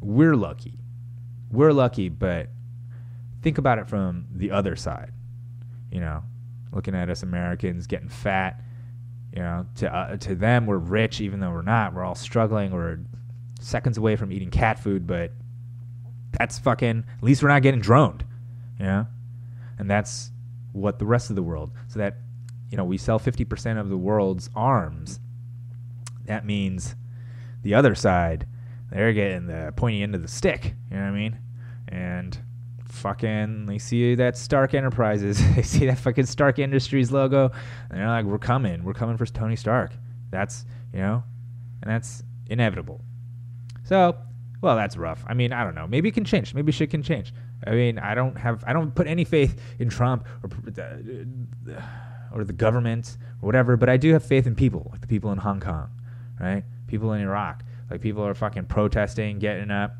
we're 0.00 0.36
lucky. 0.36 0.78
We're 1.50 1.72
lucky, 1.72 2.08
but 2.08 2.48
think 3.42 3.58
about 3.58 3.78
it 3.78 3.88
from 3.88 4.26
the 4.34 4.50
other 4.50 4.76
side 4.76 5.12
you 5.90 6.00
know, 6.00 6.22
looking 6.72 6.94
at 6.94 7.10
us 7.10 7.22
Americans 7.22 7.86
getting 7.86 8.08
fat. 8.08 8.60
You 9.34 9.42
know, 9.42 9.66
to 9.76 9.94
uh, 9.94 10.16
to 10.16 10.34
them 10.34 10.66
we're 10.66 10.78
rich 10.78 11.20
even 11.20 11.40
though 11.40 11.50
we're 11.50 11.62
not. 11.62 11.94
We're 11.94 12.04
all 12.04 12.14
struggling. 12.14 12.72
We're 12.72 12.98
seconds 13.60 13.98
away 13.98 14.16
from 14.16 14.32
eating 14.32 14.50
cat 14.50 14.78
food, 14.78 15.06
but 15.06 15.32
that's 16.32 16.58
fucking. 16.58 17.04
At 17.18 17.22
least 17.22 17.42
we're 17.42 17.48
not 17.48 17.62
getting 17.62 17.80
droned. 17.80 18.24
You 18.78 18.86
know, 18.86 19.06
and 19.78 19.90
that's 19.90 20.30
what 20.72 20.98
the 20.98 21.06
rest 21.06 21.30
of 21.30 21.36
the 21.36 21.42
world. 21.42 21.70
So 21.88 21.98
that 21.98 22.16
you 22.70 22.76
know 22.76 22.84
we 22.84 22.98
sell 22.98 23.20
50% 23.20 23.80
of 23.80 23.88
the 23.88 23.96
world's 23.96 24.50
arms. 24.54 25.20
That 26.24 26.44
means 26.44 26.94
the 27.62 27.74
other 27.74 27.94
side, 27.94 28.46
they're 28.90 29.12
getting 29.12 29.46
the 29.46 29.72
pointy 29.76 30.02
end 30.02 30.14
of 30.14 30.22
the 30.22 30.28
stick. 30.28 30.74
You 30.90 30.96
know 30.96 31.02
what 31.02 31.08
I 31.08 31.12
mean? 31.12 31.38
And 31.88 32.38
fucking 32.88 33.66
they 33.66 33.78
see 33.78 34.14
that 34.16 34.36
Stark 34.36 34.74
Enterprises, 34.74 35.40
they 35.54 35.62
see 35.62 35.86
that 35.86 35.98
fucking 35.98 36.26
Stark 36.26 36.58
Industries 36.58 37.10
logo, 37.10 37.50
and 37.90 38.00
they're 38.00 38.08
like, 38.08 38.24
"We're 38.24 38.38
coming, 38.38 38.84
we're 38.84 38.94
coming 38.94 39.16
for 39.16 39.26
Tony 39.26 39.56
Stark." 39.56 39.92
That's 40.30 40.64
you 40.92 41.00
know, 41.00 41.22
and 41.82 41.90
that's 41.90 42.22
inevitable. 42.48 43.00
So, 43.84 44.16
well, 44.60 44.76
that's 44.76 44.96
rough. 44.96 45.24
I 45.26 45.34
mean, 45.34 45.52
I 45.52 45.64
don't 45.64 45.74
know. 45.74 45.86
Maybe 45.86 46.08
it 46.08 46.12
can 46.12 46.24
change. 46.24 46.54
Maybe 46.54 46.72
shit 46.72 46.90
can 46.90 47.02
change. 47.02 47.32
I 47.66 47.72
mean, 47.72 47.98
I 47.98 48.14
don't 48.14 48.36
have, 48.38 48.64
I 48.66 48.72
don't 48.72 48.94
put 48.94 49.06
any 49.06 49.24
faith 49.24 49.60
in 49.78 49.88
Trump 49.88 50.26
or 50.42 50.50
or 52.32 52.44
the 52.44 52.52
government 52.52 53.16
or 53.42 53.46
whatever, 53.46 53.76
but 53.76 53.88
I 53.88 53.96
do 53.96 54.12
have 54.12 54.24
faith 54.24 54.46
in 54.46 54.54
people, 54.54 54.88
like 54.92 55.00
the 55.00 55.06
people 55.06 55.32
in 55.32 55.38
Hong 55.38 55.60
Kong, 55.60 55.90
right? 56.38 56.64
People 56.86 57.12
in 57.12 57.20
Iraq, 57.20 57.62
like 57.90 58.00
people 58.00 58.24
are 58.24 58.34
fucking 58.34 58.66
protesting, 58.66 59.38
getting 59.38 59.70
up. 59.70 59.94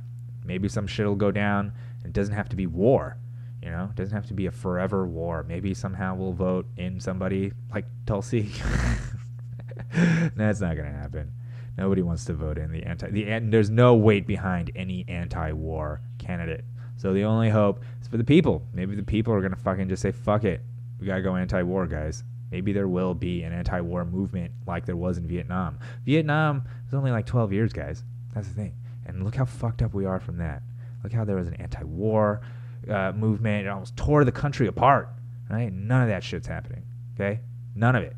Maybe 0.45 0.69
some 0.69 0.87
shit 0.87 1.07
will 1.07 1.17
go 1.17 1.31
down 1.31 1.73
it 2.05 2.13
doesn't 2.13 2.35
have 2.35 2.49
to 2.51 2.57
be 2.57 2.67
war. 2.67 3.17
You 3.63 3.71
know, 3.71 3.89
it 3.91 3.97
doesn't 3.97 4.15
have 4.15 4.27
to 4.27 4.35
be 4.35 4.47
a 4.47 4.51
forever 4.51 5.07
war. 5.07 5.45
Maybe 5.47 5.75
somehow 5.75 6.15
we'll 6.15 6.33
vote 6.33 6.67
in 6.77 6.99
somebody 6.99 7.53
like 7.73 7.85
Tulsi. 8.07 8.51
That's 10.37 10.61
not 10.61 10.77
to 10.91 10.97
happen. 10.97 11.33
Nobody 11.77 12.03
wants 12.03 12.25
to 12.27 12.33
vote 12.33 12.59
in 12.59 12.73
the 12.73 12.83
anti. 12.85 13.11
The 13.11 13.31
and 13.31 13.53
there's 13.53 13.71
no 13.71 13.95
weight 13.95 14.27
behind 14.27 14.71
any 14.75 15.05
anti-war 15.09 16.01
candidate. 16.19 16.65
So 16.97 17.13
the 17.13 17.25
only 17.25 17.51
hope 17.51 17.83
is 18.01 18.09
for 18.09 18.17
the 18.17 18.25
people. 18.25 18.67
Maybe 18.73 18.95
the 18.95 19.03
people 19.03 19.33
are 19.33 19.41
to 19.53 19.57
fucking 19.57 19.89
just 19.89 20.03
say, 20.03 20.11
"Fuck 20.11 20.45
it, 20.45 20.63
we 20.99 21.07
gotta 21.07 21.23
go 21.23 21.37
anti-war, 21.37 21.87
guys." 21.87 22.25
Maybe 22.51 22.73
there 22.73 22.89
will 22.89 23.15
be 23.15 23.43
an 23.43 23.53
anti-war 23.53 24.05
movement 24.05 24.53
like 24.67 24.85
there 24.87 24.97
was 24.97 25.19
in 25.19 25.27
Vietnam. 25.27 25.79
Vietnam 26.05 26.65
was 26.85 26.95
only 26.95 27.11
like 27.11 27.27
12 27.27 27.53
years, 27.53 27.73
guys. 27.73 28.03
That's 28.35 28.49
the 28.49 28.55
thing. 28.55 28.75
And 29.07 29.25
look 29.25 29.37
how 29.37 29.45
fucked 29.45 29.83
up 29.83 29.95
we 29.95 30.05
are 30.05 30.21
from 30.21 30.39
that. 30.39 30.63
Look 31.03 31.13
how 31.13 31.25
there 31.25 31.37
was 31.37 31.47
an 31.47 31.55
anti-war 31.55 32.41
uh, 32.89 33.13
movement. 33.13 33.67
It 33.67 33.71
almost 33.71 33.97
tore 33.97 34.25
the 34.25 34.33
country 34.33 34.67
apart. 34.67 35.09
Right? 35.49 35.73
None 35.73 36.03
of 36.03 36.09
that 36.09 36.23
shit's 36.23 36.47
happening. 36.47 36.83
Okay? 37.15 37.41
None 37.75 37.97
of 37.97 38.03
it. 38.03 38.17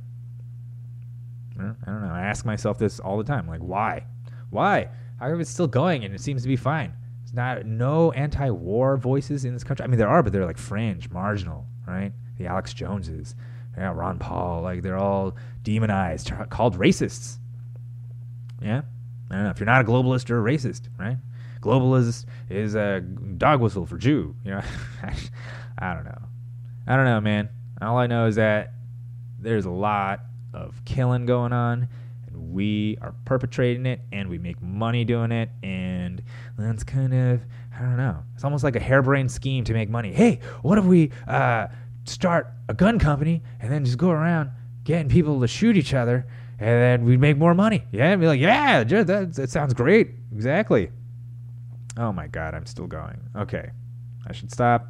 I 1.58 1.86
don't 1.86 2.02
know. 2.02 2.12
I 2.12 2.22
ask 2.22 2.44
myself 2.44 2.78
this 2.78 2.98
all 3.00 3.18
the 3.18 3.24
time. 3.24 3.46
Like, 3.46 3.60
why? 3.60 4.04
Why? 4.50 4.88
How 5.18 5.28
come 5.28 5.40
it's 5.40 5.50
still 5.50 5.68
going 5.68 6.04
and 6.04 6.14
it 6.14 6.20
seems 6.20 6.42
to 6.42 6.48
be 6.48 6.56
fine? 6.56 6.92
There's 7.20 7.34
not 7.34 7.66
no 7.66 8.12
anti-war 8.12 8.96
voices 8.96 9.44
in 9.44 9.52
this 9.54 9.62
country. 9.64 9.84
I 9.84 9.86
mean, 9.86 9.98
there 9.98 10.08
are, 10.08 10.22
but 10.22 10.32
they're 10.32 10.46
like 10.46 10.58
fringe, 10.58 11.10
marginal, 11.10 11.66
right? 11.86 12.12
The 12.38 12.46
Alex 12.46 12.74
Joneses, 12.74 13.34
yeah, 13.76 13.92
Ron 13.94 14.18
Paul, 14.18 14.62
like 14.62 14.82
they're 14.82 14.98
all 14.98 15.36
demonized, 15.62 16.30
called 16.50 16.78
racists. 16.78 17.38
Yeah, 18.60 18.82
I 19.30 19.34
don't 19.34 19.44
know. 19.44 19.50
If 19.50 19.60
you're 19.60 19.66
not 19.66 19.80
a 19.80 19.84
globalist, 19.84 20.28
you're 20.28 20.46
a 20.46 20.52
racist, 20.52 20.88
right? 20.98 21.16
Globalist 21.60 22.26
is 22.50 22.74
a 22.74 23.00
dog 23.00 23.60
whistle 23.60 23.86
for 23.86 23.96
Jew. 23.96 24.34
You 24.44 24.52
know, 24.52 24.62
I 25.78 25.94
don't 25.94 26.04
know. 26.04 26.22
I 26.86 26.96
don't 26.96 27.04
know, 27.04 27.20
man. 27.20 27.48
All 27.80 27.96
I 27.98 28.06
know 28.06 28.26
is 28.26 28.36
that 28.36 28.72
there's 29.40 29.64
a 29.64 29.70
lot 29.70 30.20
of 30.52 30.84
killing 30.84 31.26
going 31.26 31.52
on, 31.52 31.88
and 32.26 32.52
we 32.52 32.98
are 33.00 33.14
perpetrating 33.24 33.86
it, 33.86 34.00
and 34.12 34.28
we 34.28 34.38
make 34.38 34.60
money 34.60 35.04
doing 35.04 35.32
it, 35.32 35.48
and 35.62 36.22
that's 36.58 36.84
kind 36.84 37.14
of 37.14 37.40
I 37.74 37.80
don't 37.80 37.96
know. 37.96 38.22
It's 38.34 38.44
almost 38.44 38.64
like 38.64 38.76
a 38.76 38.80
harebrained 38.80 39.30
scheme 39.30 39.64
to 39.64 39.72
make 39.72 39.88
money. 39.88 40.12
Hey, 40.12 40.40
what 40.60 40.78
if 40.78 40.84
we 40.84 41.10
uh, 41.26 41.68
start 42.04 42.48
a 42.68 42.74
gun 42.74 42.98
company 42.98 43.42
and 43.60 43.72
then 43.72 43.84
just 43.84 43.98
go 43.98 44.10
around 44.10 44.50
getting 44.84 45.08
people 45.08 45.40
to 45.40 45.46
shoot 45.46 45.76
each 45.76 45.94
other, 45.94 46.26
and 46.58 46.68
then 46.68 47.04
we'd 47.04 47.20
make 47.20 47.36
more 47.36 47.54
money? 47.54 47.84
Yeah, 47.92 48.10
and 48.10 48.20
be 48.20 48.26
like, 48.26 48.40
yeah, 48.40 48.84
that, 48.84 49.34
that 49.34 49.50
sounds 49.50 49.74
great. 49.74 50.10
Exactly. 50.32 50.90
Oh 51.96 52.12
my 52.12 52.26
god, 52.26 52.54
I'm 52.54 52.66
still 52.66 52.86
going. 52.86 53.20
Okay, 53.36 53.70
I 54.26 54.32
should 54.32 54.50
stop. 54.50 54.86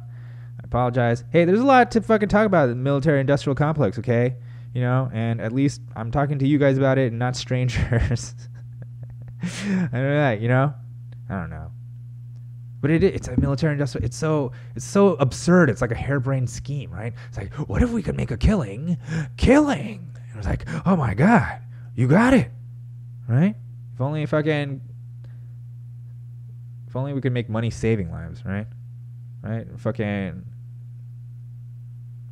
I 0.59 0.63
apologize. 0.63 1.23
Hey, 1.31 1.45
there's 1.45 1.59
a 1.59 1.65
lot 1.65 1.91
to 1.91 2.01
fucking 2.01 2.29
talk 2.29 2.45
about 2.45 2.67
the 2.67 2.75
military 2.75 3.19
industrial 3.19 3.55
complex, 3.55 3.99
okay? 3.99 4.35
You 4.73 4.81
know, 4.81 5.09
and 5.13 5.41
at 5.41 5.51
least 5.51 5.81
I'm 5.95 6.11
talking 6.11 6.39
to 6.39 6.47
you 6.47 6.57
guys 6.57 6.77
about 6.77 6.97
it 6.97 7.07
and 7.11 7.19
not 7.19 7.35
strangers. 7.45 8.33
I 9.43 9.89
don't 9.91 9.91
know, 9.91 10.37
you 10.39 10.47
know? 10.47 10.73
I 11.29 11.35
don't 11.35 11.49
know. 11.49 11.71
But 12.83 12.91
it, 12.91 13.01
it's 13.01 13.29
a 13.29 13.39
military 13.39 13.71
industrial. 13.71 14.03
It's 14.03 14.17
so 14.17 14.51
it's 14.75 14.83
so 14.83 15.13
absurd. 15.13 15.69
It's 15.69 15.79
like 15.79 15.91
a 15.91 15.95
harebrained 15.95 16.49
scheme, 16.49 16.91
right? 16.91 17.13
It's 17.29 17.37
like, 17.37 17.53
what 17.69 17.81
if 17.81 17.91
we 17.91 18.03
could 18.03 18.17
make 18.17 18.29
a 18.29 18.35
killing, 18.35 18.97
killing? 19.37 20.13
It 20.29 20.35
was 20.35 20.45
like, 20.45 20.65
oh 20.85 20.97
my 20.97 21.13
god, 21.13 21.61
you 21.95 22.09
got 22.09 22.33
it, 22.33 22.51
right? 23.25 23.55
If 23.93 24.01
only 24.01 24.25
fucking, 24.25 24.81
if 26.85 26.93
only 26.93 27.13
we 27.13 27.21
could 27.21 27.31
make 27.31 27.49
money 27.49 27.69
saving 27.69 28.11
lives, 28.11 28.43
right? 28.43 28.67
Right? 29.41 29.65
Fucking, 29.77 30.43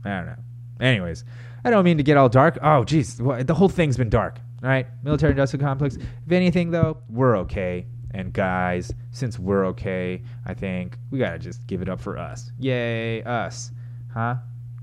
I 0.04 0.10
don't 0.10 0.26
know. 0.26 0.36
Anyways, 0.82 1.24
I 1.64 1.70
don't 1.70 1.86
mean 1.86 1.96
to 1.96 2.04
get 2.04 2.18
all 2.18 2.28
dark. 2.28 2.58
Oh, 2.58 2.84
jeez, 2.84 3.48
the 3.48 3.54
whole 3.54 3.70
thing's 3.70 3.96
been 3.96 4.10
dark. 4.10 4.38
All 4.62 4.68
right, 4.68 4.86
military 5.02 5.32
industrial 5.32 5.66
complex. 5.66 5.96
If 5.96 6.32
anything, 6.34 6.72
though, 6.72 6.98
we're 7.08 7.38
okay. 7.38 7.86
And 8.14 8.34
guys, 8.34 8.94
since 9.12 9.40
we're 9.40 9.66
okay, 9.68 10.22
I 10.46 10.54
think 10.54 10.98
we 11.12 11.20
gotta 11.20 11.40
just 11.40 11.66
give 11.68 11.82
it 11.82 11.90
up 11.90 12.00
for 12.00 12.18
us. 12.18 12.52
Yay, 12.60 13.24
us, 13.24 13.72
huh? 14.14 14.36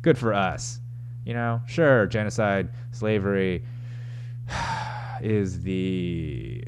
Good 0.03 0.17
for 0.17 0.33
us. 0.33 0.81
You 1.25 1.35
know, 1.35 1.61
sure, 1.67 2.07
genocide, 2.07 2.71
slavery 2.93 3.63
is 5.21 5.61
the 5.63 6.65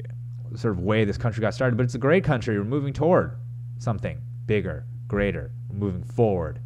sort 0.55 0.73
of 0.77 0.81
way 0.81 1.05
this 1.05 1.17
country 1.17 1.41
got 1.41 1.53
started, 1.53 1.77
but 1.77 1.83
it's 1.83 1.95
a 1.95 1.99
great 1.99 2.23
country. 2.23 2.57
We're 2.57 2.65
moving 2.65 2.93
toward 2.93 3.37
something 3.79 4.21
bigger, 4.45 4.85
greater. 5.07 5.51
We're 5.69 5.77
moving 5.77 6.03
forward. 6.03 6.59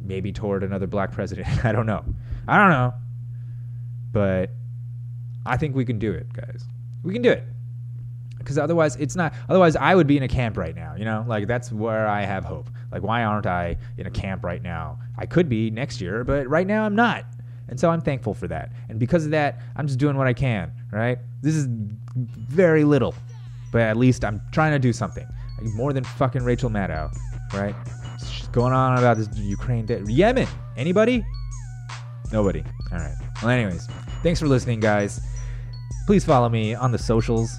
Maybe 0.00 0.30
toward 0.32 0.62
another 0.62 0.86
black 0.86 1.10
president. 1.10 1.48
I 1.64 1.72
don't 1.72 1.86
know. 1.86 2.04
I 2.46 2.58
don't 2.58 2.70
know. 2.70 2.94
But 4.12 4.50
I 5.44 5.56
think 5.56 5.74
we 5.74 5.84
can 5.84 5.98
do 5.98 6.12
it, 6.12 6.32
guys. 6.32 6.64
We 7.02 7.12
can 7.12 7.22
do 7.22 7.30
it. 7.30 7.42
Because 8.46 8.58
otherwise, 8.58 8.94
it's 8.94 9.16
not. 9.16 9.34
Otherwise, 9.48 9.74
I 9.74 9.96
would 9.96 10.06
be 10.06 10.16
in 10.16 10.22
a 10.22 10.28
camp 10.28 10.56
right 10.56 10.76
now. 10.76 10.94
You 10.94 11.04
know, 11.04 11.24
like 11.26 11.48
that's 11.48 11.72
where 11.72 12.06
I 12.06 12.22
have 12.22 12.44
hope. 12.44 12.70
Like, 12.92 13.02
why 13.02 13.24
aren't 13.24 13.46
I 13.46 13.76
in 13.98 14.06
a 14.06 14.10
camp 14.10 14.44
right 14.44 14.62
now? 14.62 15.00
I 15.18 15.26
could 15.26 15.48
be 15.48 15.68
next 15.68 16.00
year, 16.00 16.22
but 16.22 16.46
right 16.46 16.64
now 16.66 16.84
I'm 16.84 16.94
not. 16.94 17.24
And 17.68 17.80
so 17.80 17.90
I'm 17.90 18.00
thankful 18.00 18.34
for 18.34 18.46
that. 18.46 18.70
And 18.88 19.00
because 19.00 19.24
of 19.24 19.32
that, 19.32 19.60
I'm 19.74 19.88
just 19.88 19.98
doing 19.98 20.16
what 20.16 20.28
I 20.28 20.32
can. 20.32 20.70
Right? 20.92 21.18
This 21.42 21.56
is 21.56 21.66
very 21.66 22.84
little, 22.84 23.16
but 23.72 23.80
at 23.80 23.96
least 23.96 24.24
I'm 24.24 24.40
trying 24.52 24.70
to 24.70 24.78
do 24.78 24.92
something. 24.92 25.26
Like, 25.60 25.74
more 25.74 25.92
than 25.92 26.04
fucking 26.04 26.44
Rachel 26.44 26.70
Maddow. 26.70 27.12
Right? 27.52 27.74
She's 28.24 28.46
going 28.48 28.72
on 28.72 28.96
about 28.96 29.16
this 29.16 29.28
Ukraine, 29.36 29.86
de- 29.86 30.04
Yemen. 30.04 30.46
Anybody? 30.76 31.26
Nobody. 32.30 32.62
All 32.92 32.98
right. 32.98 33.16
Well, 33.42 33.50
anyways, 33.50 33.88
thanks 34.22 34.38
for 34.38 34.46
listening, 34.46 34.78
guys. 34.78 35.20
Please 36.06 36.24
follow 36.24 36.48
me 36.48 36.72
on 36.72 36.92
the 36.92 36.98
socials. 36.98 37.52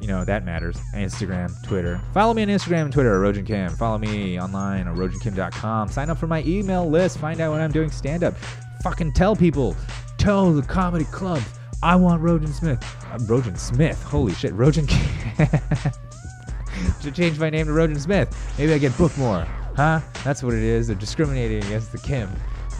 You 0.00 0.06
know, 0.06 0.24
that 0.24 0.44
matters. 0.44 0.76
Instagram, 0.94 1.50
Twitter. 1.66 2.00
Follow 2.14 2.32
me 2.32 2.42
on 2.42 2.48
Instagram 2.48 2.82
and 2.82 2.92
Twitter 2.92 3.24
at 3.24 3.34
RojanKim. 3.34 3.76
Follow 3.76 3.98
me 3.98 4.40
online 4.40 4.86
RojanKim.com. 4.86 5.88
Sign 5.88 6.10
up 6.10 6.18
for 6.18 6.26
my 6.26 6.42
email 6.44 6.88
list. 6.88 7.18
Find 7.18 7.40
out 7.40 7.52
when 7.52 7.60
I'm 7.60 7.72
doing 7.72 7.90
stand 7.90 8.22
up. 8.22 8.34
Fucking 8.82 9.12
tell 9.12 9.34
people. 9.34 9.76
Tell 10.16 10.52
the 10.52 10.62
comedy 10.62 11.04
clubs. 11.06 11.44
I 11.82 11.96
want 11.96 12.22
Rojan 12.22 12.52
Smith. 12.52 12.82
Uh, 12.82 13.14
I'm 13.14 13.20
Rojan 13.20 13.56
Smith. 13.58 14.02
Holy 14.02 14.34
shit. 14.34 14.52
Rojan 14.52 14.88
Kim. 14.88 15.92
Should 17.02 17.14
change 17.14 17.38
my 17.38 17.50
name 17.50 17.66
to 17.66 17.72
Rojan 17.72 17.98
Smith. 17.98 18.54
Maybe 18.58 18.72
I 18.72 18.78
get 18.78 18.96
booked 18.96 19.18
more. 19.18 19.46
Huh? 19.76 20.00
That's 20.24 20.42
what 20.42 20.54
it 20.54 20.62
is. 20.62 20.88
They're 20.88 20.96
discriminating 20.96 21.62
against 21.64 21.92
the 21.92 21.98
Kim. 21.98 22.30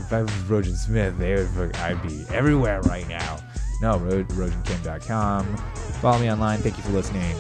If 0.01 0.12
I 0.12 0.23
was 0.23 0.31
Rojan 0.49 0.77
Smith, 0.77 1.19
they 1.19 1.35
would, 1.35 1.77
I'd 1.77 2.03
be 2.03 2.25
everywhere 2.33 2.81
right 2.83 3.09
now. 3.09 3.39
No, 3.81 3.99
road, 3.99 4.33
Follow 6.01 6.18
me 6.18 6.31
online. 6.31 6.59
Thank 6.61 6.76
you 6.76 6.83
for 6.83 6.91
listening. 6.91 7.37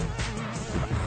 Goodbye. 0.72 1.04